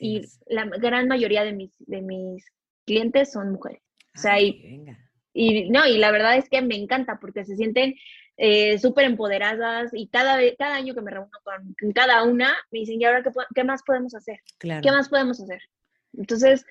y 0.00 0.22
la 0.46 0.64
gran 0.64 1.06
mayoría 1.06 1.44
de 1.44 1.52
mis, 1.52 1.72
de 1.78 2.02
mis 2.02 2.44
clientes 2.84 3.32
son 3.32 3.52
mujeres. 3.52 3.82
o 4.16 4.18
sea, 4.18 4.40
y, 4.40 4.84
y, 5.32 5.70
no, 5.70 5.86
y 5.86 5.98
la 5.98 6.10
verdad 6.10 6.36
es 6.36 6.48
que 6.48 6.62
me 6.62 6.76
encanta 6.76 7.18
porque 7.20 7.44
se 7.44 7.56
sienten 7.56 7.94
eh, 8.38 8.78
súper 8.78 9.04
empoderadas 9.04 9.90
y 9.94 10.08
cada, 10.08 10.38
cada 10.58 10.74
año 10.74 10.94
que 10.94 11.00
me 11.00 11.10
reúno 11.10 11.30
con, 11.42 11.92
cada 11.92 12.22
una, 12.24 12.54
me 12.70 12.80
dicen, 12.80 13.00
¿y 13.00 13.04
ahora 13.04 13.22
qué, 13.54 13.64
más 13.64 13.82
podemos 13.82 14.14
hacer? 14.14 14.40
¿Qué 14.58 14.90
más 14.90 15.08
podemos 15.08 15.40
hacer? 15.40 15.60
Entonces, 16.12 16.64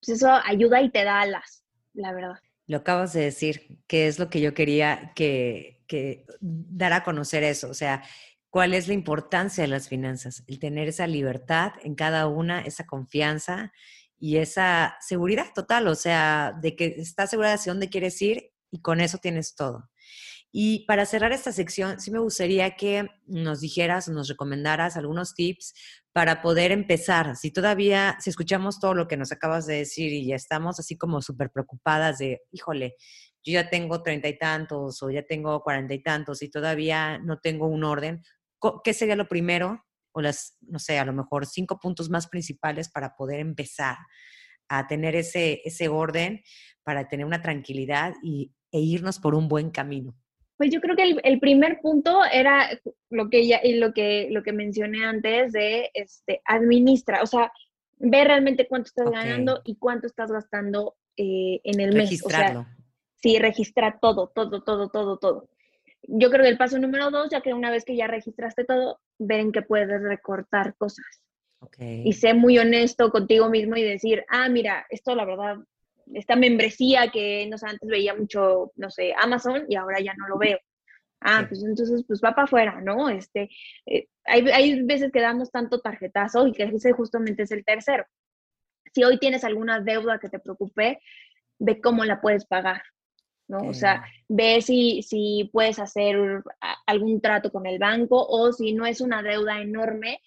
pues 0.00 0.16
eso 0.16 0.30
ayuda 0.44 0.80
y 0.80 0.90
te 0.90 1.04
da 1.04 1.20
alas, 1.20 1.64
la 1.92 2.12
verdad. 2.12 2.38
Lo 2.66 2.78
acabas 2.78 3.12
de 3.14 3.22
decir, 3.22 3.78
que 3.86 4.06
es 4.06 4.18
lo 4.18 4.30
que 4.30 4.40
yo 4.40 4.54
quería 4.54 5.12
que, 5.16 5.82
que 5.88 6.26
dar 6.40 6.92
a 6.92 7.02
conocer 7.02 7.42
eso, 7.42 7.68
o 7.68 7.74
sea, 7.74 8.02
cuál 8.50 8.74
es 8.74 8.88
la 8.88 8.94
importancia 8.94 9.62
de 9.62 9.68
las 9.68 9.88
finanzas, 9.88 10.44
el 10.46 10.58
tener 10.58 10.88
esa 10.88 11.06
libertad 11.06 11.72
en 11.82 11.94
cada 11.94 12.28
una, 12.28 12.60
esa 12.60 12.86
confianza 12.86 13.72
y 14.18 14.36
esa 14.36 14.96
seguridad 15.00 15.46
total, 15.54 15.88
o 15.88 15.94
sea, 15.94 16.54
de 16.60 16.76
que 16.76 16.86
estás 16.98 17.30
segura 17.30 17.48
de 17.48 17.54
hacia 17.54 17.72
dónde 17.72 17.90
quieres 17.90 18.20
ir 18.22 18.50
y 18.70 18.80
con 18.80 19.00
eso 19.00 19.18
tienes 19.18 19.54
todo. 19.54 19.88
Y 20.50 20.86
para 20.86 21.04
cerrar 21.04 21.32
esta 21.32 21.52
sección, 21.52 22.00
sí 22.00 22.10
me 22.10 22.18
gustaría 22.18 22.74
que 22.76 23.06
nos 23.26 23.60
dijeras, 23.60 24.08
nos 24.08 24.28
recomendaras 24.28 24.96
algunos 24.96 25.34
tips 25.34 25.74
para 26.12 26.40
poder 26.40 26.72
empezar. 26.72 27.36
Si 27.36 27.50
todavía, 27.50 28.16
si 28.20 28.30
escuchamos 28.30 28.80
todo 28.80 28.94
lo 28.94 29.08
que 29.08 29.18
nos 29.18 29.30
acabas 29.30 29.66
de 29.66 29.76
decir 29.76 30.12
y 30.12 30.26
ya 30.26 30.36
estamos 30.36 30.80
así 30.80 30.96
como 30.96 31.20
súper 31.20 31.50
preocupadas 31.50 32.18
de, 32.18 32.40
híjole, 32.50 32.96
yo 33.44 33.52
ya 33.52 33.68
tengo 33.68 34.02
treinta 34.02 34.28
y 34.28 34.38
tantos 34.38 35.02
o 35.02 35.10
ya 35.10 35.22
tengo 35.22 35.60
cuarenta 35.62 35.94
y 35.94 36.02
tantos 36.02 36.42
y 36.42 36.50
todavía 36.50 37.18
no 37.18 37.38
tengo 37.38 37.66
un 37.66 37.84
orden, 37.84 38.22
¿qué 38.82 38.94
sería 38.94 39.16
lo 39.16 39.28
primero? 39.28 39.84
O 40.12 40.22
las, 40.22 40.56
no 40.62 40.78
sé, 40.78 40.98
a 40.98 41.04
lo 41.04 41.12
mejor 41.12 41.46
cinco 41.46 41.78
puntos 41.78 42.10
más 42.10 42.26
principales 42.26 42.90
para 42.90 43.14
poder 43.14 43.40
empezar 43.40 43.96
a 44.68 44.86
tener 44.86 45.14
ese, 45.14 45.60
ese 45.64 45.88
orden, 45.88 46.42
para 46.82 47.08
tener 47.08 47.26
una 47.26 47.42
tranquilidad 47.42 48.14
y, 48.22 48.52
e 48.72 48.80
irnos 48.80 49.18
por 49.18 49.34
un 49.34 49.48
buen 49.48 49.70
camino. 49.70 50.14
Pues 50.58 50.70
yo 50.72 50.80
creo 50.80 50.96
que 50.96 51.16
el, 51.22 51.38
primer 51.38 51.80
punto 51.80 52.24
era 52.24 52.68
lo 53.10 53.30
que 53.30 53.46
ya, 53.46 53.60
y 53.62 53.76
lo 53.76 53.92
que, 53.92 54.26
lo 54.30 54.42
que 54.42 54.52
mencioné 54.52 55.04
antes 55.04 55.52
de 55.52 55.88
este, 55.94 56.42
administra, 56.44 57.22
o 57.22 57.26
sea, 57.26 57.52
ver 57.96 58.26
realmente 58.26 58.66
cuánto 58.66 58.88
estás 58.88 59.08
ganando 59.08 59.62
y 59.64 59.76
cuánto 59.76 60.08
estás 60.08 60.32
gastando 60.32 60.96
eh, 61.16 61.60
en 61.62 61.80
el 61.80 61.94
mes. 61.94 62.10
Registrarlo. 62.10 62.66
sí, 63.22 63.38
registra 63.38 64.00
todo, 64.02 64.32
todo, 64.34 64.62
todo, 64.64 64.88
todo, 64.88 65.18
todo. 65.18 65.48
Yo 66.02 66.28
creo 66.28 66.42
que 66.42 66.50
el 66.50 66.58
paso 66.58 66.76
número 66.78 67.12
dos, 67.12 67.28
ya 67.30 67.40
que 67.40 67.54
una 67.54 67.70
vez 67.70 67.84
que 67.84 67.94
ya 67.94 68.08
registraste 68.08 68.64
todo, 68.64 68.98
ver 69.18 69.38
en 69.38 69.52
qué 69.52 69.62
puedes 69.62 70.02
recortar 70.02 70.74
cosas. 70.76 71.06
Y 71.78 72.12
sé 72.14 72.34
muy 72.34 72.58
honesto 72.58 73.10
contigo 73.10 73.48
mismo 73.48 73.76
y 73.76 73.82
decir, 73.82 74.24
ah, 74.28 74.48
mira, 74.48 74.86
esto 74.90 75.14
la 75.14 75.24
verdad 75.24 75.58
esta 76.14 76.36
membresía 76.36 77.10
que 77.10 77.46
no 77.50 77.58
sé, 77.58 77.66
antes 77.66 77.88
veía 77.88 78.14
mucho, 78.14 78.72
no 78.76 78.90
sé, 78.90 79.14
Amazon 79.20 79.64
y 79.68 79.76
ahora 79.76 80.00
ya 80.00 80.14
no 80.14 80.28
lo 80.28 80.38
veo. 80.38 80.58
Ah, 81.20 81.44
pues 81.48 81.64
entonces 81.64 82.04
pues 82.06 82.20
va 82.24 82.32
para 82.32 82.44
afuera, 82.44 82.80
¿no? 82.80 83.08
Este, 83.08 83.50
eh, 83.86 84.06
hay, 84.24 84.48
hay, 84.50 84.82
veces 84.84 85.10
que 85.10 85.20
damos 85.20 85.50
tanto 85.50 85.80
tarjetazo 85.80 86.46
y 86.46 86.52
que 86.52 86.62
ese 86.64 86.92
justamente 86.92 87.42
es 87.42 87.50
el 87.50 87.64
tercero. 87.64 88.04
Si 88.94 89.02
hoy 89.02 89.18
tienes 89.18 89.42
alguna 89.42 89.80
deuda 89.80 90.20
que 90.20 90.28
te 90.28 90.38
preocupe, 90.38 91.00
ve 91.58 91.80
cómo 91.80 92.04
la 92.04 92.20
puedes 92.20 92.46
pagar, 92.46 92.82
¿no? 93.48 93.58
O 93.68 93.74
sea, 93.74 94.04
ve 94.28 94.62
si, 94.62 95.02
si 95.02 95.50
puedes 95.52 95.78
hacer 95.78 96.42
algún 96.86 97.20
trato 97.20 97.50
con 97.50 97.66
el 97.66 97.78
banco 97.78 98.24
o 98.24 98.52
si 98.52 98.72
no 98.72 98.86
es 98.86 99.00
una 99.00 99.22
deuda 99.22 99.60
enorme, 99.60 100.20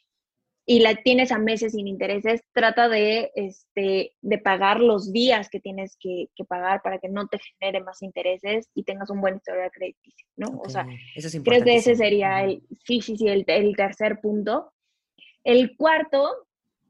y 0.65 0.79
la 0.79 0.95
tienes 0.95 1.31
a 1.31 1.39
meses 1.39 1.73
sin 1.73 1.87
intereses, 1.87 2.41
trata 2.53 2.87
de, 2.87 3.31
este, 3.35 4.13
de 4.21 4.37
pagar 4.37 4.79
los 4.79 5.11
días 5.11 5.49
que 5.49 5.59
tienes 5.59 5.97
que, 5.99 6.27
pagar 6.47 6.81
para 6.81 6.99
que 6.99 7.09
no 7.09 7.27
te 7.27 7.39
genere 7.39 7.83
más 7.83 8.01
intereses 8.01 8.69
y 8.75 8.83
tengas 8.83 9.09
un 9.09 9.21
buen 9.21 9.37
historial 9.37 9.71
crediticio, 9.71 10.27
¿no? 10.37 10.59
o 10.63 10.69
sea, 10.69 10.85
creo 11.43 11.63
que 11.63 11.75
ese 11.75 11.95
sería 11.95 12.43
el, 12.43 12.63
sí, 12.83 13.01
sí, 13.01 13.17
sí, 13.17 13.27
el, 13.27 13.45
tercer 13.75 14.19
punto. 14.21 14.71
El 15.43 15.75
cuarto, 15.75 16.47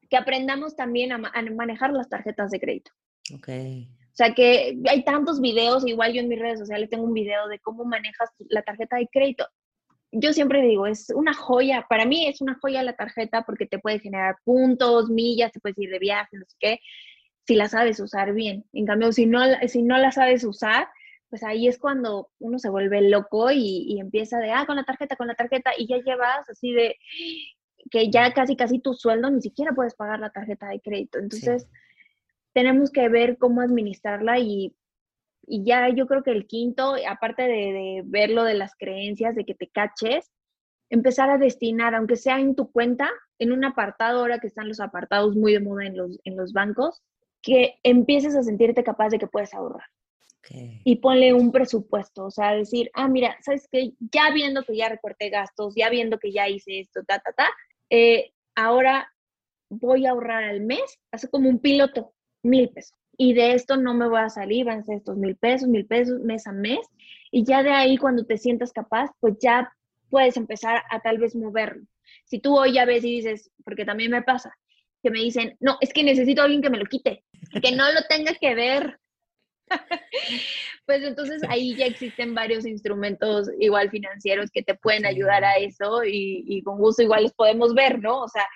que 0.09 0.17
aprendamos 0.17 0.75
también 0.75 1.11
a, 1.13 1.17
manejar 1.17 1.91
las 1.91 2.09
tarjetas 2.09 2.51
de 2.51 2.59
crédito. 2.59 2.91
Ok. 3.33 3.49
O 3.49 4.13
sea 4.15 4.33
que 4.33 4.77
hay 4.89 5.03
tantos 5.05 5.39
videos, 5.39 5.87
igual 5.87 6.13
yo 6.13 6.21
en 6.21 6.27
mis 6.27 6.39
redes 6.39 6.59
sociales 6.59 6.89
tengo 6.89 7.05
un 7.05 7.13
video 7.13 7.47
de 7.47 7.59
cómo 7.59 7.85
manejas 7.85 8.29
la 8.49 8.61
tarjeta 8.61 8.97
de 8.97 9.07
crédito 9.07 9.47
yo 10.11 10.33
siempre 10.33 10.61
digo, 10.61 10.87
es 10.87 11.09
una 11.09 11.33
joya, 11.33 11.85
para 11.89 12.05
mí 12.05 12.27
es 12.27 12.41
una 12.41 12.57
joya 12.61 12.83
la 12.83 12.95
tarjeta 12.95 13.43
porque 13.43 13.65
te 13.65 13.79
puede 13.79 13.99
generar 13.99 14.35
puntos, 14.43 15.09
millas, 15.09 15.51
te 15.51 15.59
puedes 15.59 15.77
ir 15.77 15.89
de 15.89 15.99
viaje, 15.99 16.37
no 16.37 16.45
sé 16.45 16.55
qué, 16.59 16.79
si 17.45 17.55
la 17.55 17.67
sabes 17.67 17.99
usar 17.99 18.33
bien. 18.33 18.65
En 18.73 18.85
cambio, 18.85 19.11
si 19.11 19.25
no, 19.25 19.41
si 19.67 19.81
no 19.83 19.97
la 19.97 20.11
sabes 20.11 20.43
usar, 20.43 20.87
pues 21.29 21.43
ahí 21.43 21.67
es 21.67 21.79
cuando 21.79 22.29
uno 22.39 22.59
se 22.59 22.69
vuelve 22.69 23.01
loco 23.01 23.51
y, 23.51 23.85
y, 23.87 23.99
empieza 23.99 24.39
de, 24.39 24.51
ah, 24.51 24.65
con 24.65 24.75
la 24.75 24.83
tarjeta, 24.83 25.15
con 25.15 25.27
la 25.27 25.35
tarjeta, 25.35 25.71
y 25.77 25.87
ya 25.87 25.97
llevas 25.97 26.49
así 26.49 26.73
de 26.73 26.97
que 27.89 28.11
ya 28.11 28.33
casi, 28.33 28.55
casi 28.55 28.79
tu 28.79 28.93
sueldo 28.93 29.29
ni 29.29 29.41
siquiera 29.41 29.71
puedes 29.73 29.95
pagar 29.95 30.19
la 30.19 30.29
tarjeta 30.29 30.67
de 30.67 30.81
crédito. 30.81 31.19
Entonces, 31.19 31.67
tenemos 32.53 32.91
que 32.91 33.07
ver 33.09 33.37
cómo 33.37 33.61
administrarla 33.61 34.39
y, 34.39 34.75
y, 35.47 35.63
ya 35.63 35.89
yo 35.89 36.07
creo 36.07 36.23
que 36.23 36.31
el 36.31 36.47
quinto, 36.47 36.95
aparte 37.07 37.43
de, 37.43 37.73
de 37.73 38.03
ver 38.05 38.29
lo 38.29 38.43
de 38.43 38.53
las 38.53 38.75
creencias, 38.75 39.35
de 39.35 39.45
que 39.45 39.55
te 39.55 39.67
caches, 39.67 40.31
empezar 40.91 41.29
a 41.29 41.37
destinar, 41.37 41.95
aunque 41.95 42.17
sea 42.17 42.39
en 42.39 42.53
tu 42.53 42.71
cuenta, 42.71 43.09
en 43.39 43.51
un 43.51 43.63
apartado, 43.63 44.19
ahora 44.19 44.39
que 44.39 44.47
están 44.47 44.67
los 44.67 44.79
apartados 44.79 45.35
muy 45.35 45.53
de 45.53 45.61
moda 45.61 45.85
en 45.85 45.97
los, 45.97 46.19
en 46.25 46.35
los 46.35 46.53
bancos, 46.53 47.01
que 47.41 47.75
empieces 47.83 48.35
a 48.35 48.43
sentirte 48.43 48.83
capaz 48.83 49.09
de 49.09 49.17
que 49.17 49.27
puedes 49.27 49.53
ahorrar. 49.53 49.87
Y 50.83 50.97
ponle 50.97 51.33
un 51.33 51.51
presupuesto, 51.51 52.25
o 52.25 52.31
sea, 52.31 52.53
decir, 52.53 52.89
ah, 52.93 53.07
mira, 53.07 53.37
¿sabes 53.41 53.69
qué? 53.71 53.93
Ya 53.99 54.31
viendo 54.33 54.63
que 54.63 54.75
ya 54.75 54.89
recorté 54.89 55.29
gastos, 55.29 55.75
ya 55.75 55.89
viendo 55.89 56.17
que 56.17 56.31
ya 56.31 56.49
hice 56.49 56.79
esto, 56.79 57.03
ta, 57.03 57.19
ta, 57.19 57.31
ta, 57.31 57.47
eh, 57.89 58.33
ahora 58.55 59.07
voy 59.69 60.05
a 60.05 60.11
ahorrar 60.11 60.43
al 60.43 60.61
mes, 60.61 60.99
hace 61.11 61.29
como 61.29 61.47
un 61.47 61.59
piloto, 61.59 62.13
mil 62.43 62.69
pesos. 62.69 62.97
Y 63.23 63.33
de 63.33 63.53
esto 63.53 63.77
no 63.77 63.93
me 63.93 64.07
voy 64.07 64.19
a 64.19 64.29
salir, 64.29 64.65
van 64.65 64.79
a 64.79 64.83
ser 64.83 64.95
estos 64.95 65.15
mil 65.15 65.35
pesos, 65.35 65.67
mil 65.67 65.85
pesos 65.85 66.19
mes 66.21 66.47
a 66.47 66.51
mes. 66.51 66.79
Y 67.29 67.43
ya 67.43 67.61
de 67.61 67.69
ahí, 67.69 67.95
cuando 67.95 68.25
te 68.25 68.39
sientas 68.39 68.73
capaz, 68.73 69.11
pues 69.19 69.35
ya 69.39 69.71
puedes 70.09 70.37
empezar 70.37 70.81
a 70.89 70.99
tal 71.01 71.19
vez 71.19 71.35
moverlo. 71.35 71.83
Si 72.25 72.39
tú 72.39 72.57
hoy 72.57 72.73
ya 72.73 72.85
ves 72.85 73.03
y 73.03 73.17
dices, 73.17 73.51
porque 73.63 73.85
también 73.85 74.09
me 74.09 74.23
pasa, 74.23 74.57
que 75.03 75.11
me 75.11 75.19
dicen, 75.19 75.55
no, 75.59 75.77
es 75.81 75.93
que 75.93 76.01
necesito 76.03 76.41
a 76.41 76.45
alguien 76.45 76.63
que 76.63 76.71
me 76.71 76.79
lo 76.79 76.85
quite, 76.85 77.23
que 77.61 77.75
no 77.75 77.91
lo 77.91 78.01
tenga 78.09 78.33
que 78.33 78.55
ver 78.55 78.97
pues 80.87 81.03
entonces 81.03 81.43
ahí 81.47 81.75
ya 81.75 81.85
existen 81.85 82.33
varios 82.33 82.65
instrumentos 82.65 83.51
igual 83.59 83.91
financieros 83.91 84.49
que 84.49 84.63
te 84.63 84.73
pueden 84.73 85.05
ayudar 85.05 85.45
a 85.45 85.57
eso 85.57 86.03
y, 86.03 86.61
con 86.63 86.79
gusto 86.79 87.03
igual 87.03 87.21
los 87.21 87.33
podemos 87.33 87.75
ver, 87.75 87.99
¿no? 87.99 88.21
O 88.21 88.27
sea, 88.27 88.47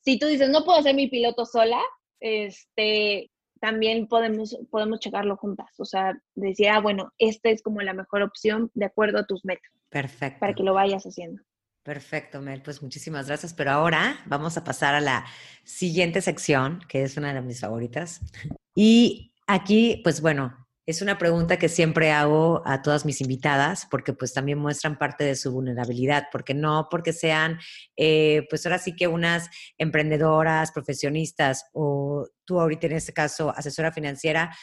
si 0.00 0.18
tú 0.18 0.26
dices, 0.28 0.48
no 0.48 0.64
puedo 0.64 0.80
ser 0.82 0.94
mi 0.94 1.08
piloto 1.08 1.44
sola, 1.44 1.80
este, 2.20 3.30
también 3.64 4.08
podemos, 4.08 4.58
podemos 4.70 5.00
checarlo 5.00 5.38
juntas. 5.38 5.68
O 5.78 5.86
sea, 5.86 6.20
decir, 6.34 6.68
ah, 6.68 6.80
bueno, 6.80 7.14
esta 7.16 7.48
es 7.48 7.62
como 7.62 7.80
la 7.80 7.94
mejor 7.94 8.20
opción 8.20 8.70
de 8.74 8.84
acuerdo 8.84 9.18
a 9.18 9.24
tus 9.24 9.42
metas. 9.42 9.72
Perfecto. 9.88 10.40
Para 10.40 10.52
que 10.52 10.62
lo 10.62 10.74
vayas 10.74 11.04
haciendo. 11.04 11.40
Perfecto, 11.82 12.42
Mel. 12.42 12.60
Pues 12.60 12.82
muchísimas 12.82 13.26
gracias. 13.26 13.54
Pero 13.54 13.70
ahora 13.70 14.18
vamos 14.26 14.58
a 14.58 14.64
pasar 14.64 14.94
a 14.94 15.00
la 15.00 15.24
siguiente 15.64 16.20
sección, 16.20 16.80
que 16.90 17.04
es 17.04 17.16
una 17.16 17.32
de 17.32 17.40
mis 17.40 17.60
favoritas. 17.60 18.20
Y 18.74 19.32
aquí, 19.46 20.02
pues 20.04 20.20
bueno, 20.20 20.63
es 20.86 21.00
una 21.00 21.18
pregunta 21.18 21.58
que 21.58 21.68
siempre 21.68 22.10
hago 22.10 22.62
a 22.66 22.82
todas 22.82 23.06
mis 23.06 23.20
invitadas 23.20 23.86
porque 23.90 24.12
pues 24.12 24.34
también 24.34 24.58
muestran 24.58 24.98
parte 24.98 25.24
de 25.24 25.34
su 25.34 25.50
vulnerabilidad, 25.52 26.26
porque 26.30 26.54
no 26.54 26.88
porque 26.90 27.12
sean, 27.12 27.58
eh, 27.96 28.46
pues 28.50 28.66
ahora 28.66 28.78
sí 28.78 28.94
que 28.94 29.08
unas 29.08 29.48
emprendedoras, 29.78 30.72
profesionistas 30.72 31.66
o 31.72 32.28
tú 32.44 32.60
ahorita 32.60 32.86
en 32.86 32.92
este 32.94 33.12
caso 33.12 33.50
asesora 33.56 33.92
financiera, 33.92 34.54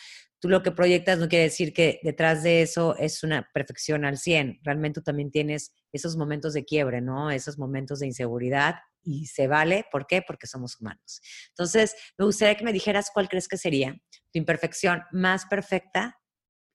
tú 0.41 0.49
lo 0.49 0.63
que 0.63 0.71
proyectas 0.71 1.19
no 1.19 1.29
quiere 1.29 1.45
decir 1.45 1.71
que 1.71 1.99
detrás 2.01 2.41
de 2.41 2.63
eso 2.63 2.97
es 2.97 3.23
una 3.23 3.47
perfección 3.53 4.03
al 4.05 4.17
100. 4.17 4.59
Realmente 4.63 4.99
tú 4.99 5.03
también 5.03 5.29
tienes 5.29 5.71
esos 5.93 6.17
momentos 6.17 6.53
de 6.53 6.65
quiebre, 6.65 6.99
¿no? 6.99 7.29
Esos 7.29 7.59
momentos 7.59 7.99
de 7.99 8.07
inseguridad 8.07 8.75
y 9.03 9.27
se 9.27 9.47
vale. 9.47 9.85
¿Por 9.91 10.07
qué? 10.07 10.23
Porque 10.25 10.47
somos 10.47 10.81
humanos. 10.81 11.21
Entonces, 11.49 11.95
me 12.17 12.25
gustaría 12.25 12.55
que 12.55 12.65
me 12.65 12.73
dijeras 12.73 13.11
cuál 13.13 13.29
crees 13.29 13.47
que 13.47 13.57
sería 13.57 13.93
tu 13.93 14.39
imperfección 14.39 15.03
más 15.11 15.45
perfecta 15.45 16.19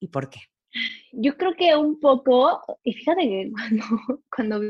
y 0.00 0.08
por 0.08 0.30
qué. 0.30 0.40
Yo 1.12 1.36
creo 1.36 1.54
que 1.54 1.74
un 1.74 1.98
poco, 1.98 2.62
y 2.84 2.92
fíjate 2.92 3.22
que 3.22 3.50
cuando, 3.50 3.84
cuando 4.36 4.60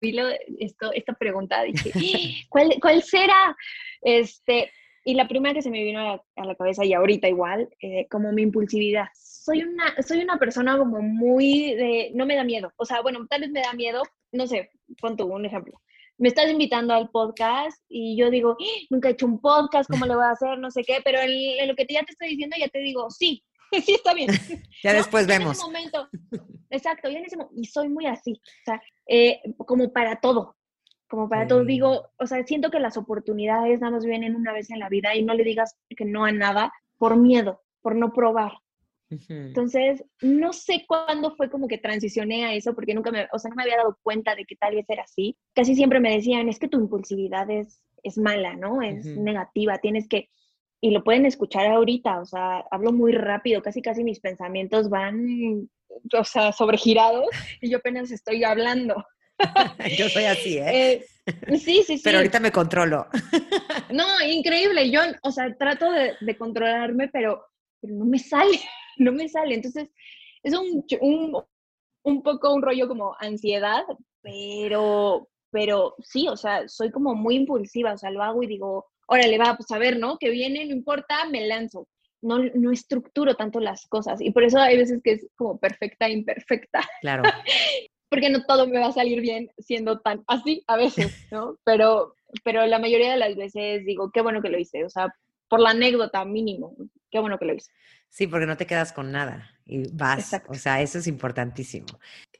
vi 0.00 0.18
esto, 0.58 0.92
esta 0.92 1.12
pregunta, 1.12 1.62
dije, 1.62 1.92
¿cuál, 2.48 2.74
¿cuál, 2.80 3.00
será? 3.02 3.56
Este, 4.02 4.72
y 5.10 5.14
la 5.14 5.28
primera 5.28 5.54
que 5.54 5.62
se 5.62 5.70
me 5.70 5.82
vino 5.82 6.00
a 6.00 6.44
la, 6.44 6.54
cabeza, 6.54 6.84
y 6.84 6.92
ahorita 6.92 7.28
igual, 7.28 7.68
eh, 7.80 8.06
como 8.10 8.32
mi 8.32 8.42
impulsividad. 8.42 9.06
Soy 9.14 9.62
una, 9.62 9.94
soy 10.02 10.22
una 10.22 10.38
persona 10.38 10.78
como 10.78 11.00
muy 11.00 11.74
de, 11.74 12.10
no 12.14 12.26
me 12.26 12.36
da 12.36 12.44
miedo. 12.44 12.72
O 12.76 12.84
sea, 12.84 13.00
bueno, 13.02 13.26
tal 13.28 13.40
vez 13.40 13.50
me 13.50 13.62
da 13.62 13.72
miedo, 13.72 14.02
no 14.32 14.46
sé, 14.46 14.70
ponte 15.00 15.22
un 15.22 15.44
ejemplo 15.44 15.80
me 16.20 16.28
estás 16.28 16.50
invitando 16.50 16.92
al 16.92 17.08
podcast 17.08 17.82
y 17.88 18.14
yo 18.14 18.30
digo, 18.30 18.54
¡Ah! 18.60 18.86
nunca 18.90 19.08
he 19.08 19.12
hecho 19.12 19.24
un 19.24 19.40
podcast, 19.40 19.90
¿cómo 19.90 20.04
le 20.04 20.14
voy 20.14 20.24
a 20.24 20.32
hacer? 20.32 20.58
No 20.58 20.70
sé 20.70 20.84
qué, 20.84 20.98
pero 21.02 21.18
en, 21.18 21.66
lo 21.66 21.74
que 21.74 21.86
ya 21.88 22.04
te 22.04 22.12
estoy 22.12 22.28
diciendo 22.28 22.56
ya 22.60 22.68
te 22.68 22.78
digo, 22.78 23.10
sí, 23.10 23.42
sí 23.84 23.94
está 23.94 24.12
bien. 24.12 24.28
ya 24.84 24.92
después 24.92 25.26
vemos. 25.26 25.46
En 25.46 25.52
ese 25.52 25.64
momento, 25.64 26.08
exacto, 26.68 27.08
en 27.08 27.24
ese 27.24 27.38
y 27.56 27.64
soy 27.64 27.88
muy 27.88 28.04
así, 28.04 28.32
o 28.32 28.64
sea, 28.66 28.82
eh, 29.06 29.40
como 29.56 29.90
para 29.94 30.20
todo, 30.20 30.56
como 31.10 31.28
para 31.28 31.48
todo, 31.48 31.64
digo, 31.64 32.08
o 32.18 32.26
sea, 32.26 32.44
siento 32.44 32.70
que 32.70 32.78
las 32.78 32.96
oportunidades 32.96 33.80
nada 33.80 33.94
más 33.94 34.06
vienen 34.06 34.36
una 34.36 34.52
vez 34.52 34.70
en 34.70 34.78
la 34.78 34.88
vida 34.88 35.16
y 35.16 35.24
no 35.24 35.34
le 35.34 35.42
digas 35.42 35.76
que 35.88 36.04
no 36.04 36.24
a 36.24 36.30
nada 36.30 36.72
por 36.98 37.16
miedo, 37.16 37.62
por 37.82 37.96
no 37.96 38.12
probar. 38.12 38.52
Entonces, 39.28 40.04
no 40.22 40.52
sé 40.52 40.84
cuándo 40.86 41.34
fue 41.34 41.50
como 41.50 41.66
que 41.66 41.78
transicioné 41.78 42.44
a 42.44 42.54
eso, 42.54 42.76
porque 42.76 42.94
nunca 42.94 43.10
me, 43.10 43.26
o 43.32 43.40
sea, 43.40 43.48
no 43.48 43.56
me 43.56 43.64
había 43.64 43.78
dado 43.78 43.98
cuenta 44.02 44.36
de 44.36 44.44
que 44.44 44.54
tal 44.54 44.76
vez 44.76 44.88
era 44.88 45.02
así. 45.02 45.36
Casi 45.52 45.74
siempre 45.74 45.98
me 45.98 46.14
decían, 46.14 46.48
es 46.48 46.60
que 46.60 46.68
tu 46.68 46.78
impulsividad 46.78 47.50
es, 47.50 47.82
es 48.04 48.16
mala, 48.16 48.54
¿no? 48.54 48.80
Es 48.80 49.04
negativa, 49.04 49.78
tienes 49.78 50.06
que, 50.06 50.28
y 50.80 50.92
lo 50.92 51.02
pueden 51.02 51.26
escuchar 51.26 51.66
ahorita, 51.66 52.20
o 52.20 52.24
sea, 52.24 52.64
hablo 52.70 52.92
muy 52.92 53.10
rápido, 53.10 53.62
casi 53.62 53.82
casi 53.82 54.04
mis 54.04 54.20
pensamientos 54.20 54.88
van, 54.88 55.68
o 56.16 56.24
sea, 56.24 56.52
sobregirados 56.52 57.26
y 57.60 57.68
yo 57.68 57.78
apenas 57.78 58.12
estoy 58.12 58.44
hablando. 58.44 59.04
yo 59.98 60.08
soy 60.08 60.24
así, 60.24 60.58
¿eh? 60.58 60.92
¿eh? 60.92 61.06
Sí, 61.58 61.82
sí, 61.82 61.98
sí. 61.98 62.00
Pero 62.02 62.18
ahorita 62.18 62.40
me 62.40 62.52
controlo. 62.52 63.06
no, 63.90 64.04
increíble. 64.26 64.90
Yo, 64.90 65.00
o 65.22 65.30
sea, 65.30 65.54
trato 65.56 65.90
de, 65.92 66.14
de 66.20 66.36
controlarme, 66.36 67.08
pero, 67.08 67.46
pero 67.80 67.94
no 67.94 68.04
me 68.04 68.18
sale 68.18 68.58
no 69.00 69.12
me 69.12 69.28
sale. 69.28 69.54
Entonces, 69.54 69.88
es 70.42 70.54
un, 70.56 70.84
un, 71.00 71.42
un 72.04 72.22
poco 72.22 72.54
un 72.54 72.62
rollo 72.62 72.86
como 72.88 73.16
ansiedad, 73.18 73.82
pero, 74.22 75.28
pero 75.50 75.96
sí, 76.02 76.28
o 76.28 76.36
sea, 76.36 76.68
soy 76.68 76.90
como 76.90 77.14
muy 77.14 77.36
impulsiva, 77.36 77.94
o 77.94 77.98
sea, 77.98 78.10
lo 78.10 78.22
hago 78.22 78.42
y 78.42 78.46
digo, 78.46 78.86
órale, 79.06 79.38
va, 79.38 79.56
pues 79.56 79.70
a 79.72 79.78
ver, 79.78 79.98
¿no? 79.98 80.18
Que 80.18 80.30
viene, 80.30 80.64
no 80.66 80.72
importa, 80.72 81.24
me 81.26 81.46
lanzo. 81.46 81.88
No, 82.22 82.38
no 82.38 82.70
estructuro 82.70 83.34
tanto 83.34 83.60
las 83.60 83.86
cosas 83.86 84.20
y 84.20 84.30
por 84.30 84.44
eso 84.44 84.58
hay 84.58 84.76
veces 84.76 85.00
que 85.02 85.12
es 85.12 85.26
como 85.36 85.58
perfecta 85.58 86.06
imperfecta. 86.10 86.86
Claro. 87.00 87.22
Porque 88.10 88.28
no 88.28 88.44
todo 88.44 88.66
me 88.66 88.78
va 88.78 88.88
a 88.88 88.92
salir 88.92 89.20
bien 89.20 89.50
siendo 89.58 90.00
tan 90.00 90.22
así 90.26 90.62
a 90.66 90.76
veces, 90.76 91.12
¿no? 91.30 91.56
Pero, 91.64 92.14
pero 92.44 92.66
la 92.66 92.78
mayoría 92.78 93.12
de 93.12 93.18
las 93.18 93.36
veces 93.36 93.86
digo, 93.86 94.10
qué 94.12 94.20
bueno 94.20 94.42
que 94.42 94.50
lo 94.50 94.58
hice, 94.58 94.84
o 94.84 94.90
sea, 94.90 95.14
por 95.48 95.60
la 95.60 95.70
anécdota 95.70 96.24
mínimo, 96.24 96.76
qué 97.10 97.18
bueno 97.18 97.38
que 97.38 97.46
lo 97.46 97.54
hice. 97.54 97.70
Sí, 98.08 98.26
porque 98.26 98.46
no 98.46 98.56
te 98.56 98.66
quedas 98.66 98.92
con 98.92 99.12
nada 99.12 99.50
y 99.64 99.88
vas. 99.92 100.36
O 100.48 100.54
sea, 100.54 100.82
eso 100.82 100.98
es 100.98 101.06
importantísimo. 101.06 101.86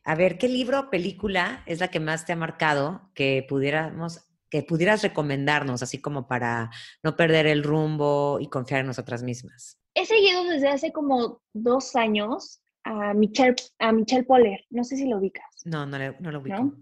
A 0.05 0.15
ver, 0.15 0.37
¿qué 0.37 0.49
libro 0.49 0.81
o 0.81 0.91
película 0.91 1.63
es 1.67 1.81
la 1.81 1.89
que 1.89 2.01
más 2.01 2.27
te 2.27 2.33
ha 2.33 2.37
marcado 2.37 3.11
que 3.15 3.47
pudiéramos 3.49 4.27
que 4.51 4.65
pudieras 4.65 5.03
recomendarnos, 5.03 5.83
así 5.83 6.01
como 6.01 6.27
para 6.27 6.71
no 7.05 7.17
perder 7.17 7.47
el 7.47 7.63
rumbo 7.63 8.39
y 8.41 8.49
confiar 8.49 8.81
en 8.81 8.89
nosotras 8.89 9.23
mismas? 9.23 9.79
He 9.95 10.05
seguido 10.05 10.45
desde 10.45 10.69
hace 10.69 10.93
como 10.93 11.41
dos 11.53 11.95
años 11.95 12.61
a 12.85 13.15
Michelle, 13.15 13.57
a 13.79 13.93
Michelle 13.93 14.25
Poller. 14.25 14.65
No 14.71 14.85
sé 14.85 14.97
si 14.97 15.07
lo 15.07 15.19
ubicas. 15.19 15.47
No, 15.65 15.87
no, 15.87 15.99
no 15.99 16.31
lo 16.31 16.41
ubico. 16.41 16.75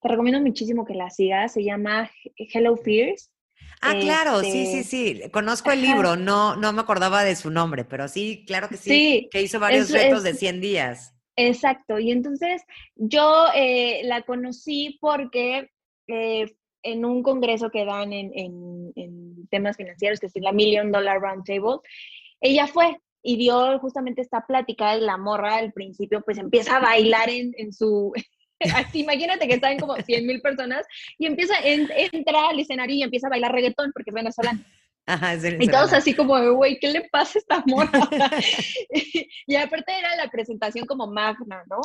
Te 0.00 0.08
recomiendo 0.08 0.40
muchísimo 0.40 0.84
que 0.84 0.94
la 0.94 1.10
sigas. 1.10 1.52
Se 1.52 1.64
llama 1.64 2.10
Hello 2.36 2.76
Fears. 2.76 3.32
Ah, 3.80 3.94
claro, 4.00 4.40
sí, 4.40 4.50
sí, 4.50 4.78
este, 4.78 4.84
sí. 4.84 5.30
Conozco 5.30 5.70
el 5.70 5.82
libro, 5.82 6.16
no, 6.16 6.56
no 6.56 6.72
me 6.72 6.80
acordaba 6.80 7.22
de 7.22 7.36
su 7.36 7.50
nombre, 7.50 7.84
pero 7.84 8.08
sí, 8.08 8.44
claro 8.46 8.68
que 8.68 8.76
sí, 8.76 9.28
que 9.30 9.42
hizo 9.42 9.60
varios 9.60 9.90
retos 9.90 10.24
de 10.24 10.34
100 10.34 10.60
días. 10.60 11.14
Exacto, 11.36 12.00
y 12.00 12.10
entonces 12.10 12.62
yo 12.96 13.46
eh, 13.54 14.00
la 14.04 14.22
conocí 14.22 14.98
porque 15.00 15.70
eh, 16.08 16.56
en 16.82 17.04
un 17.04 17.22
congreso 17.22 17.70
que 17.70 17.84
dan 17.84 18.12
en, 18.12 18.92
temas 19.48 19.76
financieros, 19.76 20.18
que 20.18 20.26
es 20.26 20.32
la 20.36 20.52
Million 20.52 20.90
Dollar 20.90 21.20
Round 21.20 21.44
Table, 21.44 21.78
ella 22.40 22.66
fue 22.66 22.98
y 23.22 23.36
dio 23.36 23.78
justamente 23.78 24.22
esta 24.22 24.46
plática 24.46 24.94
de 24.94 25.00
la 25.00 25.16
morra 25.16 25.56
al 25.56 25.72
principio, 25.72 26.22
pues 26.22 26.38
empieza 26.38 26.76
a 26.76 26.80
bailar 26.80 27.28
en, 27.30 27.52
en 27.56 27.72
su, 27.72 28.12
Así, 28.74 29.00
imagínate 29.00 29.46
que 29.46 29.54
están 29.54 29.78
como 29.78 29.96
100 29.96 30.26
mil 30.26 30.40
personas 30.40 30.86
y 31.18 31.26
empieza, 31.26 31.54
entra 31.62 32.48
al 32.48 32.58
escenario 32.58 32.96
y 32.96 33.02
empieza 33.02 33.28
a 33.28 33.30
bailar 33.30 33.52
reggaetón 33.52 33.92
porque 33.92 34.10
es 34.10 34.14
venezolano. 34.14 34.60
y 35.60 35.68
todos 35.68 35.92
así 35.92 36.14
como, 36.14 36.54
güey, 36.54 36.78
¿qué 36.78 36.88
le 36.88 37.08
pasa 37.08 37.38
a 37.38 37.40
esta 37.40 37.64
morra? 37.66 37.90
y 39.46 39.56
aparte 39.56 39.92
era 39.98 40.16
la 40.16 40.28
presentación 40.28 40.86
como 40.86 41.06
magna, 41.06 41.62
¿no? 41.68 41.80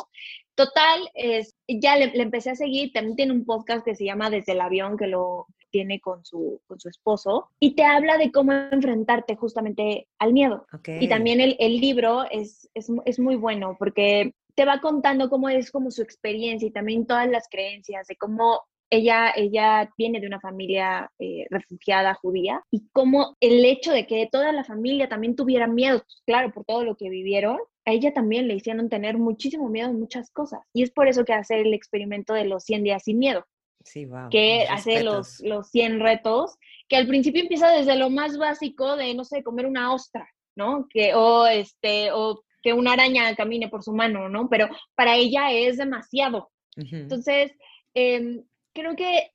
Total, 0.54 1.08
es, 1.14 1.54
ya 1.68 1.96
le, 1.96 2.10
empecé 2.20 2.50
a 2.50 2.56
seguir, 2.56 2.92
también 2.92 3.16
tiene 3.16 3.32
un 3.32 3.44
podcast 3.44 3.84
que 3.84 3.94
se 3.94 4.04
llama 4.04 4.30
Desde 4.30 4.52
el 4.52 4.60
avión, 4.60 4.96
que 4.96 5.06
lo 5.06 5.46
tiene 5.74 5.98
con 5.98 6.24
su, 6.24 6.60
con 6.68 6.78
su 6.78 6.88
esposo, 6.88 7.48
y 7.58 7.74
te 7.74 7.82
habla 7.82 8.16
de 8.16 8.30
cómo 8.30 8.52
enfrentarte 8.52 9.34
justamente 9.34 10.06
al 10.20 10.32
miedo. 10.32 10.64
Y 10.86 11.08
también 11.08 11.40
el, 11.40 11.56
el 11.58 11.80
libro 11.80 12.22
es, 12.30 12.70
es, 12.74 12.92
es 13.04 13.18
muy 13.18 13.34
bueno 13.34 13.74
porque 13.76 14.32
te 14.54 14.64
va 14.64 14.80
contando 14.80 15.28
cómo 15.28 15.48
es 15.48 15.72
como 15.72 15.90
su 15.90 16.00
experiencia 16.00 16.68
y 16.68 16.70
también 16.70 17.08
todas 17.08 17.28
las 17.28 17.48
creencias 17.50 18.06
de 18.06 18.14
cómo 18.14 18.60
ella, 18.88 19.32
ella 19.34 19.90
viene 19.98 20.20
de 20.20 20.28
una 20.28 20.38
familia 20.38 21.10
eh, 21.18 21.46
refugiada 21.50 22.14
judía 22.14 22.62
y 22.70 22.86
cómo 22.92 23.36
el 23.40 23.64
hecho 23.64 23.90
de 23.90 24.06
que 24.06 24.28
toda 24.30 24.52
la 24.52 24.62
familia 24.62 25.08
también 25.08 25.34
tuviera 25.34 25.66
miedo, 25.66 25.98
pues, 25.98 26.22
claro, 26.24 26.52
por 26.52 26.64
todo 26.64 26.84
lo 26.84 26.94
que 26.94 27.10
vivieron, 27.10 27.58
a 27.84 27.92
ella 27.92 28.12
también 28.12 28.46
le 28.46 28.54
hicieron 28.54 28.88
tener 28.88 29.18
muchísimo 29.18 29.68
miedo 29.68 29.90
en 29.90 29.98
muchas 29.98 30.30
cosas. 30.30 30.60
Y 30.72 30.84
es 30.84 30.92
por 30.92 31.08
eso 31.08 31.24
que 31.24 31.32
hace 31.32 31.60
el 31.60 31.74
experimento 31.74 32.32
de 32.32 32.44
los 32.44 32.62
100 32.62 32.84
días 32.84 33.02
sin 33.02 33.18
miedo. 33.18 33.44
Sí, 33.84 34.06
wow. 34.06 34.28
Que 34.30 34.66
hace 34.68 35.04
los, 35.04 35.40
los 35.40 35.70
100 35.70 36.00
retos, 36.00 36.56
que 36.88 36.96
al 36.96 37.06
principio 37.06 37.42
empieza 37.42 37.70
desde 37.70 37.96
lo 37.96 38.10
más 38.10 38.38
básico 38.38 38.96
de, 38.96 39.14
no 39.14 39.24
sé, 39.24 39.42
comer 39.42 39.66
una 39.66 39.94
ostra, 39.94 40.28
¿no? 40.56 40.88
Que, 40.90 41.14
o, 41.14 41.46
este, 41.46 42.10
o 42.12 42.42
que 42.62 42.72
una 42.72 42.94
araña 42.94 43.34
camine 43.36 43.68
por 43.68 43.82
su 43.82 43.92
mano, 43.92 44.28
¿no? 44.28 44.48
Pero 44.48 44.68
para 44.94 45.16
ella 45.16 45.52
es 45.52 45.76
demasiado. 45.76 46.50
Entonces, 46.76 47.52
eh, 47.94 48.42
creo 48.72 48.96
que 48.96 49.30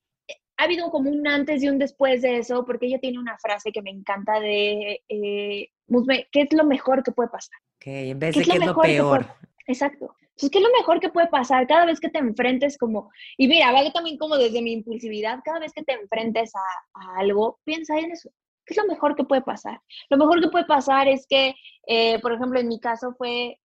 ha 0.58 0.64
habido 0.64 0.92
como 0.92 1.10
un 1.10 1.26
antes 1.26 1.64
y 1.64 1.70
un 1.70 1.78
después 1.78 2.22
de 2.22 2.40
eso, 2.40 2.66
porque 2.66 2.88
ella 2.88 3.00
tiene 3.00 3.18
una 3.18 3.38
frase 3.38 3.72
que 3.72 3.82
me 3.82 3.92
encanta 3.92 4.42
de, 4.42 5.02
eh, 5.08 5.70
¿qué 6.32 6.42
es 6.42 6.54
lo 6.54 6.66
mejor 6.66 7.02
que 7.02 7.14
puede 7.14 7.30
pasar? 7.30 7.58
Que 7.80 8.10
en 8.10 8.20
vez 8.20 8.36
de 8.36 8.44
qué 8.44 8.52
es 8.52 8.66
lo, 8.66 8.76
peor. 8.76 9.26
exacto. 9.68 10.14
Entonces, 10.40 10.52
¿qué 10.52 10.60
es 10.60 10.64
lo 10.64 10.80
mejor 10.80 11.02
que 11.02 11.10
puede 11.10 11.28
pasar? 11.28 11.68
Cada 11.68 11.86
vez 11.86 12.00
que 12.00 12.08
te 12.08 12.20
enfrentes 12.20 12.78
como, 12.78 13.12
y 13.38 13.50
mira, 13.50 13.74
vale 13.74 13.92
también 13.92 14.18
como 14.18 14.38
desde 14.38 14.62
mi 14.62 14.72
impulsividad, 14.72 15.40
cada 15.44 15.60
vez 15.60 15.74
que 15.74 15.84
te 15.84 15.92
enfrentes 15.92 16.54
a, 16.56 17.20
algo, 17.20 17.60
piensa 17.66 18.00
en 18.00 18.12
eso. 18.12 18.30
¿Qué 18.66 18.74
es 18.74 18.78
lo 18.78 18.86
mejor 18.86 19.18
que 19.18 19.26
puede 19.26 19.42
pasar? 19.42 19.82
Lo 20.10 20.16
mejor 20.16 20.40
que 20.40 20.48
puede 20.48 20.64
pasar 20.64 21.10
es 21.10 21.28
que, 21.28 21.56
eh, 21.88 22.20
por 22.20 22.32
ejemplo, 22.32 22.58
en 22.58 22.70
mi 22.70 22.80
caso 22.80 23.14
fue 23.18 23.58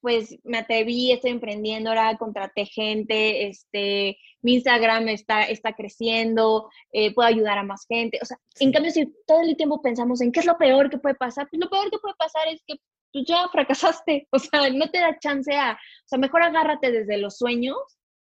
pues 0.00 0.36
me 0.44 0.58
atreví, 0.58 1.10
estoy 1.10 1.32
emprendiendo 1.32 1.90
ahora, 1.90 2.16
contraté 2.18 2.66
gente, 2.66 3.48
este, 3.48 4.16
mi 4.42 4.54
Instagram 4.54 5.08
está, 5.08 5.42
está 5.42 5.72
creciendo, 5.72 6.70
eh, 6.92 7.12
puedo 7.14 7.26
ayudar 7.26 7.58
a 7.58 7.64
más 7.64 7.84
gente. 7.88 8.18
O 8.22 8.24
sea, 8.24 8.38
en 8.60 8.72
cambio, 8.72 8.92
si 8.92 9.12
todo 9.26 9.40
el 9.40 9.56
tiempo 9.56 9.82
pensamos 9.82 10.20
en 10.20 10.30
qué 10.30 10.38
es 10.40 10.46
lo 10.46 10.56
peor 10.56 10.88
que 10.88 10.98
puede 10.98 11.16
pasar, 11.16 11.48
pues 11.50 11.60
lo 11.60 11.68
peor 11.68 11.90
que 11.90 11.98
puede 11.98 12.14
pasar 12.16 12.46
es 12.46 12.62
que 12.64 12.76
tú 13.12 13.24
ya 13.26 13.48
fracasaste, 13.50 14.26
o 14.32 14.38
sea, 14.38 14.70
no 14.70 14.90
te 14.90 15.00
da 15.00 15.18
chance 15.18 15.54
a, 15.54 15.72
o 15.72 16.08
sea, 16.08 16.18
mejor 16.18 16.42
agárrate 16.42 16.90
desde 16.90 17.18
los 17.18 17.38
sueños 17.38 17.76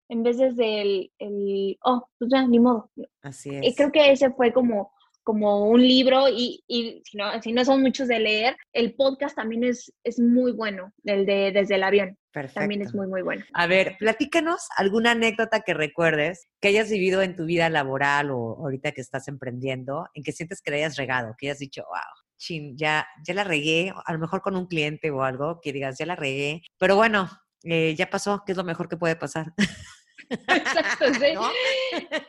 en 0.09 0.23
vez 0.23 0.37
desde 0.37 0.81
el, 0.81 1.11
el 1.19 1.77
oh, 1.85 2.05
pues 2.19 2.29
ya, 2.31 2.45
ni 2.45 2.59
modo. 2.59 2.91
Así 3.21 3.49
es. 3.49 3.63
Y 3.63 3.75
creo 3.75 3.91
que 3.91 4.11
ese 4.11 4.29
fue 4.31 4.51
como 4.51 4.91
como 5.23 5.69
un 5.69 5.81
libro 5.81 6.27
y, 6.29 6.63
y 6.67 7.01
si, 7.05 7.17
no, 7.17 7.41
si, 7.41 7.51
no, 7.51 7.63
son 7.63 7.81
muchos 7.81 8.07
de 8.07 8.19
leer, 8.19 8.57
el 8.73 8.95
podcast 8.95 9.35
también 9.35 9.63
es, 9.63 9.93
es 10.03 10.19
muy 10.19 10.51
bueno, 10.51 10.91
el 11.03 11.25
de 11.25 11.51
Desde 11.51 11.75
el 11.75 11.83
Avión. 11.83 12.17
Perfecto. 12.31 12.61
También 12.61 12.81
es 12.81 12.93
muy, 12.95 13.07
muy 13.07 13.21
bueno. 13.21 13.43
A 13.53 13.67
ver, 13.67 13.97
platícanos 13.99 14.67
alguna 14.77 15.11
anécdota 15.11 15.61
que 15.61 15.73
recuerdes 15.73 16.47
que 16.61 16.69
hayas 16.69 16.89
vivido 16.89 17.21
en 17.21 17.35
tu 17.35 17.45
vida 17.45 17.69
laboral 17.69 18.31
o 18.31 18.57
ahorita 18.57 18.93
que 18.93 19.01
estás 19.01 19.27
emprendiendo, 19.27 20.07
en 20.13 20.23
que 20.23 20.31
sientes 20.31 20.61
que 20.61 20.71
le 20.71 20.77
hayas 20.77 20.95
regado, 20.95 21.35
que 21.37 21.47
hayas 21.47 21.59
dicho, 21.59 21.83
wow, 21.83 22.20
chin, 22.41 22.75
ya, 22.75 23.07
ya 23.23 23.33
la 23.33 23.43
regué, 23.43 23.93
a 24.05 24.13
lo 24.13 24.19
mejor 24.19 24.41
con 24.41 24.55
un 24.55 24.65
cliente 24.65 25.11
o 25.11 25.23
algo, 25.23 25.61
que 25.61 25.71
digas, 25.71 25.97
ya 25.97 26.05
la 26.05 26.15
regué, 26.15 26.63
pero 26.77 26.95
bueno, 26.95 27.29
eh, 27.63 27.93
ya 27.95 28.09
pasó, 28.09 28.43
¿qué 28.45 28.53
es 28.53 28.57
lo 28.57 28.63
mejor 28.63 28.89
que 28.89 28.97
puede 28.97 29.15
pasar? 29.15 29.53
Exacto, 30.29 31.05
sí. 31.13 31.35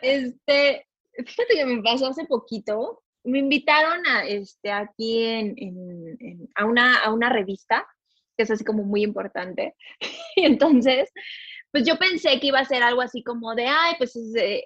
Este, 0.03 0.87
fíjate 1.17 1.55
que 1.55 1.65
me 1.65 1.83
pasó 1.83 2.09
hace 2.09 2.27
poquito, 2.27 3.03
me 3.25 3.39
invitaron 3.39 4.07
a, 4.07 4.25
este, 4.27 4.71
aquí 4.71 5.25
en, 5.25 5.55
en, 5.57 6.49
a, 6.55 6.67
una, 6.67 6.99
a 7.03 7.13
una 7.13 7.31
revista, 7.31 7.87
que 8.37 8.45
es 8.45 8.51
así 8.51 8.65
como 8.65 8.85
muy 8.85 9.03
importante, 9.03 9.75
y 10.37 10.45
entonces, 10.45 11.11
pues 11.73 11.87
yo 11.87 11.97
pensé 11.97 12.39
que 12.39 12.49
iba 12.49 12.61
a 12.61 12.67
ser 12.67 12.83
algo 12.83 13.01
así 13.01 13.23
como 13.23 13.55
de, 13.55 13.67
ay, 13.67 13.95
pues 13.97 14.15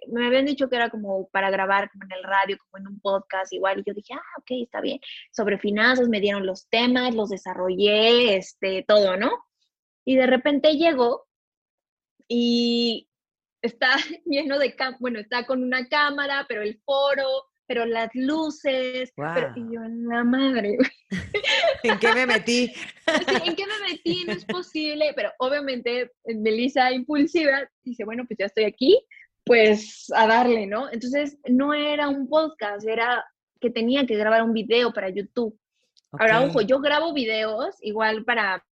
me 0.09 0.27
habían 0.27 0.45
dicho 0.45 0.69
que 0.69 0.75
era 0.75 0.91
como 0.91 1.29
para 1.29 1.51
grabar 1.51 1.89
como 1.91 2.05
en 2.05 2.13
el 2.13 2.25
radio, 2.25 2.59
como 2.59 2.79
en 2.79 2.89
un 2.89 3.01
podcast 3.01 3.53
igual, 3.53 3.79
y 3.79 3.85
yo 3.87 3.95
dije, 3.95 4.15
ah, 4.15 4.39
ok, 4.39 4.51
está 4.63 4.81
bien, 4.81 4.99
sobre 5.31 5.59
finanzas, 5.59 6.09
me 6.09 6.21
dieron 6.21 6.45
los 6.45 6.69
temas, 6.69 7.15
los 7.15 7.31
desarrollé, 7.31 8.37
este, 8.37 8.85
todo, 8.87 9.17
¿no? 9.17 9.31
Y 10.05 10.17
de 10.17 10.27
repente 10.27 10.77
llegó 10.77 11.27
y 12.27 13.09
está 13.63 13.91
lleno 14.27 14.59
de, 14.59 14.75
bueno, 14.99 15.21
está 15.21 15.47
con 15.47 15.63
una 15.63 15.89
cámara, 15.89 16.45
pero 16.49 16.63
el 16.63 16.81
foro, 16.85 17.29
pero 17.67 17.85
las 17.85 18.11
luces, 18.15 19.13
pero, 19.17 19.53
y 19.57 19.75
yo, 19.75 19.81
la 20.09 20.25
madre. 20.25 20.79
¿En 21.83 21.99
qué 21.99 22.13
me 22.13 22.27
metí? 22.27 22.73
¿En 23.45 23.57
qué 23.57 23.65
me 23.67 23.93
metí? 23.93 24.25
No 24.25 24.33
es 24.33 24.45
posible, 24.45 25.13
pero 25.15 25.33
obviamente 25.39 26.13
Melissa 26.25 26.93
impulsiva 26.93 27.69
dice, 27.85 28.05
bueno, 28.05 28.25
pues 28.27 28.39
ya 28.39 28.47
estoy 28.47 28.65
aquí, 28.65 29.01
pues 29.45 30.13
a 30.15 30.27
darle, 30.27 30.67
¿no? 30.67 30.91
Entonces 30.91 31.39
no 31.49 31.75
era 31.75 32.09
un 32.09 32.29
podcast, 32.29 32.87
era 32.87 33.25
que 33.61 33.71
tenía 33.71 34.07
que 34.07 34.17
grabar 34.17 34.43
un 34.43 34.53
video 34.53 34.93
para 34.93 35.11
YouTube. 35.11 35.59
Ahora, 36.13 36.43
ojo, 36.43 36.61
yo 36.61 36.81
grabo 36.81 37.13
videos 37.13 37.77
igual 37.81 38.25
para 38.25 38.65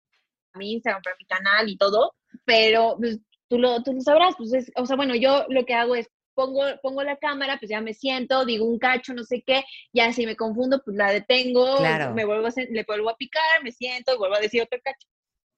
mi 0.56 0.74
Instagram, 0.74 1.02
para 1.02 1.16
mi 1.18 1.26
canal 1.26 1.70
y 1.70 1.78
todo, 1.78 2.14
pero 2.46 2.96
pues, 2.98 3.20
tú 3.50 3.58
lo, 3.58 3.82
tú 3.84 3.94
lo 3.94 4.02
sabrás, 4.02 4.36
pues 4.38 4.72
o 4.76 4.86
sea, 4.86 4.96
bueno, 4.96 5.16
yo 5.16 5.46
lo 5.50 5.66
que 5.66 5.74
hago 5.74 5.96
es 5.96 6.10
pongo, 6.34 6.64
pongo 6.82 7.04
la 7.04 7.18
cámara, 7.18 7.58
pues 7.60 7.70
ya 7.70 7.82
me 7.82 7.94
siento, 7.94 8.46
digo 8.46 8.66
un 8.66 8.80
cacho, 8.80 9.14
no 9.14 9.24
sé 9.24 9.44
qué, 9.46 9.64
ya 9.92 10.12
si 10.14 10.26
me 10.26 10.36
confundo, 10.36 10.82
pues 10.84 10.98
la 10.98 11.12
detengo, 11.12 11.80
me 12.14 12.26
vuelvo 12.26 12.48
a, 12.48 12.52
le 12.56 12.84
vuelvo 12.84 13.10
a 13.10 13.18
picar, 13.18 13.64
me 13.64 13.72
siento 13.72 14.14
y 14.14 14.18
vuelvo 14.18 14.36
a 14.36 14.40
decir 14.40 14.62
otro 14.62 14.80
cacho. 14.84 15.08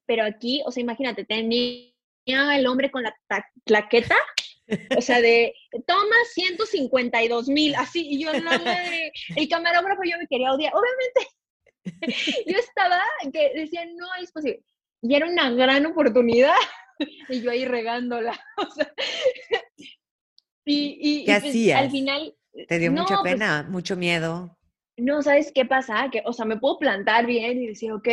Pero 0.06 0.24
aquí, 0.24 0.62
o 0.66 0.72
sea, 0.72 0.82
imagínate, 0.82 1.26
tenía 1.26 1.92
el 2.26 2.68
hombre 2.68 2.92
con 2.92 3.04
la 3.04 3.16
claqueta, 3.66 4.16
o 4.98 5.02
sea, 5.02 5.22
de 5.22 5.54
toma 5.86 6.16
152 6.34 7.48
mil, 7.50 7.76
así, 7.76 8.08
y 8.08 8.24
yo 8.24 8.34
no 8.40 8.52
de, 8.52 9.12
el 9.36 9.48
camarógrafo 9.48 10.02
yo 10.04 10.18
me 10.18 10.28
quería 10.28 10.52
odiar, 10.52 10.74
obviamente. 10.74 11.36
yo 12.48 12.58
estaba 12.58 13.00
que 13.32 13.52
decía, 13.56 13.86
no 13.86 14.08
es 14.22 14.32
posible. 14.32 14.64
Y 15.02 15.16
era 15.16 15.28
una 15.28 15.52
gran 15.52 15.86
oportunidad. 15.86 16.56
y 17.30 17.42
yo 17.42 17.52
ahí 17.52 17.66
regándola. 17.66 18.40
O 18.58 18.70
sea, 18.72 18.92
y, 20.66 20.98
y, 21.00 21.26
¿Qué 21.26 21.32
pues, 21.32 21.46
hacías? 21.46 21.82
Al 21.82 21.92
final. 21.92 22.36
¿Te 22.68 22.80
dio 22.80 22.92
mucha 22.92 23.18
pues 23.22 23.34
pena, 23.34 23.68
mucho 23.70 23.96
miedo? 23.96 24.58
No, 24.98 25.22
¿sabes 25.22 25.52
qué 25.54 25.66
pasa? 25.66 26.10
Que, 26.12 26.24
o 26.26 26.34
sea, 26.34 26.46
me 26.46 26.58
puedo 26.58 26.80
plantar 26.80 27.26
bien 27.26 27.62
y 27.62 27.68
decir, 27.68 27.92
ok, 27.92 28.08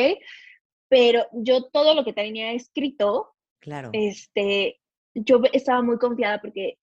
pero 0.88 1.26
yo 1.32 1.70
todo 1.70 1.94
lo 1.94 2.05
que 2.05 2.12
tenía 2.12 2.53
escrito, 2.53 3.34
claro. 3.61 3.90
este, 3.92 4.80
yo 5.14 5.40
estaba 5.53 5.82
muy 5.82 5.98
confiada 5.98 6.40
porque 6.40 6.78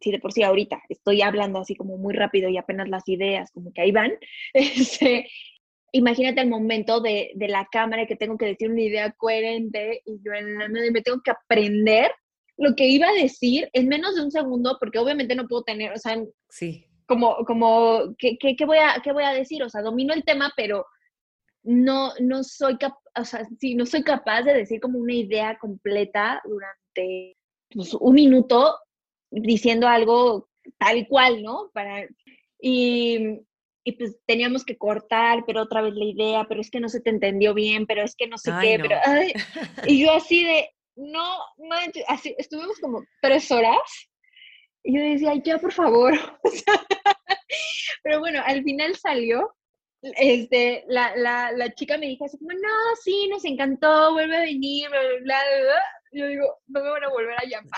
si 0.00 0.12
de 0.12 0.18
por 0.18 0.32
sí 0.32 0.42
ahorita 0.42 0.82
estoy 0.88 1.22
hablando 1.22 1.60
así 1.60 1.74
como 1.74 1.96
muy 1.96 2.14
rápido 2.14 2.50
y 2.50 2.58
apenas 2.58 2.88
las 2.88 3.08
ideas 3.08 3.50
como 3.52 3.72
que 3.72 3.80
ahí 3.80 3.90
van, 3.90 4.12
este, 4.52 5.28
imagínate 5.92 6.42
el 6.42 6.50
momento 6.50 7.00
de, 7.00 7.32
de, 7.34 7.48
la 7.48 7.66
cámara 7.72 8.06
que 8.06 8.16
tengo 8.16 8.36
que 8.36 8.46
decir 8.46 8.70
una 8.70 8.82
idea 8.82 9.12
coherente 9.12 10.02
y 10.04 10.20
yo 10.22 10.32
en 10.32 10.58
la 10.58 10.68
me 10.68 11.02
tengo 11.02 11.22
que 11.22 11.30
aprender 11.30 12.12
lo 12.58 12.74
que 12.74 12.86
iba 12.86 13.08
a 13.08 13.12
decir 13.12 13.70
en 13.72 13.88
menos 13.88 14.16
de 14.16 14.22
un 14.22 14.30
segundo, 14.30 14.76
porque 14.80 14.98
obviamente 14.98 15.34
no 15.36 15.46
puedo 15.46 15.62
tener, 15.62 15.92
o 15.92 15.96
sea, 15.96 16.20
sí. 16.50 16.84
como, 17.06 17.36
como, 17.46 18.14
¿qué, 18.18 18.36
qué, 18.36 18.56
qué 18.56 18.64
voy 18.66 18.78
a, 18.78 19.00
¿qué 19.02 19.12
voy 19.12 19.24
a 19.24 19.32
decir? 19.32 19.62
O 19.62 19.68
sea, 19.68 19.80
domino 19.80 20.12
el 20.12 20.24
tema, 20.24 20.52
pero 20.56 20.84
no, 21.62 22.12
no 22.20 22.42
soy 22.42 22.76
capaz, 22.76 22.98
o 23.16 23.24
sea, 23.24 23.46
sí, 23.60 23.74
no 23.76 23.86
soy 23.86 24.02
capaz 24.02 24.42
de 24.42 24.54
decir 24.54 24.80
como 24.80 24.98
una 24.98 25.14
idea 25.14 25.56
completa 25.58 26.42
durante 26.44 27.36
pues, 27.70 27.94
un 27.94 28.14
minuto 28.14 28.76
diciendo 29.30 29.86
algo 29.86 30.48
tal 30.78 31.06
cual, 31.08 31.42
¿no? 31.42 31.70
Para, 31.72 32.06
y, 32.60 33.40
y 33.84 33.92
pues 33.92 34.18
teníamos 34.26 34.64
que 34.64 34.76
cortar, 34.76 35.44
pero 35.46 35.62
otra 35.62 35.80
vez 35.80 35.94
la 35.94 36.04
idea, 36.04 36.46
pero 36.48 36.60
es 36.60 36.70
que 36.70 36.80
no 36.80 36.88
se 36.88 37.00
te 37.00 37.10
entendió 37.10 37.54
bien, 37.54 37.86
pero 37.86 38.02
es 38.02 38.16
que 38.16 38.26
no 38.26 38.36
sé 38.36 38.50
qué, 38.60 38.78
pero... 38.80 38.96
y 39.86 40.04
yo 40.04 40.12
así 40.12 40.44
de, 40.44 40.70
no, 40.98 41.38
no, 41.58 41.76
así, 42.08 42.34
estuvimos 42.38 42.78
como 42.80 43.02
tres 43.22 43.50
horas 43.50 43.78
y 44.82 44.96
yo 44.96 45.02
decía, 45.02 45.42
ya, 45.44 45.58
por 45.58 45.72
favor. 45.72 46.14
pero 48.02 48.20
bueno, 48.20 48.42
al 48.44 48.62
final 48.62 48.96
salió. 48.96 49.54
Este, 50.00 50.84
la, 50.86 51.16
la, 51.16 51.50
la 51.52 51.74
chica 51.74 51.98
me 51.98 52.06
dijo 52.06 52.24
así 52.24 52.38
como, 52.38 52.52
no, 52.52 52.96
sí, 53.02 53.28
nos 53.28 53.44
encantó, 53.44 54.12
vuelve 54.12 54.36
a 54.36 54.40
venir, 54.40 54.88
bla, 54.88 55.00
bla, 55.00 55.20
bla. 55.22 55.82
Yo 56.12 56.26
digo, 56.26 56.58
no 56.68 56.82
me 56.82 56.90
van 56.90 57.04
a 57.04 57.08
volver 57.10 57.34
a 57.36 57.44
llamar. 57.44 57.72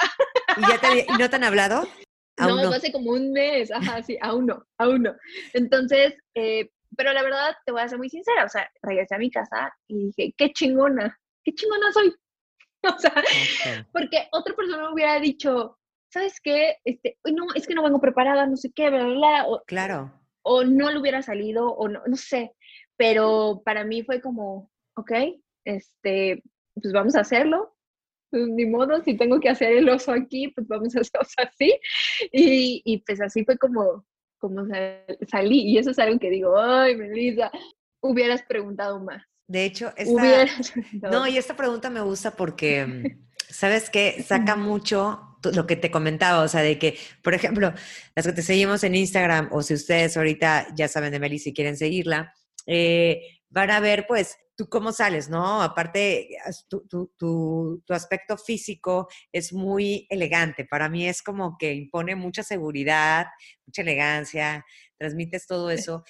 ¿Y, 0.57 0.61
ya 0.61 0.79
te, 0.79 1.07
¿y 1.09 1.18
no 1.18 1.31
te 1.31 1.37
han 1.37 1.45
hablado? 1.45 1.83
no, 2.39 2.73
hace 2.73 2.93
como 2.93 3.11
un 3.12 3.33
mes, 3.33 3.71
ajá, 3.71 4.03
sí, 4.03 4.16
aún 4.21 4.47
no, 4.47 4.64
aún 4.79 5.03
no. 5.03 5.14
Entonces, 5.53 6.14
eh, 6.35 6.71
pero 6.97 7.12
la 7.12 7.23
verdad, 7.23 7.57
te 7.64 7.73
voy 7.73 7.83
a 7.83 7.89
ser 7.89 7.99
muy 7.99 8.09
sincera, 8.09 8.45
o 8.45 8.49
sea, 8.49 8.71
regresé 8.83 9.14
a 9.14 9.18
mi 9.18 9.31
casa 9.31 9.75
y 9.89 10.07
dije, 10.07 10.35
qué 10.37 10.53
chingona, 10.53 11.18
qué 11.45 11.55
chingona 11.55 11.93
soy. 11.93 12.14
O 12.97 12.99
sea, 12.99 13.12
porque 13.93 14.28
otra 14.33 14.55
persona 14.55 14.93
hubiera 14.93 15.20
dicho, 15.20 15.78
¿sabes 16.11 16.41
qué? 16.41 16.76
Este, 16.85 17.18
no, 17.24 17.47
es 17.55 17.66
que 17.66 17.74
no 17.74 17.83
vengo 17.83 18.01
preparada, 18.01 18.47
no 18.47 18.57
sé 18.57 18.72
qué, 18.72 18.91
bla, 18.91 19.05
bla, 19.05 19.14
bla. 19.14 19.49
O, 19.49 19.62
claro. 19.66 20.12
O 20.43 20.64
no 20.64 20.91
le 20.91 20.99
hubiera 20.99 21.22
salido, 21.22 21.72
o 21.74 21.89
no, 21.89 22.01
no 22.07 22.16
sé. 22.16 22.53
Pero 22.97 23.62
para 23.64 23.85
mí 23.85 24.03
fue 24.03 24.20
como, 24.20 24.70
ok, 24.97 25.12
este, 25.64 26.43
pues 26.74 26.93
vamos 26.93 27.14
a 27.16 27.20
hacerlo. 27.20 27.74
Pues 28.31 28.47
ni 28.49 28.64
modo, 28.64 29.03
si 29.03 29.16
tengo 29.16 29.41
que 29.41 29.49
hacer 29.49 29.72
el 29.72 29.89
oso 29.89 30.12
aquí, 30.12 30.49
pues 30.49 30.66
vamos 30.68 30.95
a 30.97 31.01
hacerlo 31.01 31.26
así. 31.39 31.78
Y, 32.33 32.83
y 32.85 32.99
pues 32.99 33.20
así 33.20 33.45
fue 33.45 33.59
como, 33.59 34.07
como 34.39 34.66
salí. 35.28 35.62
Y 35.62 35.78
eso 35.78 35.91
es 35.91 35.99
algo 35.99 36.18
que 36.18 36.31
digo, 36.31 36.59
ay, 36.59 36.97
Melissa, 36.97 37.51
hubieras 38.01 38.43
preguntado 38.43 39.01
más. 39.01 39.30
De 39.51 39.65
hecho, 39.65 39.93
esta, 39.97 40.47
no, 41.11 41.27
y 41.27 41.37
esta 41.37 41.57
pregunta 41.57 41.91
me 41.91 42.01
gusta 42.03 42.31
porque, 42.31 42.87
mm, 42.87 43.05
¿sabes 43.49 43.91
qué? 43.91 44.25
Saca 44.25 44.55
mucho 44.55 45.39
lo 45.53 45.67
que 45.67 45.75
te 45.75 45.91
comentaba, 45.91 46.45
o 46.45 46.47
sea, 46.47 46.61
de 46.61 46.79
que, 46.79 46.97
por 47.21 47.35
ejemplo, 47.35 47.75
las 48.15 48.27
que 48.27 48.33
te 48.33 48.43
seguimos 48.43 48.85
en 48.85 48.95
Instagram, 48.95 49.49
o 49.51 49.65
si 49.65 49.75
ustedes 49.75 50.17
ahorita 50.17 50.69
ya 50.77 50.87
saben 50.87 51.11
de 51.11 51.19
Meli 51.19 51.41
si 51.41 51.53
quieren 51.53 51.77
seguirla, 51.77 52.33
eh, 52.65 53.41
van 53.49 53.73
a 53.73 53.81
ver, 53.81 54.07
pues, 54.07 54.39
tú 54.55 54.69
cómo 54.69 54.93
sales, 54.93 55.29
¿no? 55.29 55.61
Aparte, 55.61 56.29
tu, 56.69 56.87
tu, 56.87 57.13
tu, 57.17 57.83
tu, 57.85 57.93
aspecto 57.93 58.37
físico 58.37 59.09
es 59.33 59.53
muy 59.53 60.07
elegante. 60.11 60.65
Para 60.65 60.89
mí 60.89 61.09
es 61.09 61.23
como 61.23 61.57
que 61.59 61.75
impone 61.75 62.15
mucha 62.15 62.45
seguridad, 62.45 63.27
mucha 63.67 63.83
elegancia, 63.83 64.65
transmites 64.97 65.49
todo 65.49 65.71
eso. 65.71 66.05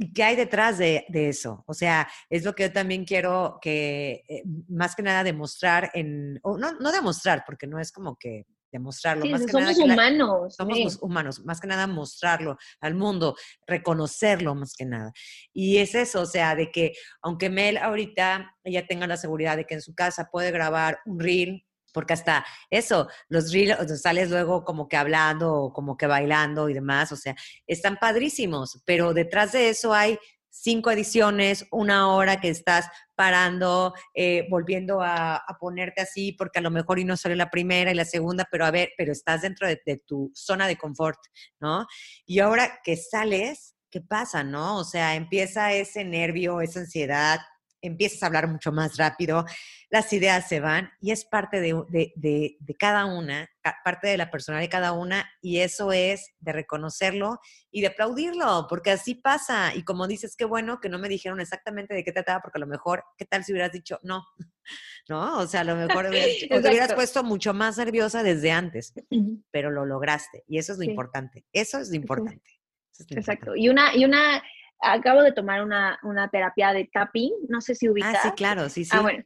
¿Y 0.00 0.12
qué 0.12 0.22
hay 0.22 0.36
detrás 0.36 0.78
de, 0.78 1.04
eso? 1.12 1.64
O 1.66 1.74
sea, 1.74 2.08
es 2.30 2.44
lo 2.44 2.54
que 2.54 2.62
yo 2.64 2.72
también 2.72 3.04
quiero 3.04 3.58
que, 3.60 4.24
eh, 4.28 4.44
más 4.68 4.94
que 4.94 5.02
nada, 5.02 5.24
demostrar 5.24 5.90
en, 5.92 6.38
o 6.44 6.56
no, 6.56 6.72
no 6.78 6.92
demostrar, 6.92 7.42
porque 7.44 7.66
no 7.66 7.80
es 7.80 7.90
como 7.90 8.16
que 8.16 8.46
demostrarlo. 8.70 9.24
Sí, 9.24 9.30
más 9.30 9.44
que 9.44 9.52
somos 9.52 9.78
humanos. 9.78 10.54
somos 10.54 10.98
humanos, 11.00 11.44
más 11.44 11.60
que 11.60 11.66
nada 11.66 11.86
mostrarlo 11.86 12.56
al 12.80 12.94
mundo, 12.94 13.36
reconocerlo 13.66 14.54
más 14.54 14.74
que 14.74 14.84
nada. 14.84 15.12
Y 15.52 15.78
es 15.78 15.94
eso, 15.94 16.22
o 16.22 16.26
sea, 16.26 16.54
de 16.54 16.70
que 16.70 16.92
aunque 17.22 17.50
Mel 17.50 17.76
ahorita 17.76 18.54
ella 18.64 18.86
tenga 18.86 19.06
la 19.06 19.16
seguridad 19.16 19.56
de 19.56 19.64
que 19.64 19.74
en 19.74 19.82
su 19.82 19.94
casa 19.94 20.28
puede 20.30 20.50
grabar 20.50 21.00
un 21.06 21.18
reel, 21.18 21.66
porque 21.92 22.14
hasta 22.14 22.44
eso, 22.70 23.08
los 23.28 23.52
reels, 23.52 24.00
sales 24.00 24.30
luego 24.30 24.64
como 24.64 24.88
que 24.88 24.96
hablando 24.96 25.72
como 25.74 25.96
que 25.96 26.06
bailando 26.06 26.68
y 26.68 26.74
demás, 26.74 27.12
o 27.12 27.16
sea, 27.16 27.34
están 27.66 27.96
padrísimos, 27.96 28.82
pero 28.84 29.14
detrás 29.14 29.52
de 29.52 29.68
eso 29.68 29.92
hay 29.92 30.18
cinco 30.50 30.90
ediciones, 30.90 31.66
una 31.70 32.08
hora 32.08 32.40
que 32.40 32.48
estás 32.48 32.88
parando, 33.14 33.94
eh, 34.14 34.46
volviendo 34.50 35.00
a, 35.02 35.44
ponerte 35.60 36.00
así, 36.00 36.32
porque 36.32 36.58
a 36.58 36.62
lo 36.62 36.70
mejor 36.70 36.98
y 36.98 37.04
no 37.04 37.16
sale 37.16 37.36
la 37.36 37.50
primera 37.50 37.90
y 37.90 37.94
la 37.94 38.04
segunda, 38.04 38.46
pero 38.50 38.64
a 38.64 38.70
ver, 38.70 38.90
pero 38.96 39.12
estás 39.12 39.42
dentro 39.42 39.66
de, 39.66 39.80
de 39.84 39.98
tu 39.98 40.30
zona 40.34 40.66
de 40.66 40.76
confort, 40.76 41.18
¿no? 41.60 41.86
Y 42.26 42.40
ahora 42.40 42.80
que 42.82 42.96
sales, 42.96 43.76
¿qué 43.90 44.00
pasa, 44.00 44.42
no? 44.42 44.78
O 44.78 44.84
sea, 44.84 45.14
empieza 45.14 45.72
ese 45.72 46.04
nervio, 46.04 46.60
esa 46.60 46.80
ansiedad, 46.80 47.40
empiezas 47.82 48.22
a 48.22 48.26
hablar 48.26 48.48
mucho 48.48 48.72
más 48.72 48.96
rápido, 48.96 49.44
las 49.90 50.12
ideas 50.12 50.48
se 50.48 50.60
van 50.60 50.90
y 51.00 51.12
es 51.12 51.24
parte 51.24 51.60
de, 51.60 51.74
de, 51.88 52.12
de, 52.58 52.74
cada 52.76 53.06
una, 53.06 53.48
parte 53.84 54.08
de 54.08 54.18
la 54.18 54.30
persona 54.30 54.58
de 54.58 54.68
cada 54.68 54.92
una 54.92 55.28
y 55.40 55.60
eso 55.60 55.92
es 55.92 56.34
de 56.40 56.52
reconocerlo 56.52 57.40
y 57.70 57.80
de 57.80 57.88
aplaudirlo, 57.88 58.66
porque 58.68 58.90
así 58.90 59.14
pasa. 59.14 59.74
Y 59.74 59.84
como 59.84 60.06
dices, 60.06 60.36
qué 60.36 60.44
bueno 60.44 60.80
que 60.80 60.88
no 60.88 60.98
me 60.98 61.08
dijeron 61.08 61.40
exactamente 61.40 61.94
de 61.94 62.04
qué 62.04 62.12
trataba, 62.12 62.40
porque 62.42 62.58
a 62.58 62.60
lo 62.60 62.66
mejor, 62.66 63.04
¿qué 63.16 63.24
tal 63.24 63.44
si 63.44 63.52
hubieras 63.52 63.72
dicho 63.72 63.98
no? 64.02 64.26
¿No? 65.08 65.38
O 65.38 65.46
sea, 65.46 65.60
a 65.60 65.64
lo 65.64 65.76
mejor 65.76 66.06
hubieras, 66.06 66.28
te 66.48 66.68
hubieras 66.68 66.92
puesto 66.92 67.24
mucho 67.24 67.54
más 67.54 67.78
nerviosa 67.78 68.22
desde 68.22 68.50
antes, 68.50 68.92
pero 69.50 69.70
lo 69.70 69.86
lograste 69.86 70.44
y 70.46 70.58
eso 70.58 70.72
es 70.72 70.78
lo 70.78 70.84
importante. 70.84 71.46
Eso 71.52 71.78
es 71.78 71.88
lo 71.88 71.96
importante. 71.96 72.58
Exacto. 73.10 73.54
Y 73.54 73.68
una, 73.68 73.94
y 73.94 74.04
una 74.04 74.42
acabo 74.80 75.22
de 75.22 75.32
tomar 75.32 75.62
una, 75.62 75.98
una 76.02 76.28
terapia 76.28 76.72
de 76.72 76.88
tapping, 76.92 77.32
no 77.48 77.60
sé 77.60 77.74
si 77.74 77.88
ubicas. 77.88 78.16
Ah, 78.16 78.28
sí, 78.28 78.30
claro, 78.36 78.68
sí, 78.68 78.84
sí. 78.84 78.90
Ah, 78.92 79.02
bueno. 79.02 79.24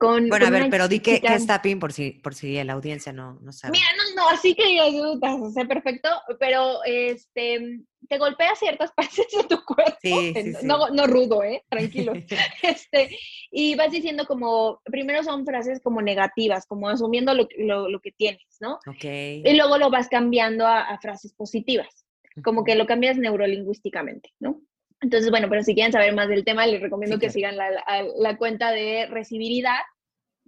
Con, 0.00 0.30
bueno, 0.30 0.46
a 0.46 0.50
ver, 0.50 0.70
pero 0.70 0.88
di 0.88 1.00
qué, 1.00 1.20
es 1.22 1.46
tapping 1.46 1.78
por 1.78 1.92
si, 1.92 2.12
por 2.12 2.34
si 2.34 2.64
la 2.64 2.72
audiencia 2.72 3.12
no, 3.12 3.38
no 3.42 3.52
sabe. 3.52 3.72
Mira, 3.72 3.84
no, 3.98 4.22
no, 4.22 4.28
así 4.30 4.54
que 4.54 4.74
yo 4.74 5.18
sé 5.50 5.66
perfecto, 5.66 6.08
pero 6.38 6.82
este, 6.86 7.82
te 8.08 8.16
golpea 8.16 8.54
ciertas 8.54 8.92
partes 8.96 9.26
de 9.30 9.44
tu 9.44 9.62
cuerpo. 9.62 9.98
Sí, 10.00 10.32
sí, 10.34 10.54
sí. 10.54 10.66
No, 10.66 10.88
no 10.88 11.06
rudo, 11.06 11.42
¿eh? 11.42 11.62
Tranquilo. 11.68 12.14
este, 12.62 13.14
y 13.50 13.74
vas 13.74 13.92
diciendo 13.92 14.24
como, 14.24 14.80
primero 14.84 15.22
son 15.22 15.44
frases 15.44 15.82
como 15.82 16.00
negativas, 16.00 16.64
como 16.64 16.88
asumiendo 16.88 17.34
lo, 17.34 17.46
lo, 17.58 17.90
lo 17.90 18.00
que 18.00 18.12
tienes, 18.12 18.56
¿no? 18.58 18.76
Ok. 18.86 19.04
Y 19.04 19.54
luego 19.54 19.76
lo 19.76 19.90
vas 19.90 20.08
cambiando 20.08 20.66
a, 20.66 20.80
a 20.80 20.98
frases 20.98 21.34
positivas, 21.34 22.06
como 22.42 22.64
que 22.64 22.74
lo 22.74 22.86
cambias 22.86 23.18
neurolingüísticamente, 23.18 24.30
¿no? 24.38 24.62
Entonces, 25.00 25.30
bueno, 25.30 25.48
pero 25.48 25.62
si 25.62 25.74
quieren 25.74 25.92
saber 25.92 26.14
más 26.14 26.28
del 26.28 26.44
tema, 26.44 26.66
les 26.66 26.80
recomiendo 26.80 27.18
que 27.18 27.30
sigan 27.30 27.56
la, 27.56 27.70
la, 28.16 28.36
cuenta 28.36 28.70
de 28.70 29.06
Recibiridad, 29.06 29.78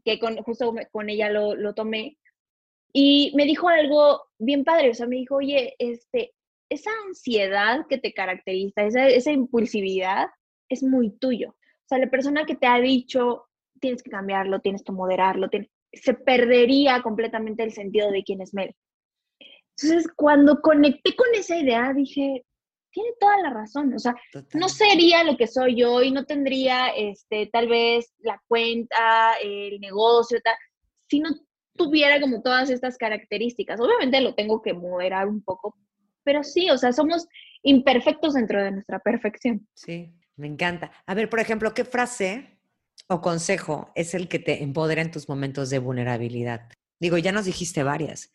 que 0.04 0.18
con, 0.18 0.36
justo 0.38 0.74
con 0.90 1.08
ella 1.08 1.30
lo, 1.30 1.54
lo, 1.54 1.74
tomé. 1.74 2.18
Y 2.92 3.32
me 3.34 3.46
dijo 3.46 3.68
algo 3.68 4.24
bien 4.38 4.64
padre, 4.64 4.90
o 4.90 4.94
sea, 4.94 5.06
me 5.06 5.16
dijo, 5.16 5.36
oye, 5.36 5.74
este, 5.78 6.34
esa 6.68 6.90
ansiedad 7.06 7.86
que 7.88 7.96
te 7.96 8.12
caracteriza, 8.12 8.84
esa, 8.84 9.08
esa 9.08 9.32
impulsividad, 9.32 10.26
es 10.68 10.82
muy 10.82 11.10
tuyo. 11.10 11.50
O 11.50 11.88
sea, 11.88 11.98
la 11.98 12.10
persona 12.10 12.44
que 12.44 12.56
te 12.56 12.66
ha 12.66 12.78
dicho, 12.78 13.46
tienes 13.80 14.02
que 14.02 14.10
cambiarlo, 14.10 14.60
tienes 14.60 14.82
que 14.82 14.92
moderarlo, 14.92 15.48
se 15.92 16.14
perdería 16.14 17.02
completamente 17.02 17.62
el 17.62 17.72
sentido 17.72 18.10
de 18.10 18.22
quién 18.22 18.42
es 18.42 18.52
Mel. 18.52 18.74
Entonces, 19.76 20.10
cuando 20.14 20.60
conecté 20.60 21.16
con 21.16 21.28
esa 21.34 21.56
idea, 21.56 21.92
dije, 21.94 22.44
tiene 22.92 23.10
toda 23.18 23.38
la 23.38 23.50
razón, 23.50 23.92
o 23.94 23.98
sea, 23.98 24.14
no 24.54 24.68
sería 24.68 25.24
lo 25.24 25.36
que 25.36 25.46
soy 25.46 25.82
hoy, 25.82 26.10
no 26.10 26.24
tendría 26.24 26.88
este, 26.88 27.48
tal 27.52 27.68
vez 27.68 28.12
la 28.18 28.40
cuenta, 28.46 29.34
el 29.42 29.80
negocio, 29.80 30.40
tal, 30.42 30.54
si 31.08 31.20
no 31.20 31.30
tuviera 31.74 32.20
como 32.20 32.42
todas 32.42 32.70
estas 32.70 32.96
características. 32.98 33.80
Obviamente 33.80 34.20
lo 34.20 34.34
tengo 34.34 34.62
que 34.62 34.74
moderar 34.74 35.26
un 35.26 35.42
poco, 35.42 35.76
pero 36.22 36.42
sí, 36.42 36.70
o 36.70 36.78
sea, 36.78 36.92
somos 36.92 37.26
imperfectos 37.62 38.34
dentro 38.34 38.62
de 38.62 38.72
nuestra 38.72 38.98
perfección. 38.98 39.66
Sí, 39.74 40.14
me 40.36 40.46
encanta. 40.46 40.92
A 41.06 41.14
ver, 41.14 41.28
por 41.28 41.40
ejemplo, 41.40 41.74
¿qué 41.74 41.84
frase 41.84 42.60
o 43.08 43.20
consejo 43.20 43.90
es 43.94 44.14
el 44.14 44.28
que 44.28 44.38
te 44.38 44.62
empodera 44.62 45.02
en 45.02 45.10
tus 45.10 45.28
momentos 45.28 45.70
de 45.70 45.78
vulnerabilidad? 45.78 46.68
Digo, 47.00 47.18
ya 47.18 47.32
nos 47.32 47.46
dijiste 47.46 47.82
varias, 47.82 48.32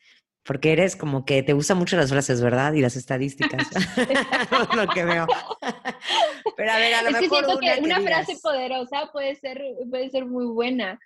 porque 0.48 0.72
eres 0.72 0.96
como 0.96 1.26
que 1.26 1.44
te 1.44 1.52
gustan 1.52 1.78
mucho 1.78 1.98
las 1.98 2.10
frases, 2.10 2.42
¿verdad? 2.42 2.72
Y 2.74 2.82
las 2.82 2.96
estadísticas. 2.96 3.68
lo 4.76 4.88
que 4.88 5.04
veo. 5.04 5.28
Pero 6.56 6.72
a 6.72 6.78
ver, 6.78 6.94
a 6.94 7.02
lo 7.04 7.10
es 7.10 7.22
mejor 7.22 7.40
que 7.40 7.46
siento 7.46 7.60
que 7.60 7.82
una 7.84 8.02
frase 8.02 8.38
poderosa 8.42 9.10
puede 9.12 9.36
ser, 9.36 9.62
puede 9.90 10.10
ser 10.10 10.26
muy 10.26 10.46
buena, 10.46 11.00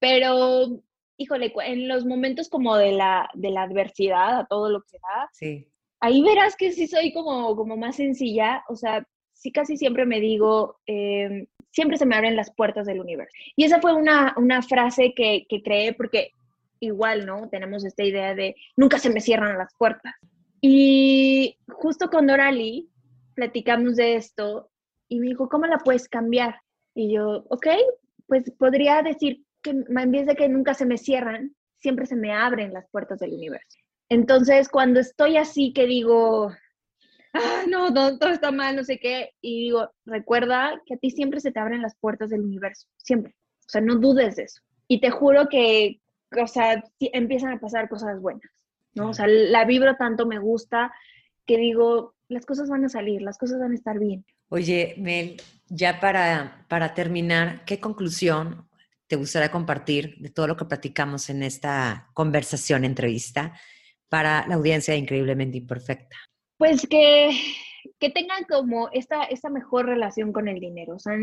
pero 0.00 0.82
híjole, 1.16 1.52
en 1.64 1.86
los 1.86 2.04
momentos 2.04 2.48
como 2.48 2.76
de 2.76 2.92
la, 2.92 3.30
de 3.34 3.50
la 3.50 3.62
adversidad, 3.62 4.40
a 4.40 4.46
todo 4.46 4.70
lo 4.70 4.82
que 4.82 4.98
da, 4.98 5.28
sí. 5.32 5.68
ahí 6.00 6.22
verás 6.22 6.56
que 6.56 6.72
sí 6.72 6.88
soy 6.88 7.12
como, 7.12 7.54
como 7.54 7.76
más 7.76 7.96
sencilla, 7.96 8.64
o 8.68 8.74
sea, 8.74 9.06
sí 9.34 9.52
casi 9.52 9.76
siempre 9.76 10.06
me 10.06 10.18
digo, 10.18 10.80
em, 10.86 11.46
siempre 11.70 11.98
se 11.98 12.06
me 12.06 12.16
abren 12.16 12.36
las 12.36 12.52
puertas 12.54 12.86
del 12.86 13.00
universo. 13.00 13.34
Y 13.54 13.64
esa 13.64 13.80
fue 13.80 13.94
una, 13.94 14.34
una 14.36 14.62
frase 14.62 15.12
que, 15.14 15.46
que 15.48 15.62
creé 15.62 15.92
porque 15.92 16.32
igual, 16.80 17.26
¿no? 17.26 17.48
Tenemos 17.48 17.84
esta 17.84 18.02
idea 18.02 18.34
de 18.34 18.56
nunca 18.76 18.98
se 18.98 19.10
me 19.10 19.20
cierran 19.20 19.58
las 19.58 19.74
puertas. 19.76 20.14
Y 20.60 21.58
justo 21.68 22.10
con 22.10 22.26
Dorali 22.26 22.90
platicamos 23.34 23.96
de 23.96 24.16
esto 24.16 24.70
y 25.08 25.20
me 25.20 25.28
dijo, 25.28 25.48
¿cómo 25.48 25.66
la 25.66 25.78
puedes 25.78 26.08
cambiar? 26.08 26.60
Y 26.94 27.14
yo, 27.14 27.44
ok, 27.48 27.66
pues 28.26 28.50
podría 28.58 29.02
decir 29.02 29.44
que 29.62 29.70
en 29.70 30.10
vez 30.10 30.26
de 30.26 30.36
que 30.36 30.48
nunca 30.48 30.74
se 30.74 30.86
me 30.86 30.98
cierran, 30.98 31.54
siempre 31.78 32.06
se 32.06 32.16
me 32.16 32.32
abren 32.32 32.72
las 32.72 32.88
puertas 32.90 33.18
del 33.18 33.32
universo. 33.32 33.78
Entonces, 34.08 34.68
cuando 34.68 35.00
estoy 35.00 35.36
así 35.36 35.72
que 35.72 35.86
digo, 35.86 36.52
ah, 37.32 37.62
no, 37.68 37.92
todo, 37.92 38.18
todo 38.18 38.30
está 38.30 38.50
mal, 38.50 38.76
no 38.76 38.84
sé 38.84 38.98
qué, 38.98 39.30
y 39.40 39.64
digo, 39.64 39.90
recuerda 40.04 40.80
que 40.84 40.94
a 40.94 40.98
ti 40.98 41.10
siempre 41.10 41.40
se 41.40 41.52
te 41.52 41.60
abren 41.60 41.82
las 41.82 41.96
puertas 41.96 42.30
del 42.30 42.42
universo, 42.42 42.86
siempre. 42.96 43.34
O 43.60 43.70
sea, 43.70 43.80
no 43.80 43.96
dudes 43.96 44.36
de 44.36 44.44
eso. 44.44 44.60
Y 44.88 45.00
te 45.00 45.10
juro 45.10 45.48
que 45.48 46.00
o 46.30 46.46
sea, 46.46 46.82
empiezan 47.00 47.52
a 47.52 47.60
pasar 47.60 47.88
cosas 47.88 48.20
buenas, 48.20 48.50
¿no? 48.94 49.10
O 49.10 49.14
sea, 49.14 49.26
la 49.26 49.64
vibro 49.64 49.96
tanto, 49.96 50.26
me 50.26 50.38
gusta, 50.38 50.92
que 51.46 51.56
digo, 51.56 52.14
las 52.28 52.46
cosas 52.46 52.68
van 52.68 52.84
a 52.84 52.88
salir, 52.88 53.22
las 53.22 53.38
cosas 53.38 53.60
van 53.60 53.72
a 53.72 53.74
estar 53.74 53.98
bien. 53.98 54.24
Oye, 54.48 54.94
Mel, 54.98 55.40
ya 55.68 56.00
para, 56.00 56.64
para 56.68 56.94
terminar, 56.94 57.64
¿qué 57.64 57.80
conclusión 57.80 58.68
te 59.06 59.16
gustaría 59.16 59.50
compartir 59.50 60.16
de 60.18 60.30
todo 60.30 60.46
lo 60.46 60.56
que 60.56 60.64
platicamos 60.64 61.30
en 61.30 61.42
esta 61.42 62.08
conversación, 62.14 62.84
entrevista, 62.84 63.54
para 64.08 64.46
la 64.46 64.56
audiencia 64.56 64.94
Increíblemente 64.96 65.58
Imperfecta? 65.58 66.16
Pues 66.56 66.86
que 66.86 67.30
que 67.98 68.10
tengan 68.10 68.44
como 68.44 68.88
esta, 68.92 69.24
esta 69.24 69.50
mejor 69.50 69.86
relación 69.86 70.32
con 70.32 70.48
el 70.48 70.60
dinero. 70.60 70.96
O 70.96 70.98
sea, 70.98 71.14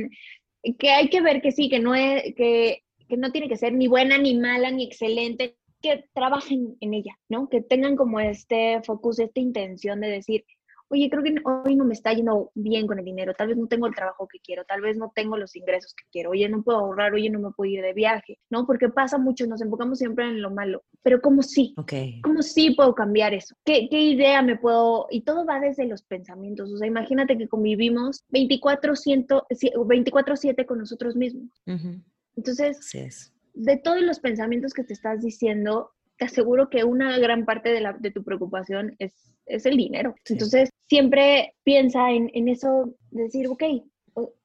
que 0.77 0.89
hay 0.89 1.09
que 1.09 1.21
ver 1.21 1.41
que 1.41 1.51
sí, 1.51 1.69
que 1.69 1.79
no, 1.79 1.95
es, 1.95 2.35
que, 2.35 2.83
que 3.07 3.17
no 3.17 3.31
tiene 3.31 3.49
que 3.49 3.57
ser 3.57 3.73
ni 3.73 3.87
buena, 3.87 4.17
ni 4.17 4.37
mala, 4.37 4.71
ni 4.71 4.85
excelente, 4.85 5.57
que 5.81 6.05
trabajen 6.13 6.75
en 6.79 6.93
ella, 6.93 7.17
¿no? 7.29 7.49
Que 7.49 7.61
tengan 7.61 7.95
como 7.95 8.19
este 8.19 8.81
focus, 8.83 9.19
esta 9.19 9.39
intención 9.39 10.01
de 10.01 10.07
decir, 10.07 10.43
oye, 10.89 11.09
creo 11.09 11.23
que 11.23 11.33
hoy 11.43 11.75
no 11.75 11.83
me 11.85 11.93
está 11.93 12.13
yendo 12.13 12.51
bien 12.55 12.87
con 12.87 12.97
el 12.99 13.05
dinero, 13.05 13.33
tal 13.33 13.49
vez 13.49 13.57
no 13.57 13.67
tengo 13.67 13.87
el 13.87 13.95
trabajo 13.95 14.27
que 14.27 14.39
quiero, 14.39 14.63
tal 14.65 14.81
vez 14.81 14.97
no 14.97 15.11
tengo 15.13 15.37
los 15.37 15.55
ingresos 15.55 15.93
que 15.93 16.05
quiero, 16.11 16.31
oye, 16.31 16.49
no 16.49 16.63
puedo 16.63 16.79
ahorrar, 16.79 17.13
oye, 17.13 17.29
no 17.29 17.39
me 17.39 17.51
puedo 17.51 17.69
ir 17.69 17.81
de 17.81 17.93
viaje, 17.93 18.39
¿no? 18.49 18.65
Porque 18.65 18.89
pasa 18.89 19.17
mucho, 19.17 19.47
nos 19.47 19.61
enfocamos 19.61 19.99
siempre 19.99 20.25
en 20.25 20.41
lo 20.41 20.51
malo, 20.51 20.83
pero 21.03 21.21
¿cómo 21.21 21.43
sí? 21.43 21.73
Okay. 21.77 22.19
¿Cómo 22.21 22.41
sí 22.41 22.71
puedo 22.71 22.95
cambiar 22.95 23.33
eso? 23.33 23.55
¿Qué, 23.65 23.87
¿Qué, 23.89 24.01
idea 24.01 24.41
me 24.41 24.57
puedo...? 24.57 25.07
Y 25.09 25.21
todo 25.21 25.45
va 25.45 25.59
desde 25.59 25.85
los 25.85 26.03
pensamientos, 26.03 26.71
o 26.71 26.77
sea, 26.77 26.87
imagínate 26.87 27.37
que 27.37 27.47
convivimos 27.47 28.25
24-7 28.31 30.65
con 30.65 30.79
nosotros 30.79 31.15
mismos. 31.15 31.49
Entonces, 32.37 33.33
de 33.53 33.77
todos 33.77 34.01
los 34.01 34.19
pensamientos 34.19 34.73
que 34.73 34.83
te 34.83 34.93
estás 34.93 35.21
diciendo, 35.21 35.91
te 36.17 36.25
aseguro 36.25 36.69
que 36.69 36.83
una 36.83 37.17
gran 37.17 37.45
parte 37.45 37.69
de, 37.69 37.81
la, 37.81 37.93
de 37.93 38.11
tu 38.11 38.23
preocupación 38.23 38.95
es, 38.99 39.13
es 39.45 39.65
el 39.65 39.75
dinero. 39.75 40.15
Entonces, 40.29 40.69
siempre 40.87 41.55
piensa 41.63 42.11
en, 42.11 42.29
en, 42.33 42.47
eso, 42.47 42.93
decir, 43.11 43.47
ok, 43.47 43.63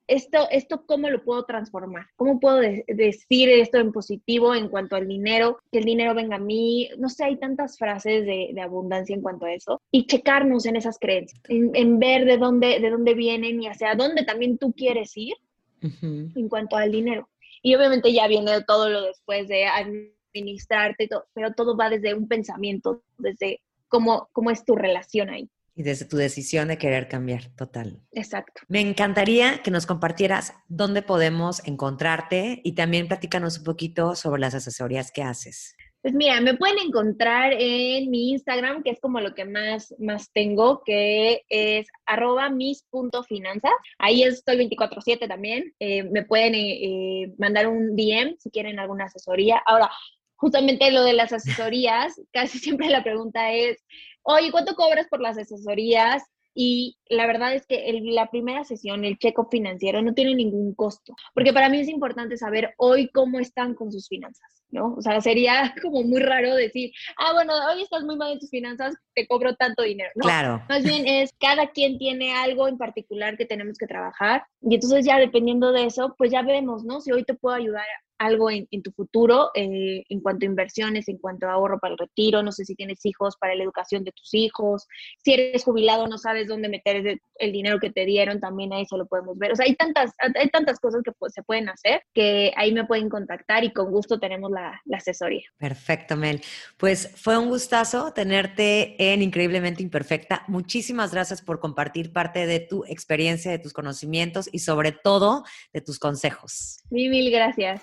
esto, 0.07 0.49
esto 0.51 0.84
cómo 0.86 1.09
lo 1.09 1.22
puedo 1.24 1.45
transformar, 1.45 2.07
cómo 2.16 2.40
puedo 2.40 2.57
decir 2.59 3.49
esto 3.49 3.78
en 3.78 3.93
positivo 3.93 4.55
en 4.55 4.68
cuanto 4.68 4.97
al 4.97 5.07
dinero, 5.07 5.59
que 5.70 5.78
el 5.78 5.84
dinero 5.84 6.14
venga 6.14 6.36
a 6.36 6.40
mí, 6.40 6.90
no 6.99 7.09
sé, 7.09 7.24
hay 7.24 7.36
tantas 7.38 7.78
frases 7.78 8.26
de, 8.26 8.51
de 8.53 8.61
abundancia 8.61 9.14
en 9.14 9.22
cuanto 9.22 9.47
a 9.47 9.55
eso, 9.55 9.80
y 9.90 10.07
checarnos 10.07 10.66
en 10.66 10.76
esas 10.76 10.99
creencias, 10.99 11.40
en, 11.49 11.70
en, 11.74 11.99
ver 11.99 12.24
de 12.24 12.36
dónde, 12.36 12.80
de 12.80 12.90
dónde 12.90 13.14
vienen 13.14 13.62
y 13.62 13.68
hacia 13.68 13.95
dónde 13.95 14.24
también 14.24 14.59
tú 14.59 14.72
quieres 14.72 15.16
ir 15.16 15.34
uh 15.82 15.86
-huh. 15.86 16.32
en 16.36 16.49
cuanto 16.49 16.76
al 16.76 16.90
dinero. 16.90 17.28
Y 17.62 17.74
obviamente 17.74 18.12
ya 18.12 18.26
viene 18.26 18.62
todo 18.66 18.90
lo 18.90 19.02
después 19.02 19.48
de 19.48 19.66
administrarte, 19.66 21.08
todo, 21.08 21.26
pero 21.32 21.52
todo 21.52 21.76
va 21.76 21.88
desde 21.88 22.14
un 22.14 22.28
pensamiento, 22.28 23.04
desde 23.18 23.60
cómo, 23.88 24.28
cómo 24.32 24.50
es 24.50 24.64
tu 24.64 24.74
relación 24.74 25.30
ahí. 25.30 25.48
Y 25.74 25.84
desde 25.84 26.04
tu 26.04 26.18
decisión 26.18 26.68
de 26.68 26.76
querer 26.76 27.08
cambiar, 27.08 27.48
total. 27.56 28.02
Exacto. 28.12 28.60
Me 28.68 28.80
encantaría 28.80 29.62
que 29.62 29.70
nos 29.70 29.86
compartieras 29.86 30.52
dónde 30.68 31.00
podemos 31.00 31.66
encontrarte 31.66 32.60
y 32.62 32.74
también 32.74 33.08
platícanos 33.08 33.58
un 33.58 33.64
poquito 33.64 34.14
sobre 34.14 34.40
las 34.40 34.54
asesorías 34.54 35.10
que 35.12 35.22
haces. 35.22 35.76
Pues 36.03 36.14
mira, 36.14 36.40
me 36.40 36.55
pueden 36.55 36.78
encontrar 36.80 37.53
en 37.57 38.11
mi 38.11 38.30
Instagram, 38.32 38.82
que 38.82 38.90
es 38.90 39.00
como 39.00 39.20
lo 39.20 39.34
que 39.34 39.44
más, 39.44 39.94
más 40.00 40.32
tengo, 40.32 40.82
que 40.84 41.44
es 41.48 41.86
arroba 42.07 42.50
mis.finanzas. 42.50 43.70
Ahí 43.98 44.24
estoy 44.24 44.57
24/7 44.57 45.28
también. 45.28 45.72
Eh, 45.78 46.03
me 46.03 46.24
pueden 46.24 46.57
eh, 46.57 47.22
eh, 47.22 47.34
mandar 47.38 47.68
un 47.68 47.94
DM 47.94 48.36
si 48.40 48.50
quieren 48.50 48.80
alguna 48.80 49.05
asesoría. 49.05 49.62
Ahora, 49.64 49.92
justamente 50.34 50.90
lo 50.90 51.05
de 51.05 51.12
las 51.12 51.32
asesorías, 51.32 52.20
casi 52.32 52.59
siempre 52.59 52.88
la 52.88 53.05
pregunta 53.05 53.53
es, 53.53 53.78
oye, 54.22 54.50
¿cuánto 54.50 54.74
cobras 54.74 55.07
por 55.09 55.20
las 55.20 55.38
asesorías? 55.38 56.24
Y 56.55 56.98
la 57.09 57.26
verdad 57.26 57.55
es 57.55 57.64
que 57.66 58.00
la 58.03 58.28
primera 58.28 58.64
sesión, 58.64 59.05
el 59.05 59.18
check-up 59.18 59.48
financiero, 59.50 60.03
no 60.03 60.14
tiene 60.14 60.34
ningún 60.34 60.74
costo, 60.74 61.14
porque 61.32 61.53
para 61.53 61.68
mí 61.68 61.78
es 61.78 61.88
importante 61.88 62.36
saber 62.36 62.74
hoy 62.76 63.09
cómo 63.09 63.38
están 63.38 63.74
con 63.74 63.90
sus 63.90 64.09
finanzas, 64.09 64.61
¿no? 64.72 64.94
O 64.94 65.02
sea, 65.02 65.20
sería 65.20 65.74
como 65.82 66.02
muy 66.02 66.20
raro 66.20 66.54
decir, 66.56 66.90
ah, 67.18 67.32
bueno, 67.34 67.52
hoy 67.70 67.82
estás 67.82 68.02
muy 68.02 68.16
mal 68.16 68.32
en 68.32 68.40
tus 68.40 68.50
finanzas, 68.50 68.94
te 69.14 69.26
cobro 69.26 69.54
tanto 69.54 69.82
dinero. 69.82 70.10
No, 70.16 70.22
claro. 70.22 70.62
Más 70.68 70.82
bien 70.82 71.06
es, 71.06 71.32
cada 71.38 71.70
quien 71.70 71.98
tiene 71.98 72.34
algo 72.34 72.66
en 72.66 72.78
particular 72.78 73.36
que 73.36 73.46
tenemos 73.46 73.78
que 73.78 73.86
trabajar, 73.86 74.44
y 74.60 74.74
entonces 74.74 75.04
ya 75.04 75.18
dependiendo 75.18 75.72
de 75.72 75.86
eso, 75.86 76.14
pues 76.18 76.30
ya 76.30 76.42
vemos, 76.42 76.84
¿no? 76.84 77.00
Si 77.00 77.12
hoy 77.12 77.24
te 77.24 77.34
puedo 77.34 77.54
ayudar 77.54 77.84
algo 78.22 78.50
en, 78.50 78.68
en 78.70 78.82
tu 78.82 78.92
futuro 78.92 79.50
eh, 79.54 80.04
en 80.08 80.20
cuanto 80.20 80.46
a 80.46 80.48
inversiones, 80.48 81.08
en 81.08 81.18
cuanto 81.18 81.48
a 81.48 81.52
ahorro 81.52 81.78
para 81.78 81.92
el 81.92 81.98
retiro, 81.98 82.42
no 82.42 82.52
sé 82.52 82.64
si 82.64 82.74
tienes 82.74 83.04
hijos 83.04 83.36
para 83.36 83.54
la 83.54 83.64
educación 83.64 84.04
de 84.04 84.12
tus 84.12 84.32
hijos, 84.34 84.86
si 85.24 85.32
eres 85.32 85.64
jubilado 85.64 86.06
no 86.06 86.18
sabes 86.18 86.48
dónde 86.48 86.68
meter 86.68 87.20
el, 87.38 87.52
dinero 87.52 87.80
que 87.80 87.90
te 87.90 88.06
dieron, 88.06 88.40
también 88.40 88.72
ahí 88.72 88.86
se 88.86 88.96
lo 88.96 89.06
podemos 89.06 89.36
ver. 89.36 89.52
O 89.52 89.56
sea, 89.56 89.66
hay 89.66 89.74
tantas, 89.74 90.12
hay 90.18 90.48
tantas 90.48 90.78
cosas 90.78 91.02
que 91.04 91.12
pues, 91.12 91.32
se 91.34 91.42
pueden 91.42 91.68
hacer 91.68 92.02
que 92.14 92.52
ahí 92.56 92.72
me 92.72 92.86
pueden 92.86 93.08
contactar 93.08 93.64
y 93.64 93.72
con 93.72 93.90
gusto 93.90 94.20
tenemos 94.20 94.50
la, 94.50 94.80
la 94.84 94.98
asesoría. 94.98 95.42
Perfecto, 95.58 96.16
Mel. 96.16 96.40
Pues 96.76 97.12
fue 97.16 97.36
un 97.36 97.48
gustazo 97.48 98.12
tenerte 98.12 99.12
en 99.12 99.22
Increíblemente 99.22 99.82
Imperfecta. 99.82 100.44
Muchísimas 100.46 101.12
gracias 101.12 101.42
por 101.42 101.58
compartir 101.58 102.12
parte 102.12 102.46
de 102.46 102.60
tu 102.60 102.84
experiencia, 102.84 103.50
de 103.50 103.58
tus 103.58 103.72
conocimientos 103.72 104.48
y 104.52 104.60
sobre 104.60 104.92
todo 104.92 105.44
de 105.72 105.80
tus 105.80 105.98
consejos. 105.98 106.82
Mil, 106.90 107.10
mil 107.10 107.30
gracias. 107.30 107.82